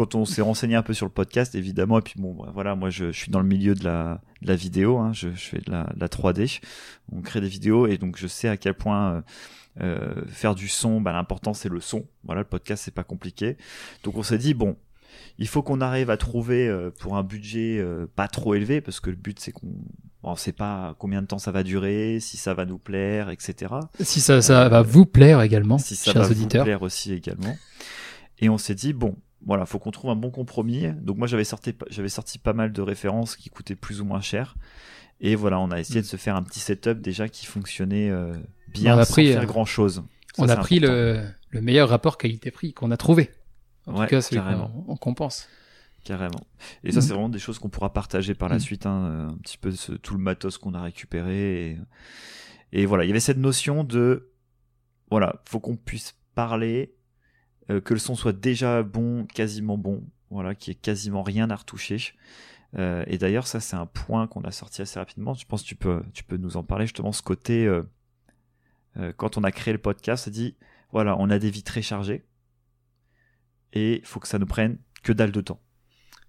quand 0.00 0.14
on 0.14 0.24
s'est 0.24 0.40
renseigné 0.40 0.76
un 0.76 0.82
peu 0.82 0.94
sur 0.94 1.04
le 1.04 1.12
podcast, 1.12 1.54
évidemment, 1.54 1.98
et 1.98 2.00
puis 2.00 2.14
bon, 2.16 2.32
bah, 2.32 2.50
voilà, 2.54 2.74
moi 2.74 2.88
je, 2.88 3.12
suis 3.12 3.30
dans 3.30 3.40
le 3.40 3.46
milieu 3.46 3.74
de 3.74 3.84
la, 3.84 4.22
de 4.40 4.48
la 4.48 4.56
vidéo, 4.56 4.96
hein, 4.96 5.12
je, 5.12 5.28
je, 5.34 5.48
fais 5.48 5.58
de 5.58 5.70
la, 5.70 5.82
de 5.94 6.00
la, 6.00 6.08
3D, 6.08 6.62
on 7.12 7.20
crée 7.20 7.42
des 7.42 7.48
vidéos, 7.48 7.86
et 7.86 7.98
donc 7.98 8.16
je 8.16 8.26
sais 8.26 8.48
à 8.48 8.56
quel 8.56 8.72
point 8.72 9.12
euh, 9.12 9.20
euh 9.82 10.24
faire 10.28 10.54
du 10.54 10.68
son, 10.68 11.02
bah, 11.02 11.12
l'important 11.12 11.52
c'est 11.52 11.68
le 11.68 11.80
son. 11.80 12.06
Voilà, 12.24 12.40
le 12.40 12.46
podcast 12.46 12.82
c'est 12.82 12.94
pas 12.94 13.04
compliqué. 13.04 13.58
Donc 14.02 14.16
on 14.16 14.22
s'est 14.22 14.38
dit 14.38 14.54
bon, 14.54 14.74
il 15.36 15.48
faut 15.48 15.62
qu'on 15.62 15.82
arrive 15.82 16.08
à 16.08 16.16
trouver 16.16 16.66
euh, 16.66 16.90
pour 16.98 17.18
un 17.18 17.22
budget 17.22 17.76
euh, 17.78 18.06
pas 18.16 18.26
trop 18.26 18.54
élevé, 18.54 18.80
parce 18.80 19.00
que 19.00 19.10
le 19.10 19.16
but 19.16 19.38
c'est 19.38 19.52
qu'on 19.52 19.74
on 20.22 20.34
sait 20.34 20.52
pas 20.52 20.94
combien 20.98 21.20
de 21.20 21.26
temps 21.26 21.38
ça 21.38 21.50
va 21.50 21.62
durer, 21.62 22.20
si 22.20 22.38
ça 22.38 22.54
va 22.54 22.64
nous 22.64 22.78
plaire, 22.78 23.28
etc. 23.28 23.74
Si 24.00 24.22
ça, 24.22 24.40
ça 24.40 24.66
va 24.70 24.80
vous 24.80 25.04
plaire 25.04 25.42
également, 25.42 25.76
si 25.76 25.94
ça 25.94 26.14
va 26.14 26.26
vous 26.26 26.46
plaire 26.46 26.80
aussi 26.80 27.12
également. 27.12 27.54
Et 28.38 28.48
on 28.48 28.56
s'est 28.56 28.74
dit 28.74 28.94
bon 28.94 29.14
voilà, 29.44 29.66
faut 29.66 29.78
qu'on 29.78 29.90
trouve 29.90 30.10
un 30.10 30.16
bon 30.16 30.30
compromis. 30.30 30.88
Donc 31.00 31.16
moi 31.16 31.26
j'avais 31.26 31.44
sorti, 31.44 31.74
j'avais 31.88 32.08
sorti 32.08 32.38
pas 32.38 32.52
mal 32.52 32.72
de 32.72 32.82
références 32.82 33.36
qui 33.36 33.50
coûtaient 33.50 33.76
plus 33.76 34.00
ou 34.00 34.04
moins 34.04 34.20
cher. 34.20 34.56
Et 35.20 35.34
voilà, 35.34 35.60
on 35.60 35.70
a 35.70 35.78
essayé 35.78 36.00
de 36.00 36.06
se 36.06 36.16
faire 36.16 36.36
un 36.36 36.42
petit 36.42 36.60
setup 36.60 37.00
déjà 37.00 37.28
qui 37.28 37.46
fonctionnait 37.46 38.10
euh, 38.10 38.34
bien 38.68 38.96
on 38.96 38.98
a 38.98 39.04
sans 39.04 39.12
pris, 39.12 39.32
faire 39.32 39.42
euh, 39.42 39.46
grand 39.46 39.64
chose. 39.64 40.02
on 40.38 40.48
a 40.48 40.56
pris 40.56 40.80
le, 40.80 41.24
meilleur 41.52 41.88
rapport 41.88 42.16
qualité-prix 42.16 42.72
qu'on 42.72 42.90
a 42.90 42.96
trouvé. 42.96 43.30
En 43.86 44.00
tout 44.00 44.06
cas, 44.06 44.20
c'est 44.20 44.36
qu'on 44.38 44.96
compense. 44.96 45.48
Carrément. 46.04 46.46
Et 46.82 46.92
ça, 46.92 47.02
c'est 47.02 47.12
vraiment 47.12 47.28
des 47.28 47.38
choses 47.38 47.58
qu'on 47.58 47.68
pourra 47.68 47.92
partager 47.92 48.34
par 48.34 48.48
la 48.48 48.56
mm. 48.56 48.60
suite, 48.60 48.86
hein, 48.86 49.04
euh, 49.04 49.28
un 49.28 49.36
petit 49.38 49.58
peu 49.58 49.72
tout 50.02 50.14
le 50.14 50.20
matos 50.20 50.56
qu'on 50.56 50.72
a 50.72 50.80
récupéré. 50.80 51.72
Et, 51.72 51.78
et 52.72 52.86
voilà, 52.86 53.04
il 53.04 53.08
y 53.08 53.10
avait 53.10 53.20
cette 53.20 53.36
notion 53.36 53.84
de, 53.84 54.30
voilà, 55.10 55.42
faut 55.46 55.60
qu'on 55.60 55.76
puisse 55.76 56.14
parler 56.34 56.94
euh, 57.68 57.80
que 57.80 57.94
le 57.94 58.00
son 58.00 58.14
soit 58.14 58.32
déjà 58.32 58.82
bon, 58.82 59.26
quasiment 59.26 59.76
bon, 59.76 60.04
voilà, 60.30 60.54
qu'il 60.54 60.72
n'y 60.72 60.76
ait 60.76 60.80
quasiment 60.80 61.22
rien 61.22 61.50
à 61.50 61.56
retoucher. 61.56 62.14
Euh, 62.78 63.04
et 63.06 63.18
d'ailleurs, 63.18 63.46
ça, 63.46 63.60
c'est 63.60 63.76
un 63.76 63.86
point 63.86 64.26
qu'on 64.26 64.42
a 64.42 64.52
sorti 64.52 64.82
assez 64.82 64.98
rapidement. 64.98 65.34
Je 65.34 65.44
pense 65.44 65.62
que 65.62 65.68
tu 65.68 65.74
peux, 65.74 66.02
tu 66.12 66.24
peux 66.24 66.36
nous 66.36 66.56
en 66.56 66.64
parler 66.64 66.86
justement, 66.86 67.12
ce 67.12 67.22
côté, 67.22 67.66
euh, 67.66 67.82
quand 69.16 69.36
on 69.36 69.44
a 69.44 69.52
créé 69.52 69.72
le 69.72 69.78
podcast, 69.78 70.26
on 70.28 70.30
dit, 70.30 70.56
voilà, 70.92 71.16
on 71.18 71.30
a 71.30 71.38
des 71.38 71.50
vies 71.50 71.62
très 71.62 71.82
chargées 71.82 72.24
et 73.72 73.98
il 73.98 74.06
faut 74.06 74.18
que 74.20 74.28
ça 74.28 74.38
nous 74.38 74.46
prenne 74.46 74.78
que 75.02 75.12
dalle 75.12 75.32
de 75.32 75.40
temps. 75.40 75.60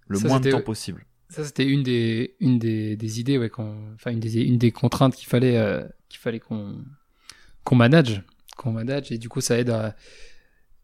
Le 0.08 0.20
moins 0.20 0.40
de 0.40 0.52
temps 0.52 0.62
possible. 0.62 1.06
Ça, 1.30 1.46
c'était 1.46 1.66
une 1.66 1.82
des, 1.82 2.36
une 2.40 2.60
des, 2.60 2.98
des 2.98 3.20
idées, 3.20 3.38
ouais, 3.38 3.50
enfin, 3.56 4.12
une 4.12 4.20
des, 4.20 4.42
une 4.44 4.58
des 4.58 4.72
contraintes 4.72 5.16
qu'il 5.16 5.28
fallait, 5.28 5.86
qu'il 6.10 6.20
fallait 6.20 6.42
qu'on, 6.42 6.84
qu'on 7.64 7.76
manage, 7.76 8.22
qu'on 8.58 8.74
manage, 8.74 9.12
et 9.12 9.18
du 9.18 9.30
coup, 9.30 9.40
ça 9.40 9.58
aide 9.58 9.70
à, 9.70 9.96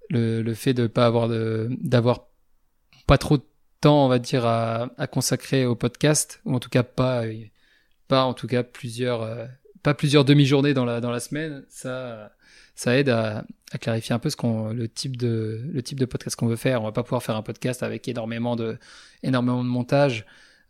le, 0.09 0.53
fait 0.53 0.73
de 0.73 0.87
pas 0.87 1.05
avoir 1.05 1.29
d'avoir 1.29 2.27
pas 3.05 3.17
trop 3.17 3.37
de 3.37 3.43
temps 3.81 4.05
on 4.05 4.09
va 4.09 4.19
dire 4.19 4.45
à, 4.45 4.89
consacrer 5.11 5.65
au 5.65 5.75
podcast 5.75 6.41
ou 6.45 6.55
en 6.55 6.59
tout 6.59 6.69
cas 6.69 6.83
pas 6.83 7.23
pas 8.07 8.23
en 8.23 8.33
tout 8.33 8.47
cas 8.47 8.63
plusieurs 8.63 9.21
euh, 9.21 9.45
pas 9.83 9.93
plusieurs 9.93 10.25
demi-journées 10.25 10.73
dans 10.73 10.85
la 10.85 11.19
semaine 11.19 11.63
ça 11.69 12.31
ça 12.77 12.95
aide 12.95 13.09
à, 13.09 13.43
clarifier 13.81 14.13
un 14.13 14.19
peu 14.19 14.29
ce 14.29 14.37
qu'on 14.37 14.71
le 14.71 14.87
type 14.87 15.17
de 15.17 15.61
le 15.73 15.81
type 15.81 15.99
de 15.99 16.05
podcast 16.05 16.35
qu'on 16.37 16.47
veut 16.47 16.55
faire. 16.55 16.81
On 16.81 16.85
va 16.85 16.91
pas 16.93 17.03
pouvoir 17.03 17.23
faire 17.23 17.35
un 17.35 17.41
podcast 17.41 17.83
avec 17.83 18.07
énormément 18.07 18.55
de 18.55 18.77
énormément 19.23 19.61
montage. 19.63 20.25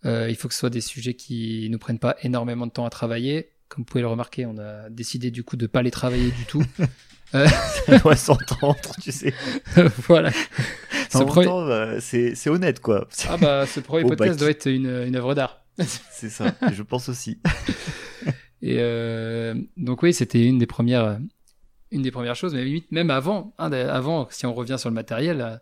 Euh, 0.06 0.28
il 0.30 0.36
faut 0.36 0.48
que 0.48 0.54
ce 0.54 0.62
soit 0.62 0.70
des 0.70 0.82
sujets 0.82 1.14
qui 1.14 1.68
nous 1.70 1.78
prennent 1.78 2.00
pas 2.00 2.16
énormément 2.24 2.66
de 2.66 2.72
temps 2.72 2.86
à 2.86 2.90
travailler. 2.90 3.50
Comme 3.68 3.84
vous 3.84 3.86
pouvez 3.86 4.02
le 4.02 4.08
remarquer 4.08 4.46
on 4.46 4.58
a 4.58 4.90
décidé 4.90 5.32
du 5.32 5.44
coup 5.44 5.58
de 5.58 5.68
pas 5.68 5.84
les 5.84 5.92
travailler 5.92 6.32
du 6.32 6.46
tout 6.46 6.64
Euh... 7.36 7.48
doit 8.04 8.16
s'entendre, 8.16 8.96
tu 9.02 9.12
sais. 9.12 9.34
voilà. 10.08 10.32
Bah, 11.14 12.00
c'est 12.00 12.50
honnête, 12.50 12.80
quoi. 12.82 13.08
Ah 13.30 13.38
bah, 13.38 13.66
ce 13.66 13.80
premier 13.80 14.04
podcast 14.08 14.40
doit 14.40 14.50
être 14.50 14.68
une, 14.68 15.04
une 15.08 15.16
œuvre 15.16 15.34
d'art. 15.34 15.64
c'est 16.12 16.30
ça, 16.30 16.54
je 16.74 16.84
pense 16.84 17.10
aussi. 17.10 17.40
Et 18.62 18.78
euh, 18.80 19.56
donc 19.78 20.04
oui, 20.04 20.14
c'était 20.14 20.44
une 20.44 20.58
des 20.58 20.66
premières, 20.66 21.20
une 21.92 22.02
des 22.02 22.12
premières 22.12 22.36
choses, 22.36 22.54
mais 22.54 22.64
limite 22.64 22.92
même 22.92 23.10
avant, 23.10 23.54
hein, 23.58 23.72
avant, 23.72 24.28
si 24.30 24.46
on 24.46 24.54
revient 24.54 24.78
sur 24.78 24.90
le 24.90 24.96
matériel, 24.96 25.42
euh, 25.42 25.58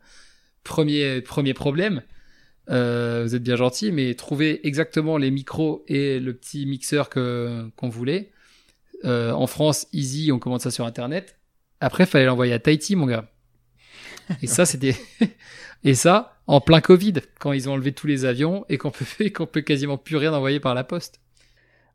premier 0.63 1.21
premier 1.21 1.54
problème. 1.54 2.01
Euh, 2.69 3.23
vous 3.23 3.36
êtes 3.36 3.43
bien 3.43 3.56
gentil, 3.56 3.91
mais 3.91 4.15
trouver 4.15 4.65
exactement 4.67 5.17
les 5.17 5.30
micros 5.30 5.84
et 5.88 6.19
le 6.19 6.34
petit 6.34 6.65
mixeur 6.65 7.10
que 7.10 7.69
qu'on 7.75 7.89
voulait. 7.89 8.32
Euh, 9.04 9.32
en 9.32 9.45
France, 9.45 9.88
easy, 9.93 10.32
on 10.32 10.39
commande 10.39 10.62
ça 10.62 10.71
sur 10.71 10.86
internet. 10.86 11.35
Après, 11.79 12.05
fallait 12.05 12.25
l'envoyer 12.25 12.53
à 12.53 12.59
Tahiti, 12.59 12.95
mon 12.95 13.05
gars. 13.05 13.29
Et 14.41 14.47
ça, 14.47 14.65
c'était. 14.65 14.95
et 15.83 15.93
ça, 15.93 16.38
en 16.47 16.61
plein 16.61 16.81
Covid, 16.81 17.13
quand 17.39 17.51
ils 17.51 17.69
ont 17.69 17.73
enlevé 17.73 17.91
tous 17.91 18.07
les 18.07 18.25
avions 18.25 18.65
et 18.69 18.77
qu'on 18.77 18.91
peut, 18.91 19.05
qu'on 19.35 19.45
peut 19.45 19.61
quasiment 19.61 19.97
plus 19.97 20.17
rien 20.17 20.33
envoyer 20.33 20.59
par 20.59 20.73
la 20.73 20.83
poste. 20.83 21.21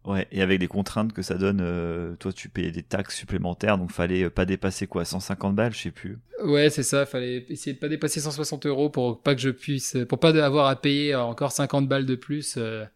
Ouais, 0.05 0.27
et 0.33 0.41
avec 0.41 0.61
les 0.61 0.67
contraintes 0.67 1.13
que 1.13 1.21
ça 1.21 1.35
donne, 1.35 1.61
euh, 1.61 2.17
toi 2.17 2.33
tu 2.33 2.49
payais 2.49 2.71
des 2.71 2.83
taxes 2.83 3.17
supplémentaires, 3.17 3.77
donc 3.77 3.91
fallait 3.93 4.25
euh, 4.25 4.31
pas 4.31 4.47
dépasser 4.47 4.87
quoi, 4.87 5.05
150 5.05 5.55
balles, 5.55 5.75
je 5.75 5.79
sais 5.79 5.91
plus. 5.91 6.19
Ouais, 6.43 6.71
c'est 6.71 6.83
ça, 6.83 7.05
fallait 7.05 7.45
essayer 7.51 7.75
de 7.75 7.79
pas 7.79 7.89
dépasser 7.91 8.19
160 8.19 8.65
euros 8.65 8.89
pour 8.89 9.21
pas 9.21 9.35
que 9.35 9.43
je 9.43 9.51
puisse, 9.51 9.99
pour 10.09 10.19
pas 10.19 10.35
avoir 10.43 10.69
à 10.69 10.81
payer 10.81 11.15
encore 11.15 11.53
50 11.53 11.87
balles 11.87 12.07
de 12.07 12.15
plus 12.15 12.55
euh, 12.57 12.87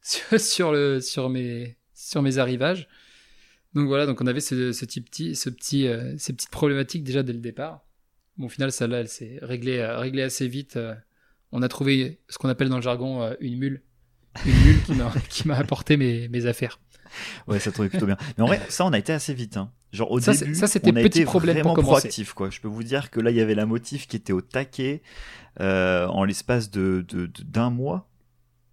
sur, 0.00 0.72
le, 0.72 1.00
sur 1.00 1.28
mes, 1.28 1.76
sur 1.92 2.22
mes 2.22 2.38
arrivages. 2.38 2.88
Donc 3.78 3.86
voilà, 3.86 4.06
donc 4.06 4.20
on 4.20 4.26
avait 4.26 4.40
ce, 4.40 4.72
ce 4.72 4.84
petit, 4.84 5.36
ce 5.36 5.48
petit, 5.48 5.86
euh, 5.86 6.12
ces 6.18 6.32
petites 6.32 6.50
problématiques 6.50 7.04
déjà 7.04 7.22
dès 7.22 7.32
le 7.32 7.38
départ. 7.38 7.84
Bon, 8.36 8.46
au 8.46 8.48
final, 8.48 8.72
celle-là, 8.72 8.98
elle 8.98 9.08
s'est 9.08 9.38
réglée, 9.40 9.78
euh, 9.78 9.98
réglée 9.98 10.22
assez 10.22 10.48
vite. 10.48 10.76
Euh. 10.76 10.96
on 11.52 11.62
a 11.62 11.68
trouvé 11.68 12.18
ce 12.28 12.38
qu'on 12.38 12.48
appelle 12.48 12.70
dans 12.70 12.76
le 12.76 12.82
jargon 12.82 13.32
une 13.38 13.56
mule. 13.56 13.84
Une 14.44 14.64
mule 14.64 14.80
qui 15.28 15.46
m'a 15.46 15.56
apporté 15.56 15.96
mes, 15.96 16.26
mes 16.26 16.46
affaires. 16.46 16.80
Ouais, 17.46 17.60
ça 17.60 17.70
tournait 17.70 17.88
plutôt 17.88 18.06
bien. 18.06 18.16
Mais 18.36 18.42
en 18.42 18.48
vrai, 18.48 18.60
ça, 18.68 18.84
on 18.84 18.92
a 18.92 18.98
été 18.98 19.12
assez 19.12 19.32
vite. 19.32 19.56
Hein. 19.56 19.70
Genre 19.92 20.10
au 20.10 20.18
début, 20.18 20.56
ça, 20.56 20.66
c'était 20.66 20.90
on 20.90 20.96
a 20.96 21.02
été 21.02 21.22
vraiment 21.22 21.74
proactif. 21.74 22.32
Quoi. 22.32 22.50
Je 22.50 22.60
peux 22.60 22.66
vous 22.66 22.82
dire 22.82 23.12
que 23.12 23.20
là, 23.20 23.30
il 23.30 23.36
y 23.36 23.40
avait 23.40 23.54
la 23.54 23.64
motif 23.64 24.08
qui 24.08 24.16
était 24.16 24.32
au 24.32 24.40
taquet 24.40 25.02
en 25.60 26.24
l'espace 26.24 26.68
de 26.72 27.06
d'un 27.44 27.70
mois. 27.70 28.10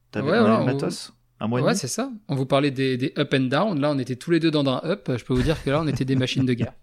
T'avais 0.10 0.32
ouais, 0.32 0.40
le 0.40 0.66
matos? 0.66 1.14
Un 1.40 1.48
mois 1.48 1.60
et 1.60 1.64
Ouais, 1.64 1.76
c'est 1.76 1.88
ça. 1.88 2.12
On 2.28 2.36
vous 2.36 2.46
parlait 2.46 2.72
des, 2.72 2.98
des 2.98 3.14
up 3.18 3.34
and 3.34 3.42
down. 3.42 3.80
Là, 3.80 3.92
on 3.92 4.00
était 4.00 4.16
tous 4.16 4.32
les 4.32 4.40
deux 4.40 4.52
dans 4.52 4.66
un 4.68 4.82
up. 4.86 5.10
Je 5.18 5.24
peux 5.24 5.34
vous 5.34 5.44
dire 5.44 5.62
que 5.64 5.70
là, 5.70 5.82
on 5.82 5.88
était 5.88 6.06
des 6.06 6.16
machines 6.16 6.46
de 6.46 6.54
guerre. 6.54 6.74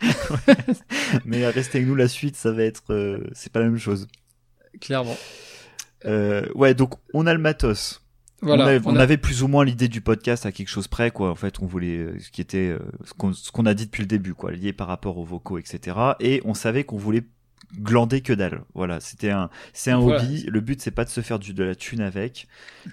Mais 1.24 1.46
restez 1.48 1.78
avec 1.78 1.88
nous, 1.88 1.94
la 1.94 2.08
suite, 2.08 2.36
ça 2.36 2.52
va 2.52 2.62
être. 2.64 2.92
euh, 2.92 3.24
c'est 3.32 3.52
pas 3.52 3.60
la 3.60 3.66
même 3.66 3.78
chose. 3.78 4.06
Clairement. 4.80 5.16
Euh, 6.04 6.46
ouais, 6.54 6.74
donc 6.74 6.94
on 7.14 7.26
a 7.26 7.32
le 7.32 7.40
matos. 7.40 8.02
Voilà. 8.42 8.64
on, 8.64 8.66
avait, 8.66 8.86
on 8.86 8.90
on 8.92 8.96
a- 8.96 9.00
avait 9.02 9.16
plus 9.16 9.42
ou 9.42 9.48
moins 9.48 9.64
l'idée 9.64 9.88
du 9.88 10.02
podcast 10.02 10.44
à 10.44 10.52
quelque 10.52 10.68
chose 10.68 10.88
près, 10.88 11.10
quoi. 11.10 11.30
En 11.30 11.34
fait, 11.34 11.60
on 11.60 11.66
voulait 11.66 11.96
euh, 11.96 12.18
ce 12.20 12.30
qui 12.30 12.40
était 12.42 12.76
ce 13.04 13.14
qu'on 13.14 13.32
ce 13.32 13.50
qu'on 13.50 13.64
a 13.66 13.72
dit 13.74 13.86
depuis 13.86 14.02
le 14.02 14.06
début, 14.06 14.34
quoi, 14.34 14.52
lié 14.52 14.72
par 14.72 14.86
rapport 14.88 15.16
aux 15.18 15.24
vocaux, 15.24 15.58
etc. 15.58 15.96
Et 16.20 16.42
on 16.44 16.52
savait 16.54 16.84
qu'on 16.84 16.98
voulait 16.98 17.24
glander 17.74 18.20
que 18.20 18.32
dalle. 18.32 18.64
Voilà, 18.74 19.00
c'était 19.00 19.30
un, 19.30 19.50
c'est 19.72 19.90
un 19.90 19.98
Voilà. 19.98 20.22
hobby. 20.22 20.44
Le 20.44 20.60
but 20.60 20.80
c'est 20.80 20.90
pas 20.90 21.04
de 21.04 21.10
se 21.10 21.20
faire 21.20 21.38
du, 21.38 21.52
de 21.54 21.64
la 21.64 21.74
thune 21.74 22.00
avec, 22.00 22.46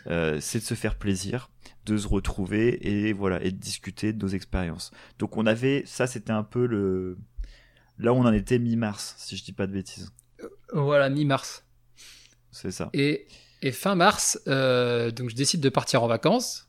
euh, 0.08 0.40
c'est 0.42 0.60
de 0.60 0.64
se 0.64 0.74
faire 0.74 0.96
plaisir, 0.96 1.50
de 1.86 1.98
se 1.98 2.08
retrouver 2.08 2.88
et 3.08 3.14
voilà 3.14 3.42
et 3.44 3.52
de 3.52 3.58
discuter 3.58 4.14
de 4.14 4.22
nos 4.24 4.30
expériences. 4.32 4.92
Donc 5.20 5.38
on 5.38 5.46
avait, 5.46 5.84
ça 5.86 6.08
c'était 6.08 6.32
un 6.32 6.44
peu 6.44 6.66
le, 6.66 7.18
là 8.00 8.14
on 8.14 8.22
en 8.26 8.34
était 8.34 8.60
mi-mars, 8.60 9.16
si 9.18 9.38
je 9.38 9.44
dis 9.44 9.54
pas 9.54 9.68
de 9.68 9.74
bêtises. 9.74 10.12
Voilà, 10.74 11.10
mi-mars. 11.10 11.64
C'est 12.52 12.72
ça. 12.72 12.90
Et, 12.94 13.28
et 13.62 13.72
fin 13.72 13.96
mars, 13.96 14.40
euh, 14.48 15.12
donc 15.12 15.30
je 15.30 15.36
décide 15.36 15.62
de 15.62 15.70
partir 15.70 16.04
en 16.04 16.08
vacances. 16.08 16.68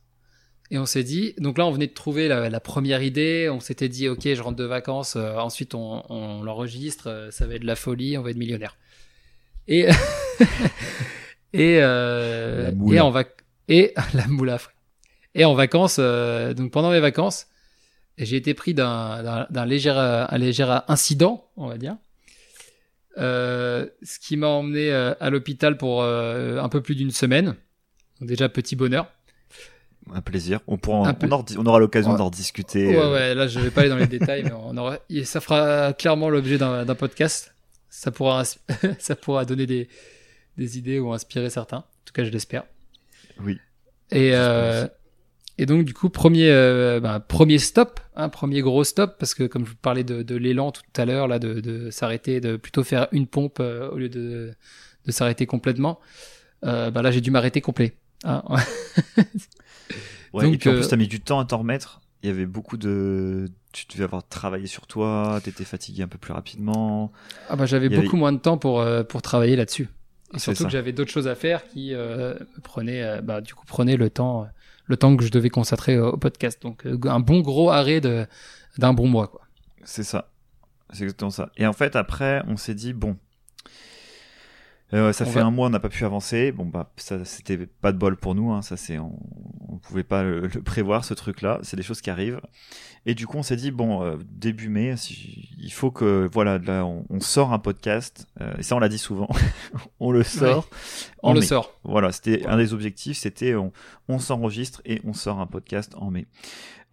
Et 0.70 0.78
on 0.78 0.86
s'est 0.86 1.04
dit, 1.04 1.34
donc 1.38 1.58
là 1.58 1.66
on 1.66 1.70
venait 1.70 1.86
de 1.86 1.92
trouver 1.92 2.26
la, 2.26 2.48
la 2.48 2.60
première 2.60 3.02
idée, 3.02 3.50
on 3.50 3.60
s'était 3.60 3.90
dit 3.90 4.08
ok 4.08 4.22
je 4.22 4.40
rentre 4.40 4.56
de 4.56 4.64
vacances, 4.64 5.14
euh, 5.16 5.36
ensuite 5.36 5.74
on, 5.74 6.02
on 6.08 6.42
l'enregistre, 6.42 7.10
euh, 7.10 7.30
ça 7.30 7.46
va 7.46 7.54
être 7.54 7.62
de 7.62 7.66
la 7.66 7.76
folie, 7.76 8.16
on 8.16 8.22
va 8.22 8.30
être 8.30 8.38
millionnaire. 8.38 8.76
Et 9.68 9.86
et 11.52 11.78
euh, 11.82 12.72
et 12.90 13.00
en 13.00 13.10
vac 13.10 13.28
et 13.68 13.92
la 14.14 14.26
moula. 14.26 14.58
Et 15.34 15.44
en 15.44 15.54
vacances, 15.54 15.98
donc 15.98 16.70
pendant 16.70 16.90
mes 16.92 17.00
vacances, 17.00 17.48
j'ai 18.18 18.36
été 18.36 18.54
pris 18.54 18.72
d'un 18.72 19.46
léger 19.66 19.90
un 19.90 20.38
léger 20.38 20.78
incident, 20.86 21.50
on 21.56 21.66
va 21.66 21.76
dire. 21.76 21.96
Ce 23.16 24.18
qui 24.20 24.36
m'a 24.36 24.46
emmené 24.46 24.92
à 24.92 25.30
l'hôpital 25.30 25.76
pour 25.76 26.04
un 26.04 26.68
peu 26.68 26.80
plus 26.82 26.94
d'une 26.94 27.10
semaine. 27.10 27.56
Donc 28.20 28.28
déjà 28.28 28.48
petit 28.48 28.76
bonheur. 28.76 29.08
Un 30.12 30.20
plaisir. 30.20 30.60
On 30.66 30.76
pourra, 30.76 31.14
on, 31.56 31.66
aura 31.66 31.78
l'occasion 31.78 32.12
Ouais. 32.12 32.18
d'en 32.18 32.30
discuter. 32.30 32.88
Ouais, 32.88 32.96
euh, 32.96 33.12
ouais, 33.12 33.34
là 33.34 33.46
je 33.48 33.58
vais 33.58 33.70
pas 33.70 33.80
aller 33.82 33.90
dans 33.90 33.96
les 33.96 34.06
détails, 34.06 34.42
mais 34.44 34.52
on 34.52 34.76
aura, 34.76 34.98
ça 35.24 35.40
fera 35.40 35.92
clairement 35.94 36.28
l'objet 36.28 36.58
d'un 36.58 36.84
podcast. 36.94 37.54
Ça 37.88 38.10
pourra, 38.10 38.42
ça 38.98 39.16
pourra 39.16 39.44
donner 39.44 39.66
des, 39.66 39.88
des 40.58 40.78
idées 40.78 40.98
ou 40.98 41.12
inspirer 41.12 41.48
certains. 41.48 41.78
En 41.78 41.84
tout 42.04 42.12
cas, 42.12 42.24
je 42.24 42.30
l'espère. 42.30 42.64
Oui. 43.42 43.58
Et, 44.10 44.32
euh, 44.34 44.86
et 45.56 45.64
donc, 45.66 45.84
du 45.84 45.94
coup, 45.94 46.10
premier, 46.10 46.50
euh, 46.50 47.00
ben, 47.00 47.18
premier 47.20 47.58
stop, 47.58 47.98
hein, 48.16 48.28
premier 48.28 48.60
gros 48.60 48.84
stop, 48.84 49.16
parce 49.18 49.34
que 49.34 49.44
comme 49.44 49.64
je 49.64 49.70
vous 49.70 49.76
parlais 49.76 50.04
de, 50.04 50.22
de 50.22 50.36
l'élan 50.36 50.70
tout 50.70 50.82
à 50.96 51.04
l'heure, 51.06 51.28
là, 51.28 51.38
de, 51.38 51.60
de 51.60 51.90
s'arrêter, 51.90 52.40
de 52.40 52.56
plutôt 52.56 52.84
faire 52.84 53.08
une 53.12 53.26
pompe 53.26 53.58
euh, 53.60 53.88
au 53.90 53.96
lieu 53.96 54.08
de, 54.08 54.52
de 55.06 55.12
s'arrêter 55.12 55.46
complètement, 55.46 55.98
ben 56.62 56.90
là, 57.02 57.10
j'ai 57.10 57.20
dû 57.20 57.30
m'arrêter 57.30 57.60
complet. 57.60 57.94
hein. 58.24 58.42
Ouais, 60.34 60.44
Donc, 60.44 60.54
et 60.54 60.58
puis 60.58 60.68
en 60.68 60.72
euh, 60.72 60.76
plus, 60.78 60.88
t'as 60.88 60.96
mis 60.96 61.06
du 61.06 61.20
temps 61.20 61.38
à 61.38 61.44
t'en 61.44 61.58
remettre. 61.58 62.00
Il 62.22 62.26
y 62.28 62.30
avait 62.30 62.46
beaucoup 62.46 62.76
de. 62.76 63.46
Tu 63.72 63.86
devais 63.92 64.04
avoir 64.04 64.26
travaillé 64.26 64.66
sur 64.66 64.86
toi, 64.86 65.40
t'étais 65.42 65.64
fatigué 65.64 66.02
un 66.02 66.08
peu 66.08 66.18
plus 66.18 66.32
rapidement. 66.32 67.12
Ah 67.48 67.56
bah 67.56 67.66
j'avais 67.66 67.86
avait- 67.86 68.02
beaucoup 68.02 68.16
moins 68.16 68.32
de 68.32 68.38
temps 68.38 68.58
pour 68.58 68.80
euh, 68.80 69.04
pour 69.04 69.22
travailler 69.22 69.56
là-dessus. 69.56 69.88
Et 70.34 70.38
surtout 70.38 70.58
ça. 70.58 70.64
que 70.64 70.70
j'avais 70.70 70.92
d'autres 70.92 71.12
choses 71.12 71.28
à 71.28 71.36
faire 71.36 71.66
qui 71.68 71.94
euh, 71.94 72.34
prenaient 72.64 73.02
euh, 73.02 73.20
bah 73.20 73.40
du 73.40 73.54
coup 73.54 73.64
prenaient 73.66 73.96
le 73.96 74.10
temps 74.10 74.42
euh, 74.42 74.46
le 74.86 74.96
temps 74.96 75.16
que 75.16 75.24
je 75.24 75.30
devais 75.30 75.50
consacrer 75.50 75.98
au, 75.98 76.16
podcast. 76.16 76.60
Donc 76.62 76.86
euh, 76.86 76.98
un 77.04 77.20
bon 77.20 77.40
gros 77.40 77.70
arrêt 77.70 78.00
d'un 78.00 78.92
bon 78.92 79.06
mois 79.06 79.28
quoi. 79.28 79.42
C'est 79.84 80.02
ça. 80.02 80.30
C'est 80.92 81.04
exactement 81.04 81.30
ça. 81.30 81.50
Et 81.56 81.66
en 81.66 81.72
fait, 81.72 81.96
après, 81.96 82.42
on 82.46 82.56
s'est 82.56 82.74
dit, 82.74 82.92
bon. 82.92 83.16
Euh, 84.94 85.12
ça 85.12 85.24
On 85.24 85.28
fait 85.30 85.40
va- 85.40 85.46
un 85.46 85.50
mois, 85.50 85.66
on 85.66 85.70
n'a 85.70 85.80
pas 85.80 85.88
pu 85.88 86.04
avancer. 86.04 86.52
Bon, 86.52 86.64
bah, 86.64 86.92
ça, 86.96 87.24
c'était 87.24 87.58
pas 87.66 87.92
de 87.92 87.98
bol 87.98 88.16
pour 88.16 88.34
nous. 88.34 88.52
Hein. 88.52 88.62
Ça, 88.62 88.76
c'est, 88.76 88.98
on, 88.98 89.18
on 89.68 89.78
pouvait 89.78 90.04
pas 90.04 90.22
le, 90.22 90.46
le 90.46 90.62
prévoir, 90.62 91.04
ce 91.04 91.14
truc-là. 91.14 91.58
C'est 91.62 91.76
des 91.76 91.82
choses 91.82 92.00
qui 92.00 92.10
arrivent. 92.10 92.40
Et 93.06 93.14
du 93.14 93.26
coup, 93.26 93.36
on 93.36 93.42
s'est 93.42 93.56
dit, 93.56 93.70
bon, 93.70 94.02
euh, 94.02 94.16
début 94.30 94.68
mai, 94.68 94.96
si- 94.96 95.48
il 95.58 95.72
faut 95.72 95.90
que, 95.90 96.28
voilà, 96.32 96.58
là, 96.58 96.84
on, 96.86 97.04
on 97.10 97.20
sort 97.20 97.52
un 97.52 97.58
podcast. 97.58 98.26
Euh, 98.40 98.54
et 98.58 98.62
ça, 98.62 98.76
on 98.76 98.78
l'a 98.78 98.88
dit 98.88 98.98
souvent. 98.98 99.28
on 100.00 100.10
le 100.12 100.22
sort. 100.22 100.68
On 101.22 101.34
le 101.34 101.40
mai. 101.40 101.46
sort. 101.46 101.78
Voilà, 101.84 102.12
c'était 102.12 102.46
un 102.46 102.56
des 102.56 102.72
objectifs, 102.72 103.18
c'était 103.18 103.54
on, 103.54 103.72
on 104.08 104.18
s'enregistre 104.18 104.80
et 104.84 105.00
on 105.04 105.12
sort 105.12 105.40
un 105.40 105.46
podcast 105.46 105.92
en 105.96 106.10
mai. 106.10 106.26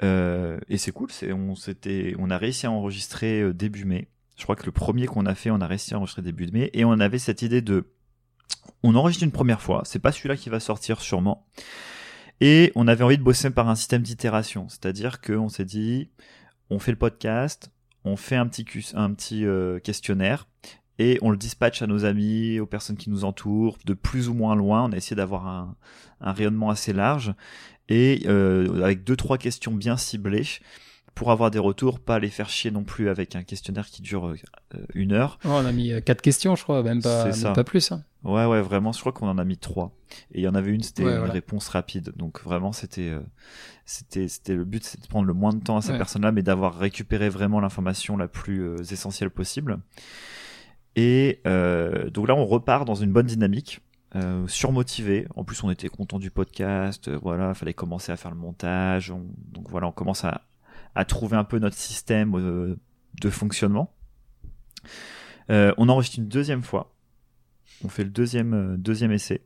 Euh, 0.03 0.57
et 0.67 0.77
c'est 0.77 0.91
cool, 0.91 1.11
c'est 1.11 1.31
on 1.31 1.55
s'était, 1.55 2.15
on 2.17 2.29
a 2.31 2.37
réussi 2.37 2.65
à 2.65 2.71
enregistrer 2.71 3.41
euh, 3.41 3.53
début 3.53 3.85
mai. 3.85 4.07
Je 4.41 4.45
crois 4.47 4.55
que 4.55 4.65
le 4.65 4.71
premier 4.71 5.05
qu'on 5.05 5.27
a 5.27 5.35
fait, 5.35 5.51
on 5.51 5.61
a 5.61 5.67
réussi 5.67 5.93
à 5.93 5.97
enregistrer 5.97 6.23
début 6.23 6.47
de 6.47 6.51
mai 6.51 6.71
et 6.73 6.83
on 6.83 6.93
avait 6.93 7.19
cette 7.19 7.43
idée 7.43 7.61
de, 7.61 7.91
on 8.81 8.95
enregistre 8.95 9.23
une 9.23 9.31
première 9.31 9.61
fois, 9.61 9.83
c'est 9.85 9.99
pas 9.99 10.11
celui-là 10.11 10.35
qui 10.35 10.49
va 10.49 10.59
sortir 10.59 10.99
sûrement. 10.99 11.45
Et 12.39 12.71
on 12.73 12.87
avait 12.87 13.03
envie 13.03 13.19
de 13.19 13.23
bosser 13.23 13.51
par 13.51 13.69
un 13.69 13.75
système 13.75 14.01
d'itération, 14.01 14.67
c'est-à-dire 14.67 15.21
qu'on 15.21 15.47
s'est 15.47 15.63
dit, 15.63 16.09
on 16.71 16.79
fait 16.79 16.89
le 16.89 16.97
podcast, 16.97 17.69
on 18.03 18.15
fait 18.15 18.35
un 18.35 18.47
petit, 18.47 19.45
euh, 19.45 19.77
questionnaire 19.77 20.47
et 20.97 21.19
on 21.21 21.29
le 21.29 21.37
dispatche 21.37 21.83
à 21.83 21.85
nos 21.85 22.03
amis, 22.03 22.59
aux 22.59 22.65
personnes 22.65 22.97
qui 22.97 23.11
nous 23.11 23.25
entourent, 23.25 23.77
de 23.85 23.93
plus 23.93 24.27
ou 24.27 24.33
moins 24.33 24.55
loin. 24.55 24.85
On 24.85 24.91
a 24.91 24.97
essayé 24.97 25.15
d'avoir 25.15 25.45
un, 25.45 25.75
un 26.19 26.31
rayonnement 26.31 26.71
assez 26.71 26.93
large 26.93 27.35
et 27.89 28.23
euh, 28.25 28.81
avec 28.83 29.03
deux 29.03 29.15
trois 29.15 29.37
questions 29.37 29.71
bien 29.71 29.97
ciblées 29.97 30.47
pour 31.15 31.31
avoir 31.31 31.51
des 31.51 31.59
retours, 31.59 31.99
pas 31.99 32.19
les 32.19 32.29
faire 32.29 32.49
chier 32.49 32.71
non 32.71 32.83
plus 32.83 33.09
avec 33.09 33.35
un 33.35 33.43
questionnaire 33.43 33.87
qui 33.87 34.01
dure 34.01 34.27
euh, 34.29 34.35
une 34.93 35.11
heure. 35.11 35.37
Oh, 35.45 35.49
on 35.51 35.65
a 35.65 35.71
mis 35.71 35.91
euh, 35.91 36.01
quatre 36.01 36.21
questions 36.21 36.55
je 36.55 36.63
crois, 36.63 36.81
même 36.83 37.01
pas 37.01 37.19
C'est 37.21 37.25
même 37.25 37.33
ça. 37.33 37.53
pas 37.53 37.63
plus. 37.63 37.91
Hein. 37.91 38.03
Ouais, 38.23 38.45
ouais, 38.45 38.61
vraiment, 38.61 38.91
je 38.91 38.99
crois 38.99 39.11
qu'on 39.11 39.27
en 39.27 39.37
a 39.37 39.43
mis 39.45 39.57
trois. 39.57 39.91
Et 40.31 40.39
il 40.39 40.43
y 40.43 40.47
en 40.47 40.53
avait 40.55 40.71
une, 40.71 40.83
c'était 40.83 41.03
Ouais, 41.03 41.11
une 41.13 41.17
voilà. 41.19 41.33
réponse 41.33 41.67
rapide. 41.69 42.11
Donc 42.15 42.41
vraiment, 42.43 42.71
c'était, 42.71 43.09
euh, 43.09 43.19
c'était, 43.85 44.27
c'était 44.27 44.55
le 44.55 44.63
but, 44.63 44.83
c'était 44.83 45.03
de 45.03 45.07
prendre 45.07 45.25
le 45.27 45.33
moins 45.33 45.53
de 45.53 45.59
temps 45.63 45.77
à 45.77 45.81
cette 45.81 45.93
Ouais. 45.93 45.97
personne-là, 45.97 46.31
mais 46.31 46.43
d'avoir 46.43 46.77
récupéré 46.77 47.29
vraiment 47.29 47.59
l'information 47.59 48.17
la 48.17 48.27
plus 48.27 48.75
essentielle 48.91 49.31
possible. 49.31 49.79
Et 50.95 51.41
euh, 51.47 52.09
donc 52.09 52.27
là, 52.27 52.35
on 52.35 52.45
repart 52.45 52.85
dans 52.85 52.95
une 52.95 53.11
bonne 53.11 53.27
dynamique. 53.27 53.81
Euh, 54.15 54.45
surmotivé. 54.47 55.25
En 55.37 55.45
plus, 55.45 55.63
on 55.63 55.71
était 55.71 55.87
content 55.87 56.19
du 56.19 56.31
podcast. 56.31 57.07
euh, 57.07 57.17
voilà, 57.21 57.53
fallait 57.53 57.73
commencer 57.73 58.11
à 58.11 58.17
faire 58.17 58.31
le 58.31 58.37
montage. 58.37 59.09
On- 59.09 59.25
donc 59.53 59.69
voilà, 59.69 59.87
on 59.87 59.93
commence 59.93 60.25
à, 60.25 60.41
à 60.95 61.05
trouver 61.05 61.37
un 61.37 61.43
peu 61.43 61.59
notre 61.59 61.75
système 61.77 62.35
euh, 62.35 62.75
de 63.21 63.29
fonctionnement. 63.29 63.93
Euh, 65.49 65.73
on 65.77 65.89
enregistre 65.89 66.19
une 66.19 66.27
deuxième 66.27 66.63
fois. 66.63 66.93
On 67.83 67.89
fait 67.89 68.03
le 68.03 68.09
deuxième, 68.09 68.53
euh, 68.53 68.77
deuxième 68.77 69.11
essai. 69.11 69.41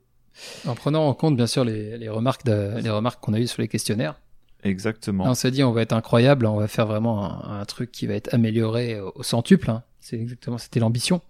En 0.67 0.75
prenant 0.75 1.07
en 1.07 1.13
compte 1.13 1.35
bien 1.37 1.47
sûr 1.47 1.63
les, 1.63 1.97
les 1.97 2.09
remarques 2.09 2.45
de- 2.45 2.79
les 2.81 2.89
remarques 2.89 3.23
qu'on 3.23 3.33
a 3.33 3.39
eues 3.39 3.47
sur 3.47 3.61
les 3.61 3.67
questionnaires. 3.69 4.19
Exactement. 4.63 5.23
Là, 5.25 5.31
on 5.31 5.35
s'est 5.35 5.51
dit 5.51 5.63
on 5.63 5.71
va 5.71 5.81
être 5.83 5.93
incroyable, 5.93 6.45
on 6.45 6.57
va 6.57 6.67
faire 6.67 6.87
vraiment 6.87 7.45
un, 7.45 7.59
un 7.61 7.65
truc 7.65 7.91
qui 7.91 8.07
va 8.07 8.15
être 8.15 8.33
amélioré 8.33 8.99
au, 8.99 9.11
au 9.15 9.23
centuple. 9.23 9.69
hein. 9.69 9.83
C'est 9.99 10.17
exactement 10.19 10.57
c'était 10.57 10.79
l'ambition. 10.79 11.21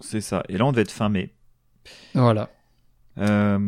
C'est 0.00 0.20
ça. 0.20 0.42
Et 0.48 0.56
là, 0.56 0.64
on 0.64 0.70
devait 0.72 0.82
être 0.82 0.90
fin 0.90 1.08
mai. 1.08 1.34
Voilà. 2.14 2.50
Euh, 3.18 3.58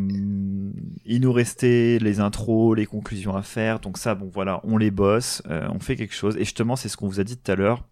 il 1.05 1.21
nous 1.21 1.33
restait 1.33 1.99
les 2.01 2.21
intros, 2.21 2.77
les 2.77 2.87
conclusions 2.87 3.37
à 3.37 3.43
faire. 3.43 3.79
Donc 3.81 3.99
ça, 3.99 4.15
bon 4.15 4.29
voilà, 4.33 4.61
on 4.65 4.77
les 4.77 4.91
bosse, 4.91 5.43
euh, 5.49 5.69
on 5.71 5.79
fait 5.79 5.97
quelque 5.97 6.15
chose. 6.15 6.37
Et 6.37 6.41
justement, 6.45 6.77
c'est 6.77 6.89
ce 6.89 6.97
qu'on 6.97 7.07
vous 7.09 7.21
a 7.21 7.25
dit 7.25 7.37
tout 7.37 7.51
à 7.53 7.55
l'heure. 7.55 7.87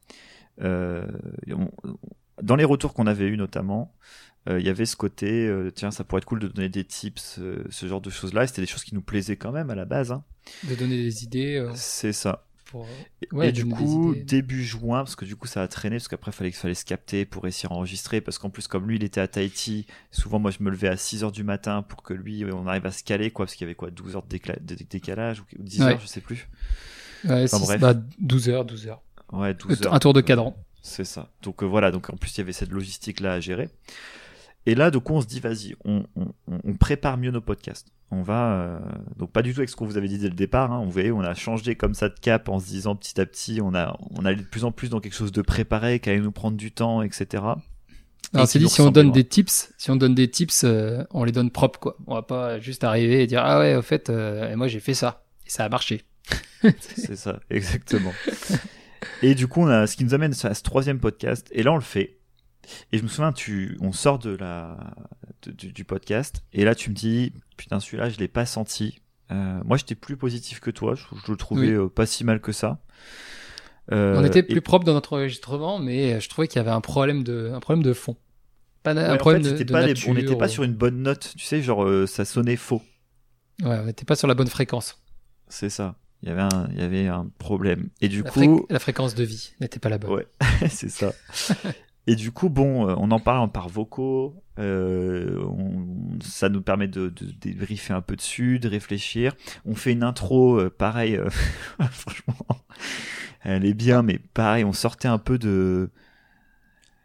Euh, 0.63 1.07
on- 1.51 1.71
dans 2.43 2.57
les 2.57 2.65
retours 2.65 2.95
qu'on 2.95 3.07
avait 3.07 3.27
eu 3.27 3.37
notamment, 3.37 3.95
euh, 4.49 4.59
il 4.61 4.67
y 4.67 4.69
avait 4.69 4.87
ce 4.87 4.97
côté, 4.97 5.47
euh, 5.47 5.71
tiens, 5.71 5.91
ça 5.93 6.03
pourrait 6.05 6.19
être 6.19 6.25
cool 6.27 6.41
de 6.41 6.49
donner 6.49 6.69
des 6.69 6.85
tips, 6.85 7.39
euh, 7.39 7.65
ce 7.71 7.87
genre 7.87 8.01
de 8.01 8.11
choses-là. 8.11 8.45
Et 8.45 8.47
C'était 8.49 8.63
des 8.63 8.67
choses 8.67 8.85
qui 8.85 8.95
nous 8.95 9.01
plaisaient 9.03 9.37
quand 9.37 9.53
même 9.53 9.71
à 9.71 9.75
la 9.77 9.85
base. 9.85 10.11
hein. 10.13 10.25
De 10.69 10.75
donner 10.75 10.97
des 10.97 11.23
idées 11.25 11.65
C'est 11.75 12.13
ça. 12.13 12.44
Pour. 12.65 12.87
Et- 13.23 13.29
Ouais, 13.35 13.49
et 13.49 13.53
du 13.53 13.67
coup, 13.67 14.15
début 14.15 14.63
juin, 14.65 14.99
parce 15.05 15.17
que 15.17 15.25
du 15.25 15.37
coup 15.37 15.47
ça 15.47 15.63
a 15.63 15.69
traîné, 15.69 15.97
parce 15.97 16.09
qu'après 16.09 16.33
fallait, 16.33 16.51
fallait 16.53 16.75
se 16.75 16.85
capter 16.85 17.25
pour 17.25 17.43
réussir 17.43 17.73
à 17.73 17.75
enregistrer, 17.75 18.21
parce 18.21 18.39
qu'en 18.39 18.51
plus 18.51 18.67
comme 18.69 18.87
lui 18.89 18.97
il 18.97 19.05
était 19.05 19.21
à 19.21 19.29
Tahiti, 19.29 19.87
souvent 20.11 20.39
moi 20.39 20.51
je 20.51 20.59
me 20.63 20.71
levais 20.71 20.89
à 20.89 20.97
6h 20.97 21.31
du 21.33 21.45
matin 21.45 21.83
pour 21.83 22.03
que 22.03 22.15
lui 22.15 22.45
on 22.53 22.67
arrive 22.67 22.87
à 22.87 22.91
se 22.93 23.03
caler, 23.05 23.31
quoi, 23.31 23.47
parce 23.47 23.55
qu'il 23.57 23.65
y 23.65 23.69
avait 23.69 23.75
quoi, 23.75 23.91
12 23.91 24.17
heures 24.17 24.23
de 24.23 24.37
décla- 24.37 24.61
de 24.65 24.75
de 24.75 24.85
décalage, 24.85 25.41
ou 25.41 25.45
10 25.59 25.81
Ouais. 25.83 25.93
heures, 25.93 26.01
je 26.01 26.07
sais 26.07 26.21
plus. 26.21 26.49
Ouais, 27.25 27.45
Enfin, 27.45 27.59
bref. 27.61 27.81
bah, 27.81 27.95
12 28.19 28.49
heures, 28.49 28.65
12 28.65 28.87
heures. 28.87 29.03
Ouais, 29.33 29.55
12 29.55 29.81
Le- 29.81 29.87
heures. 29.87 29.95
un 29.95 29.99
tour 29.99 30.13
de 30.13 30.21
cadran. 30.21 30.57
C'est 30.83 31.05
ça. 31.05 31.31
Donc 31.43 31.63
euh, 31.63 31.67
voilà, 31.67 31.91
donc 31.91 32.11
en 32.11 32.17
plus 32.17 32.35
il 32.37 32.39
y 32.39 32.41
avait 32.43 32.53
cette 32.53 32.71
logistique 32.71 33.21
là 33.21 33.33
à 33.33 33.41
gérer. 33.41 33.71
Et 34.67 34.75
là, 34.75 34.91
donc 34.91 35.09
on 35.11 35.21
se 35.21 35.27
dit, 35.27 35.41
vas-y, 35.41 35.75
on- 35.85 36.05
on 36.47 36.75
prépare 36.75 37.17
mieux 37.19 37.31
nos 37.31 37.41
podcasts. 37.41 37.89
On 38.15 38.23
va, 38.23 38.53
euh, 38.53 38.79
donc 39.19 39.33
pas 39.33 39.43
du 39.43 39.53
tout 39.53 39.61
avec 39.61 39.69
ce 39.69 39.77
qu'on 39.77 39.87
vous 39.87 39.97
avait 39.97 40.07
dit 40.07 40.19
dès 40.19 40.29
le 40.29 40.35
départ. 40.35 40.73
Hein, 40.73 40.85
vous 40.85 40.91
voyez, 40.91 41.11
on 41.11 41.21
a 41.21 41.35
changé 41.35 41.75
comme 41.75 41.95
ça 41.95 42.09
de 42.09 42.15
cap 42.19 42.49
en 42.49 42.61
se 42.61 42.67
disant 42.67 42.95
petit 42.95 43.21
à 43.21 43.27
petit, 43.27 43.61
on 43.61 43.75
a, 43.75 43.99
on 44.11 44.25
allait 44.25 44.37
de 44.37 44.43
plus 44.43 44.65
en 44.65 44.71
plus 44.71 44.89
dans 44.89 45.01
quelque 45.01 45.15
chose 45.15 45.33
de 45.33 45.43
préparé, 45.43 45.99
qui 45.99 46.11
allait 46.11 46.21
nous 46.21 46.33
prendre 46.33 46.57
du 46.57 46.71
temps, 46.71 47.03
etc. 47.03 47.43
Alors, 48.33 48.49
c'est 48.49 48.59
dit, 48.59 48.69
si 48.69 48.81
on 48.81 48.91
donne 48.91 49.11
des 49.11 49.25
tips, 49.25 49.73
si 49.79 49.91
on 49.91 49.97
donne 49.97 50.15
des 50.15 50.31
tips, 50.31 50.63
euh, 50.65 51.05
on 51.11 51.25
les 51.25 51.33
donne 51.33 51.51
propres, 51.51 51.81
quoi. 51.81 51.97
On 52.07 52.15
va 52.15 52.23
pas 52.23 52.61
juste 52.61 52.85
arriver 52.85 53.23
et 53.23 53.27
dire, 53.27 53.43
ah 53.45 53.59
ouais, 53.59 53.75
au 53.75 53.83
fait, 53.83 54.11
euh, 54.11 54.53
et 54.53 54.57
moi 54.57 54.69
j'ai 54.69 54.81
fait 54.81 54.95
ça. 54.95 55.25
Et 55.47 55.51
ça 55.51 55.65
a 55.65 55.69
marché. 55.69 56.03
C'est 56.81 57.17
ça, 57.17 57.41
exactement. 57.51 58.13
et 59.23 59.35
du 59.35 59.49
coup, 59.49 59.61
on 59.61 59.69
a 59.69 59.87
ce 59.87 59.97
qui 59.97 60.05
nous 60.05 60.15
amène 60.15 60.35
à 60.43 60.55
ce 60.55 60.63
troisième 60.63 61.01
podcast. 61.01 61.49
Et 61.53 61.63
là, 61.63 61.73
on 61.73 61.77
le 61.77 61.83
fait. 61.83 62.19
Et 62.93 62.99
je 62.99 63.03
me 63.03 63.09
souviens, 63.09 63.33
tu, 63.33 63.77
on 63.81 63.93
sort 63.93 64.19
de 64.19 64.31
la, 64.37 64.77
de- 65.43 65.53
du, 65.53 65.73
du 65.73 65.85
podcast. 65.85 66.43
Et 66.53 66.65
là, 66.65 66.75
tu 66.75 66.91
me 66.91 66.95
dis, 66.95 67.33
putain, 67.57 67.81
celui-là, 67.81 68.09
je 68.11 68.19
l'ai 68.19 68.29
pas 68.29 68.47
senti. 68.47 69.01
Euh, 69.33 69.61
moi, 69.65 69.77
j'étais 69.77 69.95
plus 69.95 70.17
positif 70.17 70.61
que 70.61 70.71
toi. 70.71 70.95
Je, 70.95 71.05
je 71.27 71.31
le 71.31 71.37
trouvais 71.37 71.69
Oui. 71.69 71.73
euh, 71.75 71.89
pas 71.89 72.07
si 72.07 72.25
mal 72.25 72.41
que 72.41 72.53
ça. 72.53 72.79
Euh, 73.93 74.15
on 74.19 74.25
était 74.25 74.39
et- 74.41 74.43
plus 74.45 74.61
propre 74.63 74.85
dans 74.85 74.95
notre 74.95 75.13
enregistrement, 75.15 75.79
mais 75.79 76.21
je 76.21 76.29
trouvais 76.29 76.49
qu'il 76.49 76.57
y 76.57 76.61
avait 76.61 76.71
un 76.71 76.81
problème 76.81 77.23
de, 77.23 77.51
un 77.55 77.61
problème 77.61 77.83
de 77.83 77.93
fond. 77.93 78.17
Pas 78.83 78.95
na- 78.95 79.03
Ouais, 79.03 79.09
un 79.09 79.15
en 79.21 79.43
fait, 79.43 79.65
de, 79.65 79.73
pas 79.73 79.81
les- 79.83 79.89
nature. 79.89 80.09
on 80.11 80.15
n'était 80.15 80.37
pas 80.37 80.47
ou- 80.47 80.51
sur 80.51 80.63
une 80.63 80.75
bonne 80.75 81.03
note. 81.03 81.33
Tu 81.37 81.45
sais, 81.45 81.63
genre, 81.63 81.85
euh, 81.85 82.07
ça 82.07 82.25
sonnait 82.25 82.57
faux. 82.57 82.83
Ouais, 83.63 83.79
on 83.79 83.85
n'était 83.87 84.05
pas 84.05 84.17
sur 84.17 84.27
la 84.29 84.35
bonne 84.35 84.49
fréquence. 84.49 85.01
C'est 85.49 85.71
ça. 85.71 85.95
Il 86.23 86.29
y 86.29 86.33
avait 86.33 86.43
un, 86.43 86.69
il 86.73 86.81
y 86.81 86.83
avait 86.83 87.07
un 87.07 87.31
problème. 87.39 87.91
Et 88.01 88.09
du 88.09 88.23
La, 88.23 88.31
coup, 88.31 88.41
fré- 88.41 88.67
la 88.71 88.79
fréquence 88.79 89.15
de 89.15 89.25
vie 89.25 89.53
n'était 89.61 89.79
pas 89.79 89.91
la 89.91 89.99
bonne. 89.99 90.11
Ouais, 90.13 90.27
c'est 90.71 90.89
ça. 90.89 91.13
Et 92.07 92.17
du 92.17 92.33
coup, 92.33 92.51
bon, 92.51 92.89
euh, 92.89 92.95
on 92.99 93.11
en 93.11 93.21
parle 93.21 93.51
par 93.51 93.69
vocaux. 93.69 94.35
euh, 94.61 95.43
on- 95.47 96.19
ça 96.23 96.49
nous 96.49 96.63
permet 96.63 96.87
de, 96.87 97.09
de 97.09 97.27
débriefer 97.41 97.93
un 97.93 98.01
peu 98.03 98.15
dessus, 98.15 98.59
de 98.61 98.69
réfléchir. 98.69 99.33
On 99.65 99.75
fait 99.75 99.91
une 99.93 100.05
intro, 100.05 100.61
euh, 100.61 100.71
pareil. 100.71 101.17
euh, 101.17 101.29
franchement, 101.91 102.37
elle 103.43 103.65
est 103.65 103.75
bien, 103.75 104.03
mais 104.03 104.19
pareil, 104.19 104.65
on 104.65 104.73
sortait 104.73 105.09
un 105.09 105.19
peu 105.19 105.39
de. 105.39 105.91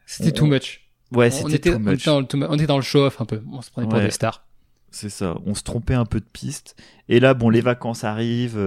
C'était 0.05 0.31
too 0.31 0.45
much. 0.45 0.89
Ouais, 1.11 1.31
c'était 1.31 1.55
était, 1.55 1.71
too 1.71 1.77
on, 1.77 1.79
much. 1.79 1.93
était 2.01 2.09
dans 2.11 2.19
le, 2.19 2.25
too 2.27 2.37
mu- 2.37 2.45
on 2.47 2.53
était 2.53 2.67
dans 2.67 2.75
le 2.77 2.83
show-off 2.83 3.19
un 3.21 3.25
peu. 3.25 3.41
On 3.51 3.61
se 3.61 3.71
prenait 3.71 3.87
pour 3.87 3.97
Ouais. 3.97 4.05
des 4.05 4.11
stars. 4.11 4.45
C'est 4.91 5.09
ça. 5.09 5.35
On 5.45 5.55
se 5.55 5.63
trompait 5.63 5.93
un 5.95 6.05
peu 6.05 6.19
de 6.19 6.25
piste. 6.31 6.75
Et 7.09 7.19
là, 7.19 7.33
bon, 7.33 7.49
les 7.49 7.61
vacances 7.61 8.03
arrivent. 8.03 8.59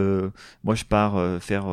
moi, 0.65 0.75
je 0.75 0.85
pars 0.85 1.41
faire. 1.43 1.67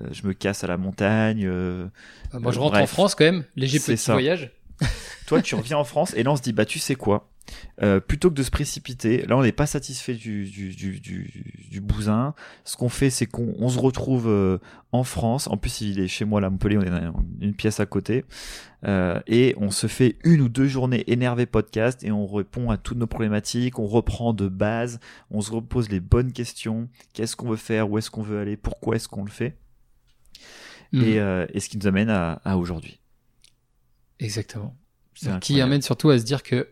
Euh, 0.00 0.06
je 0.12 0.26
me 0.26 0.32
casse 0.32 0.64
à 0.64 0.66
la 0.66 0.76
montagne. 0.76 1.44
euh, 1.46 1.86
Euh, 2.34 2.38
Moi, 2.40 2.52
je 2.52 2.58
Euh, 2.58 2.62
rentre 2.62 2.80
en. 2.80 2.86
France 2.86 3.14
quand 3.14 3.24
même. 3.24 3.44
Léger 3.56 3.78
C'est 3.78 3.92
petit 3.94 4.02
ça. 4.04 4.12
voyage. 4.14 4.50
Toi, 5.26 5.42
tu 5.42 5.54
reviens 5.54 5.76
en 5.78 5.84
France 5.84 6.14
et 6.16 6.22
là, 6.22 6.32
on 6.32 6.36
se 6.36 6.42
dit, 6.42 6.52
bah, 6.52 6.64
tu 6.64 6.78
sais 6.78 6.94
quoi 6.94 7.28
Euh, 7.82 8.00
Plutôt 8.00 8.30
que 8.30 8.34
de 8.34 8.42
se 8.42 8.50
précipiter, 8.50 9.22
là, 9.26 9.36
on 9.36 9.42
n'est 9.42 9.52
pas 9.52 9.66
satisfait 9.66 10.14
du, 10.14 10.44
du, 10.44 10.70
du, 10.74 10.98
du, 11.00 11.44
du 11.70 11.80
bousin. 11.80 12.34
Ce 12.64 12.76
qu'on 12.76 12.88
fait, 12.88 13.10
c'est 13.10 13.26
qu'on 13.26 13.54
on 13.58 13.68
se 13.68 13.78
retrouve 13.78 14.28
euh, 14.28 14.58
en 14.92 15.04
France. 15.04 15.46
En 15.48 15.56
plus, 15.56 15.80
il 15.82 16.00
est 16.00 16.08
chez 16.08 16.24
moi, 16.24 16.40
là, 16.40 16.46
à 16.48 16.50
Montpellier, 16.50 16.78
on 16.78 16.82
est 16.82 16.90
dans 16.90 17.24
une 17.40 17.54
pièce 17.54 17.78
à 17.80 17.86
côté. 17.86 18.24
Euh, 18.84 19.20
et 19.28 19.54
on 19.58 19.70
se 19.70 19.86
fait 19.86 20.16
une 20.24 20.40
ou 20.40 20.48
deux 20.48 20.66
journées 20.66 21.04
énervé 21.10 21.46
podcast 21.46 22.02
et 22.02 22.10
on 22.10 22.26
répond 22.26 22.70
à 22.70 22.76
toutes 22.76 22.98
nos 22.98 23.06
problématiques. 23.06 23.78
On 23.78 23.86
reprend 23.86 24.32
de 24.32 24.48
base. 24.48 24.98
On 25.30 25.40
se 25.40 25.52
repose 25.52 25.88
les 25.90 26.00
bonnes 26.00 26.32
questions. 26.32 26.88
Qu'est-ce 27.12 27.36
qu'on 27.36 27.48
veut 27.50 27.56
faire? 27.56 27.90
Où 27.90 27.98
est-ce 27.98 28.10
qu'on 28.10 28.22
veut 28.22 28.40
aller? 28.40 28.56
Pourquoi 28.56 28.96
est-ce 28.96 29.06
qu'on 29.08 29.24
le 29.24 29.30
fait? 29.30 29.56
Mhm. 30.92 31.04
et, 31.04 31.18
euh, 31.20 31.46
et 31.54 31.60
ce 31.60 31.68
qui 31.68 31.78
nous 31.78 31.86
amène 31.86 32.10
à, 32.10 32.40
à 32.44 32.56
aujourd'hui. 32.56 33.00
Exactement. 34.18 34.76
Qui 35.40 35.60
amène 35.60 35.82
surtout 35.82 36.10
à 36.10 36.18
se 36.18 36.24
dire 36.24 36.42
que 36.42 36.68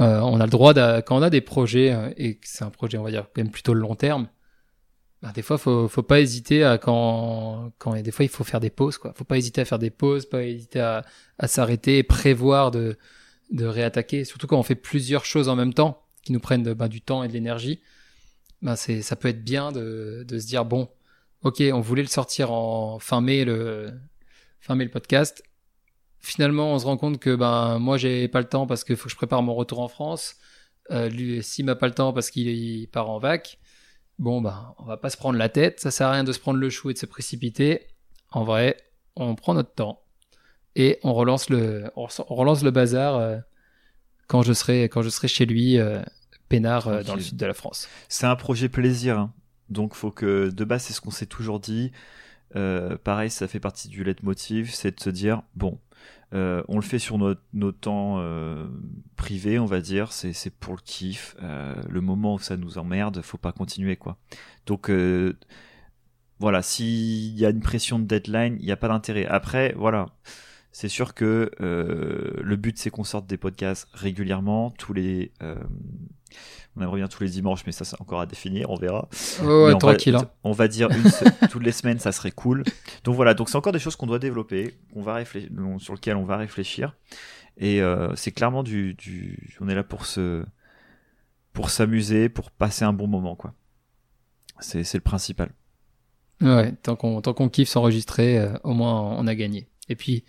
euh, 0.00 0.20
on 0.20 0.40
a 0.40 0.44
le 0.44 0.50
droit, 0.50 0.74
d'a- 0.74 1.00
quand 1.02 1.16
on 1.16 1.22
a 1.22 1.30
des 1.30 1.40
projets, 1.40 1.92
euh, 1.92 2.10
et 2.16 2.34
que 2.36 2.46
c'est 2.46 2.64
un 2.64 2.70
projet, 2.70 2.98
on 2.98 3.02
va 3.02 3.10
dire, 3.10 3.28
quand 3.34 3.42
même 3.42 3.50
plutôt 3.50 3.72
long 3.72 3.94
terme, 3.94 4.28
bah, 5.22 5.32
des 5.34 5.40
fois, 5.42 5.56
faut, 5.56 5.88
faut 5.88 6.02
pas 6.02 6.20
hésiter 6.20 6.64
à 6.64 6.76
quand, 6.76 7.72
quand 7.78 7.94
des 8.00 8.10
fois, 8.10 8.24
il 8.24 8.28
faut 8.28 8.44
faire 8.44 8.60
des 8.60 8.68
pauses, 8.70 8.98
quoi. 8.98 9.14
Faut 9.16 9.24
pas 9.24 9.38
hésiter 9.38 9.62
à 9.62 9.64
faire 9.64 9.78
des 9.78 9.90
pauses, 9.90 10.26
pas 10.26 10.42
hésiter 10.44 10.80
à, 10.80 11.04
à 11.38 11.48
s'arrêter, 11.48 12.02
prévoir 12.02 12.70
de, 12.70 12.98
de 13.50 13.64
réattaquer. 13.64 14.24
Surtout 14.24 14.46
quand 14.46 14.58
on 14.58 14.62
fait 14.62 14.74
plusieurs 14.74 15.24
choses 15.24 15.48
en 15.48 15.56
même 15.56 15.72
temps, 15.72 16.02
qui 16.22 16.32
nous 16.32 16.40
prennent 16.40 16.62
de- 16.62 16.74
bah, 16.74 16.88
du 16.88 17.00
temps 17.00 17.22
et 17.22 17.28
de 17.28 17.32
l'énergie. 17.32 17.80
Bah, 18.60 18.76
c'est, 18.76 19.00
ça 19.00 19.16
peut 19.16 19.28
être 19.28 19.42
bien 19.44 19.72
de, 19.72 20.24
de 20.28 20.38
se 20.38 20.46
dire, 20.46 20.66
bon, 20.66 20.90
ok, 21.46 21.62
on 21.72 21.80
voulait 21.80 22.02
le 22.02 22.08
sortir 22.08 22.52
en 22.52 22.98
fin 22.98 23.20
mai, 23.20 23.44
le, 23.44 23.92
fin 24.60 24.74
mai 24.74 24.84
le 24.84 24.90
podcast 24.90 25.42
finalement, 26.18 26.72
on 26.72 26.78
se 26.78 26.86
rend 26.86 26.96
compte 26.96 27.18
que 27.20 27.34
ben 27.36 27.78
moi 27.78 27.96
j'ai 27.98 28.26
pas 28.26 28.40
le 28.40 28.48
temps 28.48 28.66
parce 28.66 28.82
qu'il 28.82 28.96
faut 28.96 29.04
que 29.04 29.10
je 29.10 29.16
prépare 29.16 29.42
mon 29.42 29.54
retour 29.54 29.80
en 29.80 29.88
France. 29.88 30.34
Euh, 30.90 31.08
lui, 31.08 31.42
s'il 31.42 31.64
m'a 31.64 31.76
pas 31.76 31.86
le 31.86 31.94
temps 31.94 32.12
parce 32.12 32.30
qu'il 32.30 32.48
il 32.48 32.88
part 32.88 33.08
en 33.10 33.18
vac, 33.18 33.58
bon 34.18 34.40
ben 34.40 34.74
on 34.78 34.84
va 34.84 34.96
pas 34.96 35.08
se 35.08 35.16
prendre 35.16 35.38
la 35.38 35.48
tête. 35.48 35.78
Ça 35.80 35.90
sert 35.90 36.08
à 36.08 36.12
rien 36.12 36.24
de 36.24 36.32
se 36.32 36.40
prendre 36.40 36.58
le 36.58 36.68
chou 36.68 36.90
et 36.90 36.94
de 36.94 36.98
se 36.98 37.06
précipiter. 37.06 37.86
En 38.32 38.42
vrai, 38.42 38.76
on 39.14 39.36
prend 39.36 39.54
notre 39.54 39.72
temps 39.72 40.02
et 40.74 40.98
on 41.04 41.14
relance 41.14 41.48
le, 41.48 41.90
on 41.94 42.06
relance 42.34 42.64
le 42.64 42.70
bazar 42.72 43.16
euh, 43.16 43.38
quand 44.26 44.42
je 44.42 44.52
serai 44.52 44.84
quand 44.84 45.02
je 45.02 45.10
serai 45.10 45.28
chez 45.28 45.46
lui, 45.46 45.78
euh, 45.78 46.02
peinard 46.48 46.88
euh, 46.88 47.02
dans 47.02 47.14
le 47.14 47.20
sud 47.20 47.36
de 47.36 47.46
la 47.46 47.54
France. 47.54 47.88
C'est 48.08 48.26
un 48.26 48.36
projet 48.36 48.68
plaisir. 48.68 49.18
hein. 49.18 49.32
Donc, 49.70 49.94
faut 49.94 50.10
que 50.10 50.50
de 50.50 50.64
base, 50.64 50.84
c'est 50.84 50.92
ce 50.92 51.00
qu'on 51.00 51.10
s'est 51.10 51.26
toujours 51.26 51.60
dit. 51.60 51.92
Euh, 52.54 52.96
pareil, 52.96 53.30
ça 53.30 53.48
fait 53.48 53.60
partie 53.60 53.88
du 53.88 54.04
leitmotiv, 54.04 54.72
c'est 54.72 54.96
de 54.96 55.00
se 55.00 55.10
dire 55.10 55.42
bon, 55.56 55.78
euh, 56.32 56.62
on 56.68 56.76
le 56.76 56.82
fait 56.82 56.98
sur 56.98 57.18
nos 57.18 57.72
temps 57.72 58.16
euh, 58.18 58.66
privés, 59.16 59.58
on 59.58 59.66
va 59.66 59.80
dire. 59.80 60.12
C'est 60.12 60.50
pour 60.50 60.74
le 60.74 60.80
kiff. 60.84 61.36
Le 61.40 62.00
moment 62.00 62.34
où 62.34 62.38
ça 62.38 62.56
nous 62.56 62.78
emmerde, 62.78 63.20
faut 63.22 63.38
pas 63.38 63.52
continuer 63.52 63.96
quoi. 63.96 64.16
Donc 64.66 64.90
voilà, 66.38 66.62
s'il 66.62 67.38
y 67.38 67.46
a 67.46 67.50
une 67.50 67.60
pression 67.60 67.98
de 67.98 68.04
deadline, 68.04 68.56
il 68.60 68.66
n'y 68.66 68.72
a 68.72 68.76
pas 68.76 68.88
d'intérêt. 68.88 69.26
Après, 69.26 69.74
voilà. 69.76 70.06
C'est 70.78 70.90
sûr 70.90 71.14
que 71.14 71.50
euh, 71.62 72.34
le 72.42 72.56
but 72.56 72.76
c'est 72.76 72.90
qu'on 72.90 73.02
sorte 73.02 73.26
des 73.26 73.38
podcasts 73.38 73.88
régulièrement, 73.94 74.70
tous 74.72 74.92
les, 74.92 75.32
euh, 75.42 75.56
on 76.76 76.82
aimerait 76.82 76.98
bien 76.98 77.08
tous 77.08 77.22
les 77.22 77.30
dimanches, 77.30 77.64
mais 77.64 77.72
ça 77.72 77.86
c'est 77.86 77.98
encore 77.98 78.20
à 78.20 78.26
définir, 78.26 78.68
on 78.68 78.76
verra. 78.76 79.08
Oh, 79.42 79.68
ouais, 79.68 79.72
on 79.72 79.78
tranquille. 79.78 80.12
Va, 80.12 80.18
hein. 80.18 80.30
On 80.44 80.52
va 80.52 80.68
dire 80.68 80.90
une 80.90 81.08
se- 81.08 81.46
toutes 81.48 81.62
les 81.62 81.72
semaines, 81.72 81.98
ça 81.98 82.12
serait 82.12 82.30
cool. 82.30 82.62
Donc 83.04 83.14
voilà, 83.14 83.32
donc 83.32 83.48
c'est 83.48 83.56
encore 83.56 83.72
des 83.72 83.78
choses 83.78 83.96
qu'on 83.96 84.06
doit 84.06 84.18
développer, 84.18 84.76
qu'on 84.92 85.00
va 85.00 85.24
sur 85.78 85.94
lesquelles 85.94 86.16
on 86.16 86.26
va 86.26 86.36
réfléchir. 86.36 86.94
Et 87.56 87.80
euh, 87.80 88.14
c'est 88.14 88.32
clairement 88.32 88.62
du, 88.62 88.92
du, 88.92 89.56
on 89.62 89.70
est 89.70 89.74
là 89.74 89.82
pour 89.82 90.04
se, 90.04 90.44
pour 91.54 91.70
s'amuser, 91.70 92.28
pour 92.28 92.50
passer 92.50 92.84
un 92.84 92.92
bon 92.92 93.06
moment, 93.06 93.34
quoi. 93.34 93.54
C'est, 94.60 94.84
c'est 94.84 94.98
le 94.98 95.02
principal. 95.04 95.54
Ouais, 96.42 96.72
tant 96.82 96.96
qu'on 96.96 97.22
tant 97.22 97.32
qu'on 97.32 97.48
kiffe 97.48 97.70
s'enregistrer, 97.70 98.38
euh, 98.38 98.58
au 98.62 98.74
moins 98.74 99.00
on 99.00 99.26
a 99.26 99.34
gagné. 99.34 99.70
Et 99.88 99.96
puis 99.96 100.24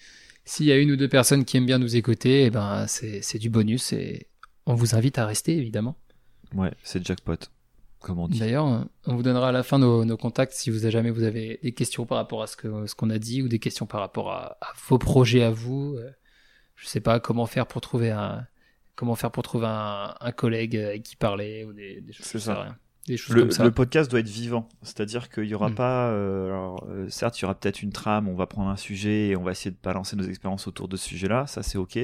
s'il 0.47 0.65
y 0.65 0.71
a 0.71 0.77
une 0.77 0.91
ou 0.91 0.95
deux 0.95 1.07
personnes 1.09 1.45
qui 1.45 1.57
aiment 1.57 1.65
bien 1.65 1.77
nous 1.77 1.95
écouter, 1.95 2.45
eh 2.45 2.49
ben 2.49 2.85
c'est 2.87 3.37
du 3.37 3.49
bonus 3.49 3.93
et 3.93 4.27
on 4.65 4.73
vous 4.75 4.95
invite 4.95 5.17
à 5.19 5.25
rester 5.25 5.55
évidemment. 5.57 5.95
Ouais, 6.55 6.71
c'est 6.83 7.05
jackpot, 7.05 7.35
comme 7.99 8.19
on 8.19 8.27
dit. 8.27 8.39
D'ailleurs, 8.39 8.65
on 9.05 9.15
vous 9.15 9.23
donnera 9.23 9.49
à 9.49 9.51
la 9.51 9.63
fin 9.63 9.77
nos, 9.79 10.05
nos 10.05 10.17
contacts 10.17 10.53
si 10.53 10.69
vous 10.69 10.89
jamais 10.89 11.11
vous 11.11 11.23
avez 11.23 11.59
des 11.61 11.73
questions 11.73 12.05
par 12.05 12.17
rapport 12.17 12.41
à 12.41 12.47
ce 12.47 12.55
que 12.55 12.85
ce 12.87 12.95
qu'on 12.95 13.09
a 13.09 13.19
dit 13.19 13.41
ou 13.41 13.47
des 13.49 13.59
questions 13.59 13.85
par 13.85 13.99
rapport 13.99 14.31
à, 14.31 14.57
à 14.61 14.73
vos 14.87 14.97
projets 14.97 15.43
à 15.43 15.51
vous. 15.51 15.95
euh, 15.97 16.09
Je 16.75 16.87
sais 16.87 17.01
pas 17.01 17.19
comment 17.19 17.45
faire 17.45 17.67
pour 17.67 17.81
trouver 17.81 18.11
un 18.11 18.47
comment 18.95 19.15
faire 19.15 19.31
pour 19.31 19.43
trouver 19.43 19.67
un, 19.67 20.15
un 20.19 20.31
collègue 20.31 20.75
avec 20.77 21.03
qui 21.03 21.15
parler 21.17 21.65
ou 21.65 21.73
des, 21.73 22.01
des 22.01 22.13
choses, 22.13 22.25
C'est 22.25 22.39
ça. 22.39 22.75
Des 23.07 23.17
choses 23.17 23.35
Le, 23.35 23.41
comme 23.41 23.51
ça. 23.51 23.63
le 23.63 23.71
podcast 23.71 24.11
doit 24.11 24.19
être 24.19 24.27
vivant, 24.29 24.67
c'est-à-dire 24.83 25.29
qu'il 25.29 25.45
y 25.45 25.55
aura 25.55 25.69
Mm. 25.69 25.75
pas. 25.75 26.09
euh, 26.11 26.47
alors, 26.47 26.85
euh, 26.89 27.09
certes, 27.09 27.39
il 27.39 27.43
y 27.43 27.45
aura 27.45 27.55
peut-être 27.55 27.81
une 27.81 27.91
trame, 27.91 28.27
on 28.27 28.35
va 28.35 28.45
prendre 28.45 28.69
un 28.69 28.75
sujet 28.77 29.29
et 29.29 29.35
on 29.35 29.43
va 29.43 29.51
essayer 29.51 29.71
de 29.71 29.77
balancer 29.81 30.15
nos 30.15 30.23
expériences 30.25 30.67
autour 30.67 30.87
de 30.87 30.97
ce 30.97 31.07
sujet-là, 31.07 31.47
ça 31.47 31.63
c'est 31.63 31.77
ok. 31.77 31.97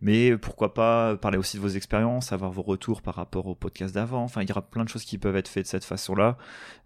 Mais 0.00 0.36
pourquoi 0.38 0.74
pas 0.74 1.16
parler 1.18 1.38
aussi 1.38 1.56
de 1.58 1.62
vos 1.62 1.68
expériences, 1.68 2.32
avoir 2.32 2.50
vos 2.50 2.62
retours 2.62 3.02
par 3.02 3.14
rapport 3.14 3.46
au 3.46 3.54
podcast 3.54 3.94
d'avant. 3.94 4.24
Enfin, 4.24 4.42
il 4.42 4.48
y 4.48 4.52
aura 4.52 4.62
plein 4.68 4.84
de 4.84 4.88
choses 4.88 5.04
qui 5.04 5.18
peuvent 5.18 5.36
être 5.36 5.48
faites 5.48 5.64
de 5.66 5.68
cette 5.68 5.84
façon-là. 5.84 6.36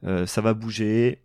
Euh, 0.05 0.27
ça 0.27 0.41
va 0.43 0.53
bouger, 0.55 1.23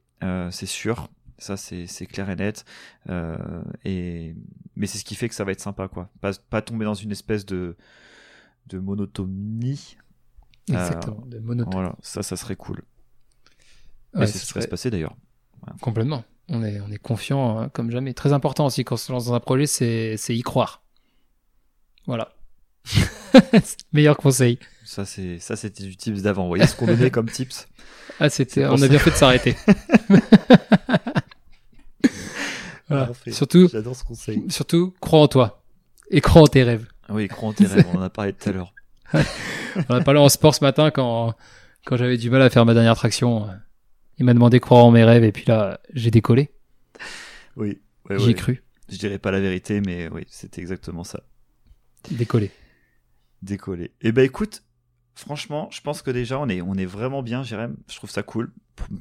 c'est 0.52 0.66
sûr. 0.68 1.10
Ça 1.40 1.56
c'est 1.56 1.86
c'est 1.86 2.08
clair 2.08 2.30
et 2.32 2.36
net. 2.36 2.66
Euh, 3.10 3.38
et 3.86 4.34
mais 4.76 4.88
c'est 4.88 4.98
ce 4.98 5.06
qui 5.06 5.14
fait 5.14 5.30
que 5.30 5.36
ça 5.36 5.44
va 5.44 5.52
être 5.52 5.60
sympa, 5.62 5.88
quoi. 5.88 6.10
Pas, 6.20 6.32
pas 6.50 6.64
tomber 6.64 6.86
dans 6.86 6.96
une 6.96 7.12
espèce 7.12 7.46
de 7.46 7.76
de 8.68 8.80
monotonie. 8.80 9.98
Exactement, 10.70 11.24
de 11.26 11.40
monotone. 11.40 11.74
Voilà, 11.74 11.96
ça, 12.02 12.24
ça 12.24 12.36
serait 12.36 12.56
cool. 12.56 12.82
Ouais, 14.14 14.28
c'est 14.28 14.38
ce 14.40 14.46
qui 14.48 14.54
va 14.54 14.62
se 14.62 14.62
serait- 14.62 14.68
passer 14.68 14.90
d'ailleurs. 14.90 15.16
Complètement. 15.82 16.24
On 16.50 16.64
est, 16.64 16.80
on 16.80 16.90
est 16.92 16.98
confiant 16.98 17.60
hein, 17.60 17.70
comme 17.70 17.92
jamais. 17.92 18.14
Très 18.14 18.32
important 18.34 18.66
aussi 18.66 18.84
quand 18.86 18.96
on 18.96 18.98
se 18.98 19.12
lance 19.12 19.26
dans 19.26 19.34
un 19.34 19.40
projet, 19.40 19.66
c'est, 19.66 20.16
c'est 20.18 20.36
y 20.36 20.42
croire. 20.42 20.82
Voilà. 22.06 22.30
Meilleur 23.94 24.16
conseil. 24.16 24.60
Ça, 24.86 25.04
c'est, 25.06 25.40
ça, 25.40 25.56
c'était 25.58 25.84
du 25.84 25.98
tips 25.98 26.22
d'avant. 26.22 26.44
Vous 26.44 26.48
voyez 26.50 26.66
ce 26.68 26.76
qu'on 26.76 26.86
donnait 26.86 27.12
comme 27.12 27.30
tips 27.30 27.68
Ah, 28.20 28.30
c'était, 28.30 28.66
on 28.66 28.82
a 28.82 28.88
bien 28.88 28.98
fait 29.00 29.12
de 29.12 29.16
s'arrêter. 29.16 29.56
Voilà. 32.90 33.12
Surtout, 33.32 33.68
J'adore 33.70 33.96
ce 33.98 34.04
conseil. 34.06 34.44
surtout, 34.50 34.94
crois 35.02 35.20
en 35.20 35.28
toi. 35.28 35.62
Et 36.10 36.22
crois 36.22 36.44
en 36.44 36.48
tes 36.48 36.64
rêves. 36.64 36.88
Oui, 37.10 37.28
crois 37.28 37.50
en 37.50 37.54
tes 37.54 37.66
rêves, 37.66 37.86
on 37.94 37.98
en 37.98 38.02
a 38.02 38.10
parlé 38.10 38.32
tout 38.32 38.48
à 38.48 38.54
l'heure. 38.54 38.74
On 39.90 39.96
a 39.96 40.02
parlé 40.02 40.20
en 40.20 40.30
sport 40.30 40.56
ce 40.56 40.64
matin 40.64 40.92
quand, 40.92 41.36
quand 41.86 41.98
j'avais 41.98 42.18
du 42.18 42.30
mal 42.30 42.42
à 42.42 42.50
faire 42.50 42.66
ma 42.66 42.74
dernière 42.74 42.96
traction. 42.96 43.48
Il 44.18 44.26
m'a 44.26 44.34
demandé 44.34 44.58
de 44.58 44.64
croire 44.64 44.84
en 44.86 44.92
mes 44.92 45.04
rêves 45.04 45.24
et 45.24 45.32
puis 45.32 45.46
là, 45.48 45.80
j'ai 45.94 46.12
décollé. 46.12 46.50
Oui, 47.56 47.80
ouais, 48.10 48.20
J'y 48.20 48.26
ai 48.26 48.28
ouais. 48.28 48.34
cru. 48.34 48.64
Je 48.90 48.98
dirais 48.98 49.20
pas 49.20 49.32
la 49.32 49.40
vérité, 49.40 49.82
mais 49.82 50.10
oui, 50.10 50.24
c'était 50.30 50.62
exactement 50.62 51.04
ça. 51.04 51.24
Décoller. 52.12 52.52
Décoller. 53.42 53.86
Et 54.02 54.08
eh 54.08 54.12
ben 54.12 54.24
écoute, 54.24 54.64
franchement, 55.14 55.68
je 55.72 55.82
pense 55.82 56.02
que 56.02 56.12
déjà 56.12 56.40
on 56.40 56.48
est, 56.48 56.62
on 56.62 56.76
est 56.76 56.86
vraiment 56.86 57.22
bien, 57.22 57.44
Jérém. 57.44 57.76
Je 57.90 57.96
trouve 57.96 58.10
ça 58.10 58.24
cool. 58.24 58.52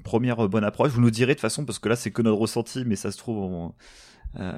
Première 0.02 0.44
euh, 0.44 0.48
bonne 0.48 0.64
approche. 0.64 0.90
Vous 0.90 1.00
nous 1.00 1.10
direz 1.10 1.32
de 1.32 1.34
toute 1.34 1.42
façon, 1.42 1.64
parce 1.64 1.78
que 1.78 1.88
là 1.88 1.96
c'est 1.96 2.10
que 2.10 2.22
notre 2.22 2.38
ressenti, 2.38 2.84
mais 2.84 2.96
ça 2.96 3.12
se 3.12 3.18
trouve, 3.18 3.72
euh, 4.38 4.52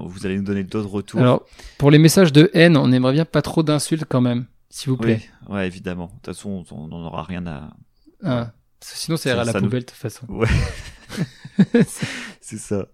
vous 0.00 0.26
allez 0.26 0.36
nous 0.36 0.44
donner 0.44 0.64
d'autres 0.64 0.88
retours. 0.88 1.20
Alors, 1.20 1.44
pour 1.78 1.90
les 1.90 1.98
messages 1.98 2.32
de 2.32 2.50
haine, 2.54 2.76
on 2.76 2.90
aimerait 2.90 3.12
bien 3.12 3.24
pas 3.24 3.42
trop 3.42 3.62
d'insultes 3.62 4.06
quand 4.08 4.20
même, 4.20 4.46
s'il 4.70 4.90
vous 4.90 4.96
plaît. 4.96 5.20
Oui, 5.48 5.54
ouais, 5.54 5.66
évidemment. 5.66 6.06
De 6.06 6.12
toute 6.12 6.26
façon, 6.26 6.64
on 6.70 6.88
n'en 6.88 7.04
aura 7.04 7.24
rien 7.24 7.46
à. 7.46 7.70
Ah, 8.24 8.52
sinon, 8.80 9.16
ça 9.16 9.30
ira 9.30 9.42
à 9.42 9.44
la 9.44 9.52
poubelle 9.52 9.80
de 9.80 9.86
toute 9.86 9.96
façon. 9.96 10.26
Ouais. 10.28 10.48
c'est 12.40 12.58
ça. 12.58 12.86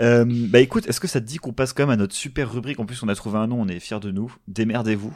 Euh, 0.00 0.24
bah 0.26 0.60
écoute, 0.60 0.86
est-ce 0.88 0.98
que 0.98 1.06
ça 1.06 1.20
te 1.20 1.26
dit 1.26 1.36
qu'on 1.36 1.52
passe 1.52 1.74
quand 1.74 1.82
même 1.82 1.90
à 1.90 1.96
notre 1.96 2.14
super 2.14 2.50
rubrique? 2.50 2.80
En 2.80 2.86
plus, 2.86 3.02
on 3.02 3.08
a 3.08 3.14
trouvé 3.14 3.38
un 3.38 3.46
nom, 3.46 3.60
on 3.60 3.68
est 3.68 3.78
fiers 3.80 4.00
de 4.00 4.10
nous. 4.10 4.34
Démerdez-vous. 4.48 5.14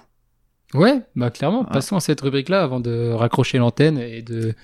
Ouais, 0.74 1.02
bah 1.14 1.30
clairement, 1.30 1.64
passons 1.64 1.96
à 1.96 2.00
cette 2.00 2.20
rubrique-là 2.20 2.62
avant 2.62 2.80
de 2.80 3.10
raccrocher 3.10 3.58
l'antenne 3.58 3.98
et 3.98 4.22
de 4.22 4.54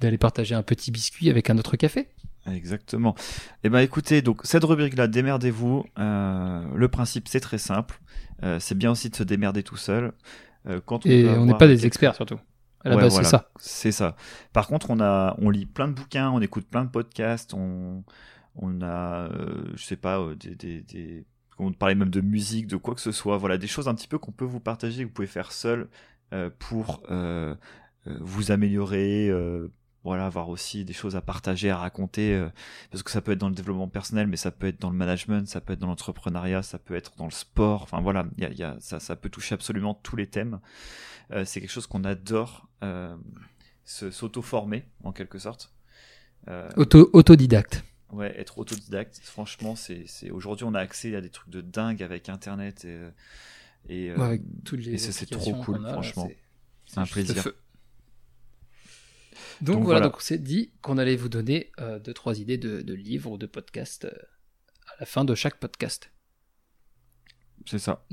d'aller 0.00 0.18
partager 0.18 0.54
un 0.54 0.62
petit 0.62 0.90
biscuit 0.90 1.30
avec 1.30 1.48
un 1.48 1.56
autre 1.56 1.76
café. 1.76 2.08
Exactement. 2.50 3.14
Et 3.16 3.64
eh 3.64 3.68
ben 3.70 3.78
écoutez, 3.78 4.20
donc 4.20 4.40
cette 4.44 4.64
rubrique-là, 4.64 5.06
démerdez-vous. 5.06 5.86
Euh, 5.98 6.64
le 6.74 6.88
principe, 6.88 7.28
c'est 7.28 7.40
très 7.40 7.58
simple. 7.58 8.00
Euh, 8.42 8.58
c'est 8.60 8.76
bien 8.76 8.90
aussi 8.90 9.08
de 9.08 9.16
se 9.16 9.22
démerder 9.22 9.62
tout 9.62 9.76
seul. 9.76 10.12
Quand 10.86 11.06
on 11.06 11.08
et 11.08 11.28
on 11.28 11.46
n'est 11.46 11.58
pas 11.58 11.66
des 11.68 11.86
experts 11.86 12.14
surtout. 12.14 12.38
À 12.84 12.90
la 12.90 12.96
base, 12.96 13.16
c'est 13.16 13.24
ça. 13.24 13.50
C'est 13.58 13.92
ça. 13.92 14.14
Par 14.52 14.66
contre, 14.66 14.90
on 14.90 15.00
a, 15.00 15.36
on 15.38 15.48
lit 15.48 15.64
plein 15.64 15.88
de 15.88 15.94
bouquins, 15.94 16.30
on 16.30 16.40
écoute 16.40 16.66
plein 16.66 16.84
de 16.84 16.90
podcasts, 16.90 17.54
on, 17.54 18.04
on 18.56 18.82
a, 18.82 19.30
je 19.74 19.82
sais 19.82 19.96
pas, 19.96 20.22
des, 20.38 20.54
des, 20.54 20.82
des 20.82 21.24
on 21.58 21.72
parlait 21.72 21.94
même 21.94 22.10
de 22.10 22.20
musique, 22.20 22.66
de 22.66 22.76
quoi 22.76 22.94
que 22.94 23.00
ce 23.00 23.12
soit, 23.12 23.38
voilà, 23.38 23.58
des 23.58 23.66
choses 23.66 23.88
un 23.88 23.94
petit 23.94 24.08
peu 24.08 24.18
qu'on 24.18 24.32
peut 24.32 24.44
vous 24.44 24.60
partager, 24.60 25.02
que 25.02 25.08
vous 25.08 25.14
pouvez 25.14 25.28
faire 25.28 25.52
seul 25.52 25.88
euh, 26.32 26.50
pour 26.58 27.02
euh, 27.10 27.54
euh, 28.06 28.18
vous 28.20 28.50
améliorer, 28.50 29.30
voilà, 30.04 30.26
avoir 30.26 30.48
aussi 30.50 30.84
des 30.84 30.92
choses 30.92 31.16
à 31.16 31.20
partager, 31.20 31.70
à 31.70 31.78
raconter, 31.78 32.46
parce 32.90 33.02
que 33.02 33.10
ça 33.10 33.20
peut 33.20 33.32
être 33.32 33.38
dans 33.38 33.48
le 33.48 33.54
développement 33.54 33.88
personnel, 33.88 34.26
mais 34.26 34.36
ça 34.36 34.50
peut 34.50 34.66
être 34.66 34.80
dans 34.80 34.90
le 34.90 34.96
management, 34.96 35.48
ça 35.48 35.60
peut 35.60 35.72
être 35.72 35.78
dans 35.78 35.86
l'entrepreneuriat, 35.86 36.62
ça 36.62 36.78
peut 36.78 36.94
être 36.94 37.12
dans 37.16 37.24
le 37.24 37.30
sport, 37.30 37.82
enfin 37.82 38.00
voilà, 38.00 38.26
y 38.38 38.44
a, 38.44 38.50
y 38.50 38.62
a, 38.62 38.76
ça, 38.80 39.00
ça 39.00 39.16
peut 39.16 39.30
toucher 39.30 39.54
absolument 39.54 39.94
tous 39.94 40.16
les 40.16 40.26
thèmes. 40.26 40.60
c'est 41.44 41.60
quelque 41.60 41.72
chose 41.72 41.86
qu'on 41.86 42.04
adore, 42.04 42.68
s'auto-former 43.84 44.84
en 45.02 45.12
quelque 45.12 45.38
sorte. 45.38 45.72
Auto, 46.76 47.08
autodidacte. 47.12 47.82
Ouais, 48.14 48.38
être 48.38 48.58
autodidacte, 48.58 49.18
franchement, 49.24 49.74
c'est, 49.74 50.04
c'est 50.06 50.30
aujourd'hui 50.30 50.64
on 50.64 50.74
a 50.74 50.78
accès 50.78 51.16
à 51.16 51.20
des 51.20 51.30
trucs 51.30 51.50
de 51.50 51.60
dingue 51.60 52.00
avec 52.00 52.28
Internet 52.28 52.84
et, 52.84 53.00
et, 53.88 54.10
euh, 54.10 54.20
avec 54.20 54.42
toutes 54.64 54.80
les 54.80 54.94
et 54.94 54.98
c'est 54.98 55.26
trop 55.26 55.54
cool, 55.54 55.80
franchement. 55.80 56.28
C'est, 56.86 56.98
un 56.98 57.06
plaisir. 57.06 57.48
Donc, 59.60 59.84
voilà, 59.84 60.00
donc 60.00 60.16
on 60.16 60.20
s'est 60.20 60.38
dit 60.38 60.72
qu'on 60.82 60.98
allait 60.98 61.16
vous 61.16 61.28
donner 61.28 61.70
euh, 61.80 61.98
deux 61.98 62.14
trois 62.14 62.38
idées 62.38 62.58
de, 62.58 62.82
de, 62.82 62.94
livres 62.94 63.30
ou 63.30 63.38
de 63.38 63.46
podcasts 63.46 64.04
euh, 64.04 64.12
à 64.88 65.00
la 65.00 65.06
fin 65.06 65.24
de 65.24 65.34
chaque 65.34 65.58
podcast. 65.58 66.10
C'est 67.66 67.78
ça. 67.78 68.04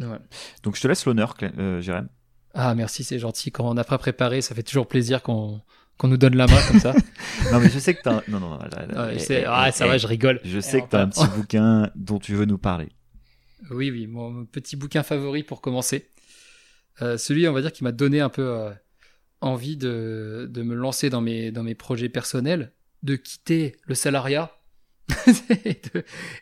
Donc 0.64 0.76
je 0.76 0.82
te 0.82 0.88
laisse 0.88 1.06
l'honneur, 1.06 1.36
Jérém. 1.80 2.08
Ah 2.54 2.76
merci, 2.76 3.04
c'est 3.04 3.20
gentil. 3.20 3.52
Quand 3.52 3.70
on 3.70 3.74
n'a 3.74 3.84
pas 3.84 3.98
préparé, 3.98 4.42
ça 4.42 4.56
fait 4.56 4.64
toujours 4.64 4.88
plaisir 4.88 5.22
qu'on 5.22 5.62
qu'on 5.98 6.08
nous 6.08 6.18
donne 6.18 6.36
la 6.36 6.48
main 6.48 6.60
comme 6.68 6.80
ça. 6.80 6.94
non, 7.52 7.60
mais 7.60 7.70
je 7.70 7.78
sais 7.78 7.94
que 7.94 8.02
t'as. 8.02 8.22
Non, 8.28 8.40
non, 8.40 8.58
non. 8.58 8.60
ah, 9.48 9.72
ça 9.72 9.88
va, 9.88 9.98
je 10.00 10.08
rigole. 10.08 10.40
Je 10.44 10.60
sais 10.60 10.82
que 10.82 10.88
t'as 10.88 11.04
un 11.04 11.10
petit 11.10 11.28
bouquin 11.36 11.92
dont 11.96 12.18
tu 12.18 12.34
veux 12.34 12.46
nous 12.46 12.58
parler. 12.58 12.90
Oui, 13.70 13.92
oui, 13.92 14.08
mon 14.08 14.46
petit 14.46 14.76
bouquin 14.76 15.04
favori 15.04 15.44
pour 15.44 15.62
commencer. 15.62 16.10
Euh, 17.02 17.18
celui, 17.18 17.48
on 17.48 17.54
va 17.54 17.62
dire, 17.62 17.72
qui 17.72 17.84
m'a 17.84 17.92
donné 17.92 18.20
un 18.20 18.30
peu 18.30 18.42
euh, 18.42 18.72
envie 19.42 19.78
de, 19.78 20.48
de, 20.50 20.62
me 20.62 20.76
lancer 20.76 21.10
dans 21.10 21.22
mes, 21.22 21.52
dans 21.52 21.64
mes 21.64 21.76
projets 21.76 22.10
personnels, 22.10 22.74
de 23.04 23.16
quitter 23.16 23.76
le 23.86 23.96
salariat 23.96 24.58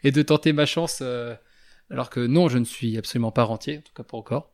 et, 0.03 0.11
de, 0.11 0.21
tenter 0.21 0.53
ma 0.53 0.65
chance. 0.65 0.99
Euh, 1.01 1.35
alors 1.89 2.09
que 2.09 2.19
non, 2.19 2.49
je 2.49 2.57
ne 2.57 2.65
suis 2.65 2.97
absolument 2.97 3.31
pas 3.31 3.43
rentier, 3.43 3.79
en 3.79 3.81
tout 3.81 3.93
cas 3.93 4.03
pas 4.03 4.17
encore. 4.17 4.51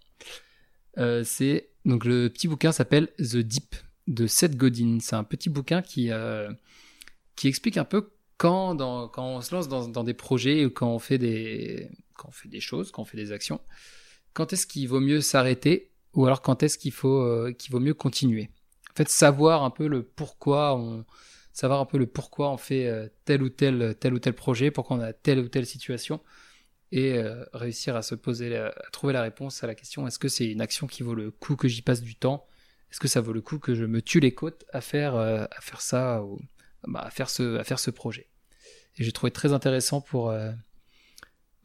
c'est 1.23 1.69
donc 1.85 2.05
le 2.05 2.29
petit 2.29 2.47
bouquin 2.47 2.71
s'appelle 2.71 3.09
The 3.17 3.37
Deep 3.37 3.75
de 4.07 4.27
Seth 4.27 4.57
Godin. 4.57 4.97
C'est 5.01 5.15
un 5.15 5.23
petit 5.23 5.49
bouquin 5.49 5.81
qui, 5.81 6.11
euh, 6.11 6.51
qui 7.35 7.47
explique 7.47 7.77
un 7.77 7.85
peu 7.85 8.11
quand, 8.37 8.77
quand 9.09 9.25
on 9.25 9.41
se 9.41 9.53
lance 9.53 9.67
dans, 9.67 9.87
dans, 9.87 10.03
des 10.03 10.13
projets 10.13 10.65
ou 10.65 10.69
quand 10.69 10.89
on, 10.89 10.99
fait 10.99 11.17
des, 11.17 11.89
quand 12.15 12.29
on 12.29 12.31
fait 12.31 12.49
des 12.49 12.59
choses, 12.59 12.91
quand 12.91 13.03
on 13.03 13.05
fait 13.05 13.17
des 13.17 13.31
actions, 13.31 13.61
quand 14.33 14.51
est-ce 14.51 14.67
qu'il 14.67 14.87
vaut 14.87 14.99
mieux 14.99 15.21
s'arrêter 15.21 15.91
ou 16.16 16.26
alors 16.26 16.41
quand 16.41 16.63
est-ce 16.63 16.78
qu'il 16.78 16.91
faut 16.91 17.22
euh, 17.22 17.53
qu'il 17.53 17.72
vaut 17.72 17.80
mieux 17.80 17.93
continuer? 17.93 18.49
En 18.91 18.95
fait, 18.95 19.09
savoir 19.09 19.63
un 19.63 19.70
peu 19.70 19.88
le 19.88 20.03
pourquoi 20.03 20.76
on 20.76 21.05
savoir 21.53 21.80
un 21.80 21.86
peu 21.86 21.97
le 21.97 22.07
pourquoi 22.07 22.51
on 22.51 22.57
fait 22.57 22.88
euh, 22.88 23.07
tel 23.26 23.43
ou 23.43 23.49
tel 23.49 23.95
tel 23.99 24.13
ou 24.13 24.20
tel 24.20 24.34
projet, 24.34 24.72
pourquoi 24.72 24.97
on 24.97 25.01
a 25.01 25.13
telle 25.13 25.39
ou 25.39 25.47
telle 25.47 25.66
situation 25.66 26.22
et 26.91 27.20
réussir 27.51 27.95
à 27.95 28.03
se 28.03 28.16
poser 28.16 28.55
à 28.55 28.72
trouver 28.93 29.11
la 29.11 29.22
réponse 29.22 29.63
à 29.63 29.68
la 29.68 29.76
question 29.76 30.07
est-ce 30.07 30.20
que 30.20 30.30
c'est 30.30 30.45
une 30.45 30.61
action 30.61 30.88
qui 30.88 31.03
vaut 31.03 31.16
le 31.16 31.32
coup 31.32 31.55
que 31.55 31.68
j'y 31.68 31.82
passe 31.82 32.01
du 32.01 32.16
temps? 32.16 32.47
Est-ce 32.95 33.01
que 33.01 33.07
ça 33.09 33.20
vaut 33.20 33.34
le 33.34 33.41
coup 33.41 33.59
que 33.59 33.76
je 33.76 33.84
me 33.84 34.01
tue 34.01 34.22
les 34.22 34.34
côtes 34.34 34.63
à 34.72 34.80
faire, 34.80 35.16
euh, 35.16 35.45
à 35.51 35.59
faire 35.59 35.82
ça, 35.82 36.24
ou, 36.24 36.39
bah, 36.88 37.01
à, 37.01 37.09
faire 37.09 37.30
ce, 37.30 37.57
à 37.57 37.66
faire 37.66 37.80
ce 37.80 37.91
projet? 37.91 38.30
Et 38.97 39.03
j'ai 39.03 39.11
trouvé 39.11 39.32
très 39.32 39.51
intéressant 39.51 39.99
pour, 39.99 40.34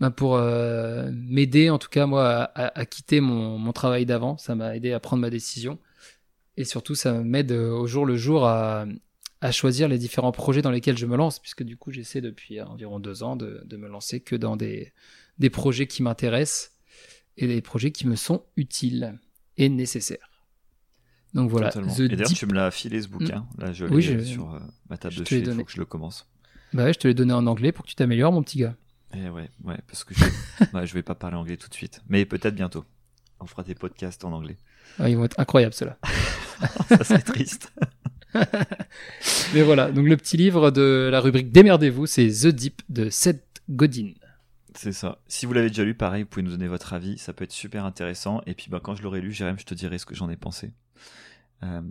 euh, 0.01 0.07
bah, 0.07 0.11
pour 0.11 0.37
euh, 0.37 1.11
m'aider, 1.13 1.71
en 1.71 1.79
tout 1.79 1.89
cas, 1.89 2.07
moi, 2.07 2.51
à, 2.55 2.87
quitter 2.87 3.21
mon, 3.21 3.59
mon 3.59 3.73
travail 3.73 4.07
d'avant. 4.07 4.37
Ça 4.39 4.55
m'a 4.55 4.77
aidé 4.77 4.93
à 4.93 5.01
prendre 5.01 5.21
ma 5.21 5.31
décision. 5.31 5.79
Et 6.57 6.65
surtout, 6.65 6.95
ça 6.95 7.13
m'aide 7.13 7.53
au 7.53 7.87
jour 7.87 8.05
le 8.05 8.17
jour 8.17 8.47
à, 8.47 8.87
à 9.41 9.53
choisir 9.53 9.89
les 9.89 9.99
différents 9.99 10.33
projets 10.33 10.63
dans 10.63 10.71
lesquels 10.71 10.99
je 10.99 11.07
me 11.07 11.17
lance, 11.17 11.39
puisque 11.39 11.63
du 11.63 11.77
coup, 11.77 11.91
j'essaie 11.91 12.21
depuis 12.21 12.61
environ 12.61 13.01
deux 13.01 13.23
ans 13.23 13.37
de, 13.37 13.63
de 13.65 13.77
me 13.77 13.89
lancer 13.89 14.21
que 14.21 14.37
dans 14.37 14.57
des, 14.57 14.93
des 15.39 15.51
projets 15.51 15.87
qui 15.87 16.03
m'intéressent 16.03 16.73
et 17.37 17.47
des 17.47 17.63
projets 17.63 17.91
qui 17.91 18.07
me 18.07 18.17
sont 18.17 18.45
utiles 18.57 19.19
et 19.57 19.69
nécessaires. 19.69 20.31
Donc 21.33 21.49
voilà. 21.51 21.71
et 21.71 22.09
d'ailleurs, 22.09 22.33
tu 22.33 22.47
me 22.47 22.55
l'as 22.55 22.71
filé 22.71 23.01
ce 23.01 23.09
bouquin. 23.09 23.47
Mm. 23.57 23.61
Là, 23.63 23.73
je 23.73 23.85
l'ai 23.87 24.25
sur 24.25 24.55
euh, 24.55 24.59
ma 24.89 24.99
table 24.99 25.15
de 25.15 25.25
chevet. 25.25 25.43
Il 25.43 25.55
faut 25.55 25.65
que 25.65 25.73
je 25.73 25.79
le 25.79 25.85
commence. 25.85 26.27
Bah 26.73 26.85
ouais, 26.85 26.93
je 26.93 26.99
te 26.99 27.09
l'ai 27.09 27.15
donné 27.15 27.33
en 27.33 27.47
anglais 27.47 27.73
pour 27.73 27.85
que 27.85 27.91
tu 27.91 27.95
t'améliores, 27.95 28.33
mon 28.33 28.43
petit 28.43 28.59
gars. 28.59 28.77
Eh 29.15 29.29
ouais, 29.29 29.51
ouais, 29.65 29.79
parce 29.87 30.05
que 30.05 30.15
je... 30.15 30.25
ouais, 30.75 30.87
je 30.87 30.95
vais 30.95 31.03
pas 31.03 31.15
parler 31.15 31.37
anglais 31.37 31.57
tout 31.57 31.69
de 31.69 31.75
suite, 31.75 32.03
mais 32.09 32.25
peut-être 32.25 32.55
bientôt. 32.55 32.85
On 33.41 33.47
fera 33.47 33.63
des 33.63 33.75
podcasts 33.75 34.25
en 34.25 34.33
anglais. 34.33 34.57
Ah, 34.99 35.09
ils 35.09 35.17
vont 35.17 35.25
être 35.25 35.39
incroyables, 35.41 35.75
ceux-là. 35.75 35.99
Ça 36.89 37.05
serait 37.05 37.23
triste. 37.23 37.73
mais 39.55 39.63
voilà, 39.63 39.91
donc 39.91 40.07
le 40.07 40.17
petit 40.17 40.37
livre 40.37 40.71
de 40.71 41.09
la 41.11 41.21
rubrique 41.21 41.51
Démerdez-vous, 41.51 42.07
c'est 42.07 42.29
The 42.29 42.49
Deep 42.49 42.83
de 42.89 43.11
Seth 43.11 43.63
Godin. 43.69 44.13
C'est 44.75 44.93
ça. 44.93 45.19
Si 45.27 45.47
vous 45.47 45.53
l'avez 45.53 45.69
déjà 45.69 45.85
lu, 45.85 45.95
pareil, 45.95 46.23
vous 46.23 46.29
pouvez 46.29 46.43
nous 46.45 46.53
donner 46.53 46.69
votre 46.69 46.93
avis. 46.93 47.19
Ça 47.19 47.33
peut 47.33 47.45
être 47.45 47.53
super 47.53 47.85
intéressant. 47.85 48.41
Et 48.47 48.55
puis, 48.55 48.71
bah, 48.71 48.81
quand 48.83 48.95
je 48.95 49.03
l'aurai 49.03 49.21
lu, 49.21 49.33
Jérém, 49.33 49.59
je 49.59 49.65
te 49.65 49.75
dirai 49.75 49.99
ce 49.99 50.07
que 50.07 50.15
j'en 50.15 50.31
ai 50.31 50.37
pensé. 50.37 50.73
Euh, 51.65 51.83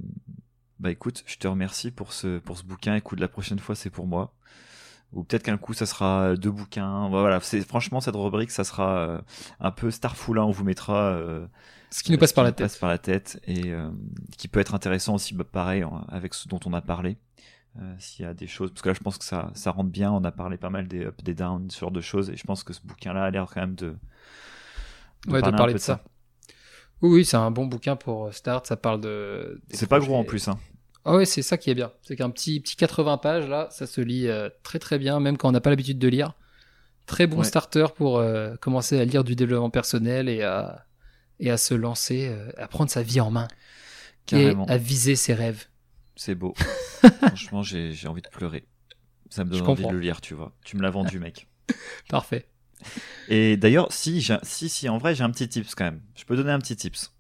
bah 0.80 0.92
écoute, 0.92 1.24
je 1.26 1.38
te 1.38 1.48
remercie 1.48 1.92
pour 1.92 2.14
ce, 2.14 2.40
pour 2.40 2.58
ce 2.58 2.64
bouquin. 2.64 2.96
Écoute, 2.96 3.20
la 3.20 3.28
prochaine 3.28 3.60
fois, 3.60 3.76
c'est 3.76 3.90
pour 3.90 4.08
moi. 4.08 4.34
Ou 5.14 5.24
peut-être 5.24 5.44
qu'un 5.44 5.58
coup, 5.58 5.74
ça 5.74 5.86
sera 5.86 6.36
deux 6.36 6.52
bouquins. 6.52 7.10
Voilà, 7.10 7.40
c'est 7.40 7.62
franchement 7.62 8.00
cette 8.00 8.16
rubrique, 8.16 8.52
ça 8.52 8.64
sera 8.64 9.00
euh, 9.00 9.22
un 9.60 9.72
peu 9.72 9.90
Starful. 9.90 10.38
Hein, 10.38 10.44
on 10.44 10.52
vous 10.52 10.64
mettra 10.64 11.14
euh, 11.14 11.48
ce 11.90 12.04
qui 12.04 12.12
nous 12.12 12.18
passe 12.18 12.34
par 12.34 12.44
la 12.44 12.52
tête, 12.52 12.66
passe 12.66 12.78
par 12.78 12.90
la 12.90 13.00
tête, 13.00 13.42
et 13.48 13.74
qui 14.38 14.48
peut 14.48 14.60
être 14.60 14.76
intéressant 14.76 15.16
aussi, 15.16 15.34
bah, 15.34 15.46
pareil, 15.52 15.84
avec 16.10 16.36
ce 16.36 16.48
dont 16.48 16.60
on 16.66 16.74
a 16.74 16.82
parlé. 16.82 17.18
S'il 17.98 18.26
y 18.26 18.28
a 18.28 18.34
des 18.34 18.48
choses, 18.48 18.72
parce 18.72 18.82
que 18.82 18.90
là, 18.90 18.94
je 18.94 19.00
pense 19.00 19.18
que 19.18 19.24
ça, 19.24 19.52
ça 19.54 19.72
rentre 19.72 19.90
bien. 19.90 20.12
On 20.12 20.24
a 20.26 20.32
parlé 20.32 20.58
pas 20.58 20.70
mal 20.70 20.88
des 20.88 21.06
up, 21.06 21.16
des 21.24 21.34
downs, 21.34 21.70
ce 21.70 21.80
genre 21.80 21.92
de 21.92 22.02
choses, 22.02 22.30
et 22.30 22.36
je 22.36 22.44
pense 22.44 22.64
que 22.64 22.74
ce 22.74 22.82
bouquin-là 22.84 23.24
a 23.24 23.32
l'air 23.32 23.48
quand 23.52 23.62
même 23.62 23.76
de, 23.76 23.96
de 25.28 25.52
parler, 25.52 25.74
de, 25.74 25.78
ça. 25.80 26.04
Oui, 27.02 27.10
oui, 27.10 27.26
c'est 27.26 27.38
un 27.38 27.52
bon 27.52 27.66
bouquin 27.66 27.96
pour 27.96 28.28
euh, 28.28 28.32
Start. 28.32 28.66
Ça 28.66 28.76
parle 28.76 29.02
de. 29.02 29.62
C'est 29.72 29.88
pas 29.88 30.00
gros 30.00 30.16
en 30.16 30.24
plus. 30.24 30.48
Hein. 30.48 30.60
Ah 31.10 31.16
oui, 31.16 31.26
c'est 31.26 31.42
ça 31.42 31.58
qui 31.58 31.72
est 31.72 31.74
bien. 31.74 31.92
C'est 32.04 32.16
qu'un 32.16 32.30
petit, 32.30 32.60
petit 32.60 32.76
80 32.76 33.18
pages, 33.18 33.48
là, 33.48 33.68
ça 33.72 33.88
se 33.88 34.00
lit 34.00 34.28
euh, 34.28 34.48
très 34.62 34.78
très 34.78 35.00
bien, 35.00 35.20
même 35.20 35.38
quand 35.38 35.50
on 35.50 35.52
n'a 35.52 35.60
pas 35.60 35.72
l'habitude 35.72 35.98
de 35.98 36.08
lire. 36.08 36.34
Très 37.08 37.26
bon 37.26 37.42
starter 37.42 37.88
pour 37.96 38.20
euh, 38.20 38.56
commencer 38.58 39.00
à 39.00 39.06
lire 39.06 39.24
du 39.24 39.36
développement 39.36 39.72
personnel 39.72 40.30
et 40.30 40.44
à, 40.44 40.86
et 41.40 41.50
à 41.50 41.58
se 41.58 41.74
lancer, 41.74 42.32
à 42.58 42.68
prendre 42.68 42.92
sa 42.92 43.02
vie 43.02 43.20
en 43.20 43.32
main. 43.32 43.48
Carrément. 44.28 44.68
Et 44.68 44.72
à 44.72 44.78
viser 44.78 45.16
ses 45.16 45.34
rêves. 45.34 45.66
C'est 46.16 46.36
beau. 46.36 46.54
Franchement, 47.22 47.64
j'ai 47.64 48.08
envie 48.08 48.22
de 48.22 48.28
pleurer. 48.28 48.68
Ça 49.32 49.44
me 49.44 49.50
donne 49.50 49.68
envie 49.68 49.88
de 49.88 49.92
le 49.92 50.00
lire, 50.00 50.22
tu 50.22 50.36
vois. 50.36 50.54
Tu 50.64 50.78
me 50.78 50.84
l'as 50.84 50.92
vendu, 50.92 51.18
mec. 51.18 51.48
Parfait. 52.10 52.48
Et 53.30 53.58
d'ailleurs, 53.58 53.92
si, 53.92 54.24
si, 54.44 54.70
si, 54.70 54.90
en 54.90 55.00
vrai, 55.00 55.16
j'ai 55.16 55.24
un 55.24 55.32
petit 55.32 55.50
tips 55.50 55.74
quand 55.74 55.86
même. 55.86 56.02
Je 56.16 56.24
peux 56.26 56.36
donner 56.36 56.52
un 56.52 56.60
petit 56.60 56.76
tips. 56.76 57.12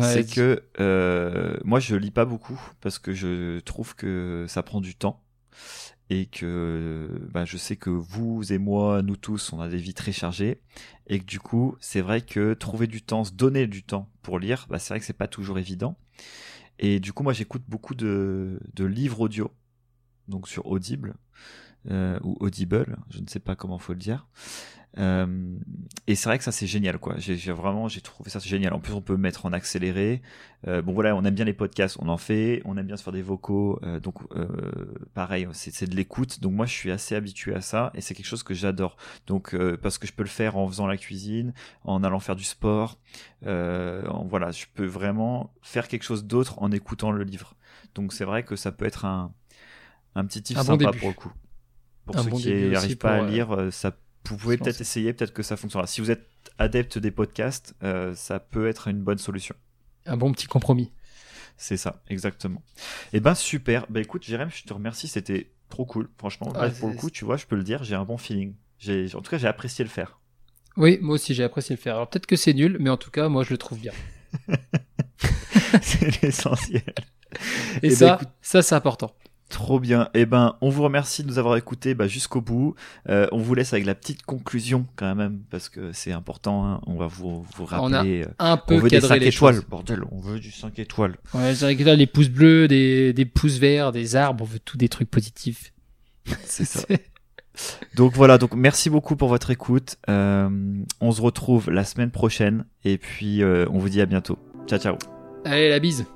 C'est 0.00 0.32
que 0.32 0.62
euh, 0.80 1.56
moi, 1.64 1.80
je 1.80 1.96
lis 1.96 2.10
pas 2.10 2.24
beaucoup 2.24 2.60
parce 2.80 2.98
que 2.98 3.12
je 3.12 3.60
trouve 3.60 3.94
que 3.94 4.44
ça 4.48 4.62
prend 4.62 4.80
du 4.80 4.94
temps. 4.94 5.22
et 6.10 6.26
que 6.26 7.08
bah, 7.32 7.44
je 7.44 7.56
sais 7.56 7.76
que 7.76 7.90
vous 7.90 8.52
et 8.52 8.58
moi, 8.58 9.02
nous 9.02 9.16
tous, 9.16 9.52
on 9.52 9.60
a 9.60 9.68
des 9.68 9.76
vies 9.78 9.94
très 9.94 10.12
chargées 10.12 10.60
et 11.06 11.20
que 11.20 11.24
du 11.24 11.38
coup, 11.40 11.76
c'est 11.80 12.00
vrai 12.00 12.20
que 12.20 12.54
trouver 12.54 12.86
du 12.88 13.02
temps, 13.02 13.24
se 13.24 13.32
donner 13.32 13.66
du 13.68 13.82
temps 13.84 14.10
pour 14.22 14.38
lire, 14.40 14.66
bah, 14.68 14.78
c'est 14.78 14.92
vrai 14.92 15.00
que 15.00 15.06
c'est 15.06 15.12
pas 15.12 15.28
toujours 15.28 15.58
évident. 15.58 15.96
Et 16.78 16.98
du 17.00 17.12
coup, 17.12 17.22
moi, 17.22 17.32
j'écoute 17.32 17.62
beaucoup 17.68 17.94
de, 17.94 18.58
de 18.74 18.84
livres 18.84 19.20
audio, 19.20 19.52
donc 20.28 20.48
sur 20.48 20.66
Audible 20.66 21.14
euh, 21.90 22.18
ou 22.22 22.36
Audible, 22.40 22.98
je 23.10 23.20
ne 23.20 23.26
sais 23.28 23.40
pas 23.40 23.54
comment 23.56 23.78
faut 23.78 23.92
le 23.92 23.98
dire. 23.98 24.26
Euh, 24.98 25.56
et 26.06 26.16
c'est 26.16 26.28
vrai 26.28 26.38
que 26.38 26.44
ça 26.44 26.52
c'est 26.52 26.66
génial 26.66 26.98
quoi. 26.98 27.14
J'ai 27.18 27.52
vraiment 27.52 27.88
j'ai 27.88 28.00
trouvé 28.00 28.30
ça 28.30 28.38
génial. 28.40 28.72
En 28.72 28.80
plus 28.80 28.92
on 28.92 29.00
peut 29.00 29.16
mettre 29.16 29.46
en 29.46 29.52
accéléré. 29.52 30.20
Euh, 30.66 30.82
bon 30.82 30.92
voilà, 30.92 31.14
on 31.16 31.24
aime 31.24 31.34
bien 31.34 31.44
les 31.44 31.52
podcasts, 31.52 31.96
on 32.00 32.08
en 32.08 32.16
fait. 32.16 32.60
On 32.64 32.76
aime 32.76 32.86
bien 32.86 32.96
se 32.96 33.02
faire 33.02 33.12
des 33.12 33.22
vocaux. 33.22 33.78
Euh, 33.82 34.00
donc 34.00 34.18
pareil, 35.14 35.46
c'est 35.52 35.88
de 35.88 35.94
l'écoute. 35.94 36.40
Donc 36.40 36.52
moi 36.52 36.66
je 36.66 36.72
suis 36.72 36.90
assez 36.90 37.14
habitué 37.14 37.54
à 37.54 37.60
ça 37.60 37.92
et 37.94 38.00
c'est 38.00 38.14
quelque 38.14 38.26
chose 38.26 38.42
que 38.42 38.54
j'adore. 38.54 38.96
Donc 39.26 39.56
parce 39.82 39.98
que 39.98 40.06
je 40.06 40.12
peux 40.12 40.24
le 40.24 40.28
faire 40.28 40.56
en 40.56 40.66
faisant 40.66 40.86
la 40.86 40.96
cuisine, 40.96 41.54
en 41.84 42.02
allant 42.02 42.20
faire 42.20 42.36
du 42.36 42.44
sport. 42.44 42.98
En, 43.46 44.26
voilà, 44.28 44.50
je 44.50 44.66
peux 44.74 44.86
vraiment 44.86 45.52
faire 45.62 45.88
quelque 45.88 46.02
chose 46.02 46.24
d'autre 46.24 46.60
en 46.62 46.72
écoutant 46.72 47.12
le 47.12 47.24
livre. 47.24 47.54
Donc 47.94 48.12
c'est 48.12 48.24
vrai 48.24 48.44
que 48.44 48.56
ça 48.56 48.72
peut 48.72 48.86
être 48.86 49.04
un 49.04 49.32
un 50.16 50.24
petit 50.24 50.42
tip 50.42 50.58
sympa 50.58 50.90
pour 50.92 51.08
le 51.08 51.14
coup. 51.14 51.32
Pour 52.04 52.18
ceux 52.18 52.30
qui 52.30 52.52
n'arrivent 52.70 52.96
pas 52.96 53.18
à 53.18 53.22
lire, 53.22 53.68
ça 53.70 53.92
vous 54.28 54.36
pouvez 54.36 54.58
peut-être 54.58 54.80
essayer, 54.80 55.12
peut-être 55.12 55.32
que 55.32 55.42
ça 55.42 55.56
fonctionnera. 55.56 55.86
Si 55.86 56.00
vous 56.00 56.10
êtes 56.10 56.28
adepte 56.58 56.98
des 56.98 57.10
podcasts, 57.10 57.74
euh, 57.82 58.14
ça 58.14 58.38
peut 58.38 58.68
être 58.68 58.88
une 58.88 59.02
bonne 59.02 59.18
solution. 59.18 59.54
Un 60.06 60.16
bon 60.16 60.32
petit 60.32 60.46
compromis. 60.46 60.92
C'est 61.56 61.76
ça, 61.76 62.02
exactement. 62.08 62.62
Eh 63.12 63.20
ben 63.20 63.34
super. 63.34 63.86
Bah 63.90 64.00
écoute, 64.00 64.24
Jérém, 64.24 64.48
je 64.50 64.62
te 64.62 64.72
remercie, 64.72 65.08
c'était 65.08 65.50
trop 65.68 65.84
cool. 65.84 66.08
Franchement, 66.16 66.52
pour 66.78 66.88
le 66.88 66.94
coup, 66.94 67.10
tu 67.10 67.24
vois, 67.24 67.36
je 67.36 67.46
peux 67.46 67.56
le 67.56 67.64
dire, 67.64 67.84
j'ai 67.84 67.94
un 67.94 68.04
bon 68.04 68.18
feeling. 68.18 68.54
En 69.14 69.20
tout 69.20 69.30
cas, 69.30 69.38
j'ai 69.38 69.48
apprécié 69.48 69.84
le 69.84 69.90
faire. 69.90 70.18
Oui, 70.76 70.98
moi 71.02 71.16
aussi, 71.16 71.34
j'ai 71.34 71.44
apprécié 71.44 71.76
le 71.76 71.80
faire. 71.80 71.96
Alors 71.96 72.08
peut-être 72.08 72.26
que 72.26 72.36
c'est 72.36 72.54
nul, 72.54 72.78
mais 72.80 72.90
en 72.90 72.96
tout 72.96 73.10
cas, 73.10 73.28
moi, 73.28 73.42
je 73.42 73.50
le 73.50 73.58
trouve 73.58 73.78
bien. 73.78 73.92
c'est 75.82 76.22
l'essentiel. 76.22 76.82
Et, 77.82 77.88
eh 77.88 77.88
ben, 77.88 77.94
ça, 77.94 78.20
ça 78.40 78.62
c'est 78.62 78.74
important. 78.74 79.14
Trop 79.50 79.80
bien. 79.80 80.08
Eh 80.14 80.26
ben, 80.26 80.54
on 80.60 80.70
vous 80.70 80.84
remercie 80.84 81.24
de 81.24 81.28
nous 81.28 81.38
avoir 81.38 81.56
écoutés 81.56 81.94
bah, 81.94 82.06
jusqu'au 82.06 82.40
bout. 82.40 82.76
Euh, 83.08 83.26
on 83.32 83.38
vous 83.38 83.54
laisse 83.54 83.72
avec 83.72 83.84
la 83.84 83.96
petite 83.96 84.22
conclusion 84.22 84.86
quand 84.94 85.14
même 85.16 85.40
parce 85.50 85.68
que 85.68 85.92
c'est 85.92 86.12
important. 86.12 86.64
Hein. 86.64 86.80
On 86.86 86.94
va 86.94 87.08
vous, 87.08 87.44
vous 87.56 87.64
rappeler. 87.64 88.24
On 88.38 88.44
a 88.44 88.52
un 88.52 88.56
peu 88.56 88.76
on 88.76 88.78
veut 88.78 88.88
des 88.88 89.00
5 89.00 89.20
étoiles, 89.20 89.60
bordel. 89.68 90.04
On 90.12 90.20
veut 90.20 90.38
du 90.38 90.52
5 90.52 90.78
étoiles. 90.78 91.16
Ouais, 91.34 91.54
c'est 91.56 91.74
vrai 91.74 91.96
les 91.96 92.06
pouces 92.06 92.28
bleus, 92.28 92.68
des, 92.68 93.12
des 93.12 93.24
pouces 93.24 93.58
verts, 93.58 93.90
des 93.90 94.14
arbres. 94.14 94.44
On 94.44 94.46
veut 94.46 94.60
tous 94.60 94.76
des 94.76 94.88
trucs 94.88 95.10
positifs. 95.10 95.72
C'est 96.44 96.64
ça. 96.64 96.86
donc 97.96 98.12
voilà. 98.14 98.38
Donc 98.38 98.54
merci 98.54 98.88
beaucoup 98.88 99.16
pour 99.16 99.28
votre 99.28 99.50
écoute. 99.50 99.96
Euh, 100.08 100.48
on 101.00 101.10
se 101.10 101.20
retrouve 101.20 101.70
la 101.70 101.82
semaine 101.82 102.12
prochaine 102.12 102.66
et 102.84 102.98
puis 102.98 103.42
euh, 103.42 103.66
on 103.70 103.78
vous 103.78 103.88
dit 103.88 104.00
à 104.00 104.06
bientôt. 104.06 104.38
Ciao 104.68 104.78
ciao. 104.78 104.96
Allez 105.44 105.70
la 105.70 105.80
bise. 105.80 106.06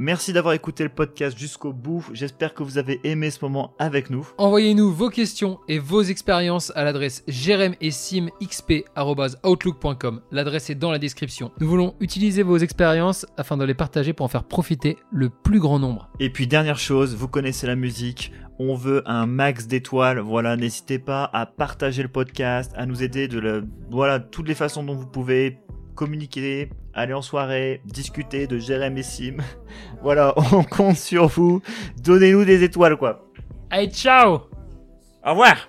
Merci 0.00 0.32
d'avoir 0.32 0.54
écouté 0.54 0.82
le 0.82 0.88
podcast 0.88 1.38
jusqu'au 1.38 1.72
bout. 1.72 2.04
J'espère 2.12 2.52
que 2.52 2.64
vous 2.64 2.78
avez 2.78 2.98
aimé 3.04 3.30
ce 3.30 3.44
moment 3.44 3.76
avec 3.78 4.10
nous. 4.10 4.28
Envoyez-nous 4.38 4.92
vos 4.92 5.08
questions 5.08 5.60
et 5.68 5.78
vos 5.78 6.02
expériences 6.02 6.72
à 6.74 6.82
l'adresse 6.82 7.22
jeremessimxp.outlook.com. 7.28 10.20
L'adresse 10.32 10.70
est 10.70 10.74
dans 10.74 10.90
la 10.90 10.98
description. 10.98 11.52
Nous 11.60 11.68
voulons 11.68 11.94
utiliser 12.00 12.42
vos 12.42 12.58
expériences 12.58 13.24
afin 13.36 13.56
de 13.56 13.64
les 13.64 13.74
partager 13.74 14.12
pour 14.12 14.26
en 14.26 14.28
faire 14.28 14.42
profiter 14.42 14.98
le 15.12 15.30
plus 15.30 15.60
grand 15.60 15.78
nombre. 15.78 16.10
Et 16.18 16.30
puis 16.30 16.48
dernière 16.48 16.80
chose, 16.80 17.14
vous 17.14 17.28
connaissez 17.28 17.68
la 17.68 17.76
musique. 17.76 18.32
On 18.58 18.74
veut 18.74 19.04
un 19.06 19.26
max 19.26 19.68
d'étoiles. 19.68 20.18
Voilà, 20.18 20.56
n'hésitez 20.56 20.98
pas 20.98 21.30
à 21.32 21.46
partager 21.46 22.02
le 22.02 22.08
podcast, 22.08 22.72
à 22.74 22.86
nous 22.86 23.04
aider 23.04 23.28
de 23.28 23.38
le, 23.38 23.64
voilà, 23.92 24.18
toutes 24.18 24.48
les 24.48 24.56
façons 24.56 24.82
dont 24.82 24.96
vous 24.96 25.06
pouvez 25.06 25.60
communiquer, 25.94 26.70
aller 26.92 27.14
en 27.14 27.22
soirée, 27.22 27.80
discuter 27.84 28.46
de 28.46 28.58
Jérém 28.58 28.96
et 28.96 29.02
Sim. 29.02 29.36
voilà, 30.02 30.34
on 30.52 30.62
compte 30.62 30.96
sur 30.96 31.26
vous. 31.28 31.62
Donnez-nous 32.02 32.44
des 32.44 32.62
étoiles, 32.62 32.96
quoi. 32.96 33.24
Allez, 33.70 33.90
ciao 33.90 34.42
Au 35.24 35.30
revoir 35.30 35.68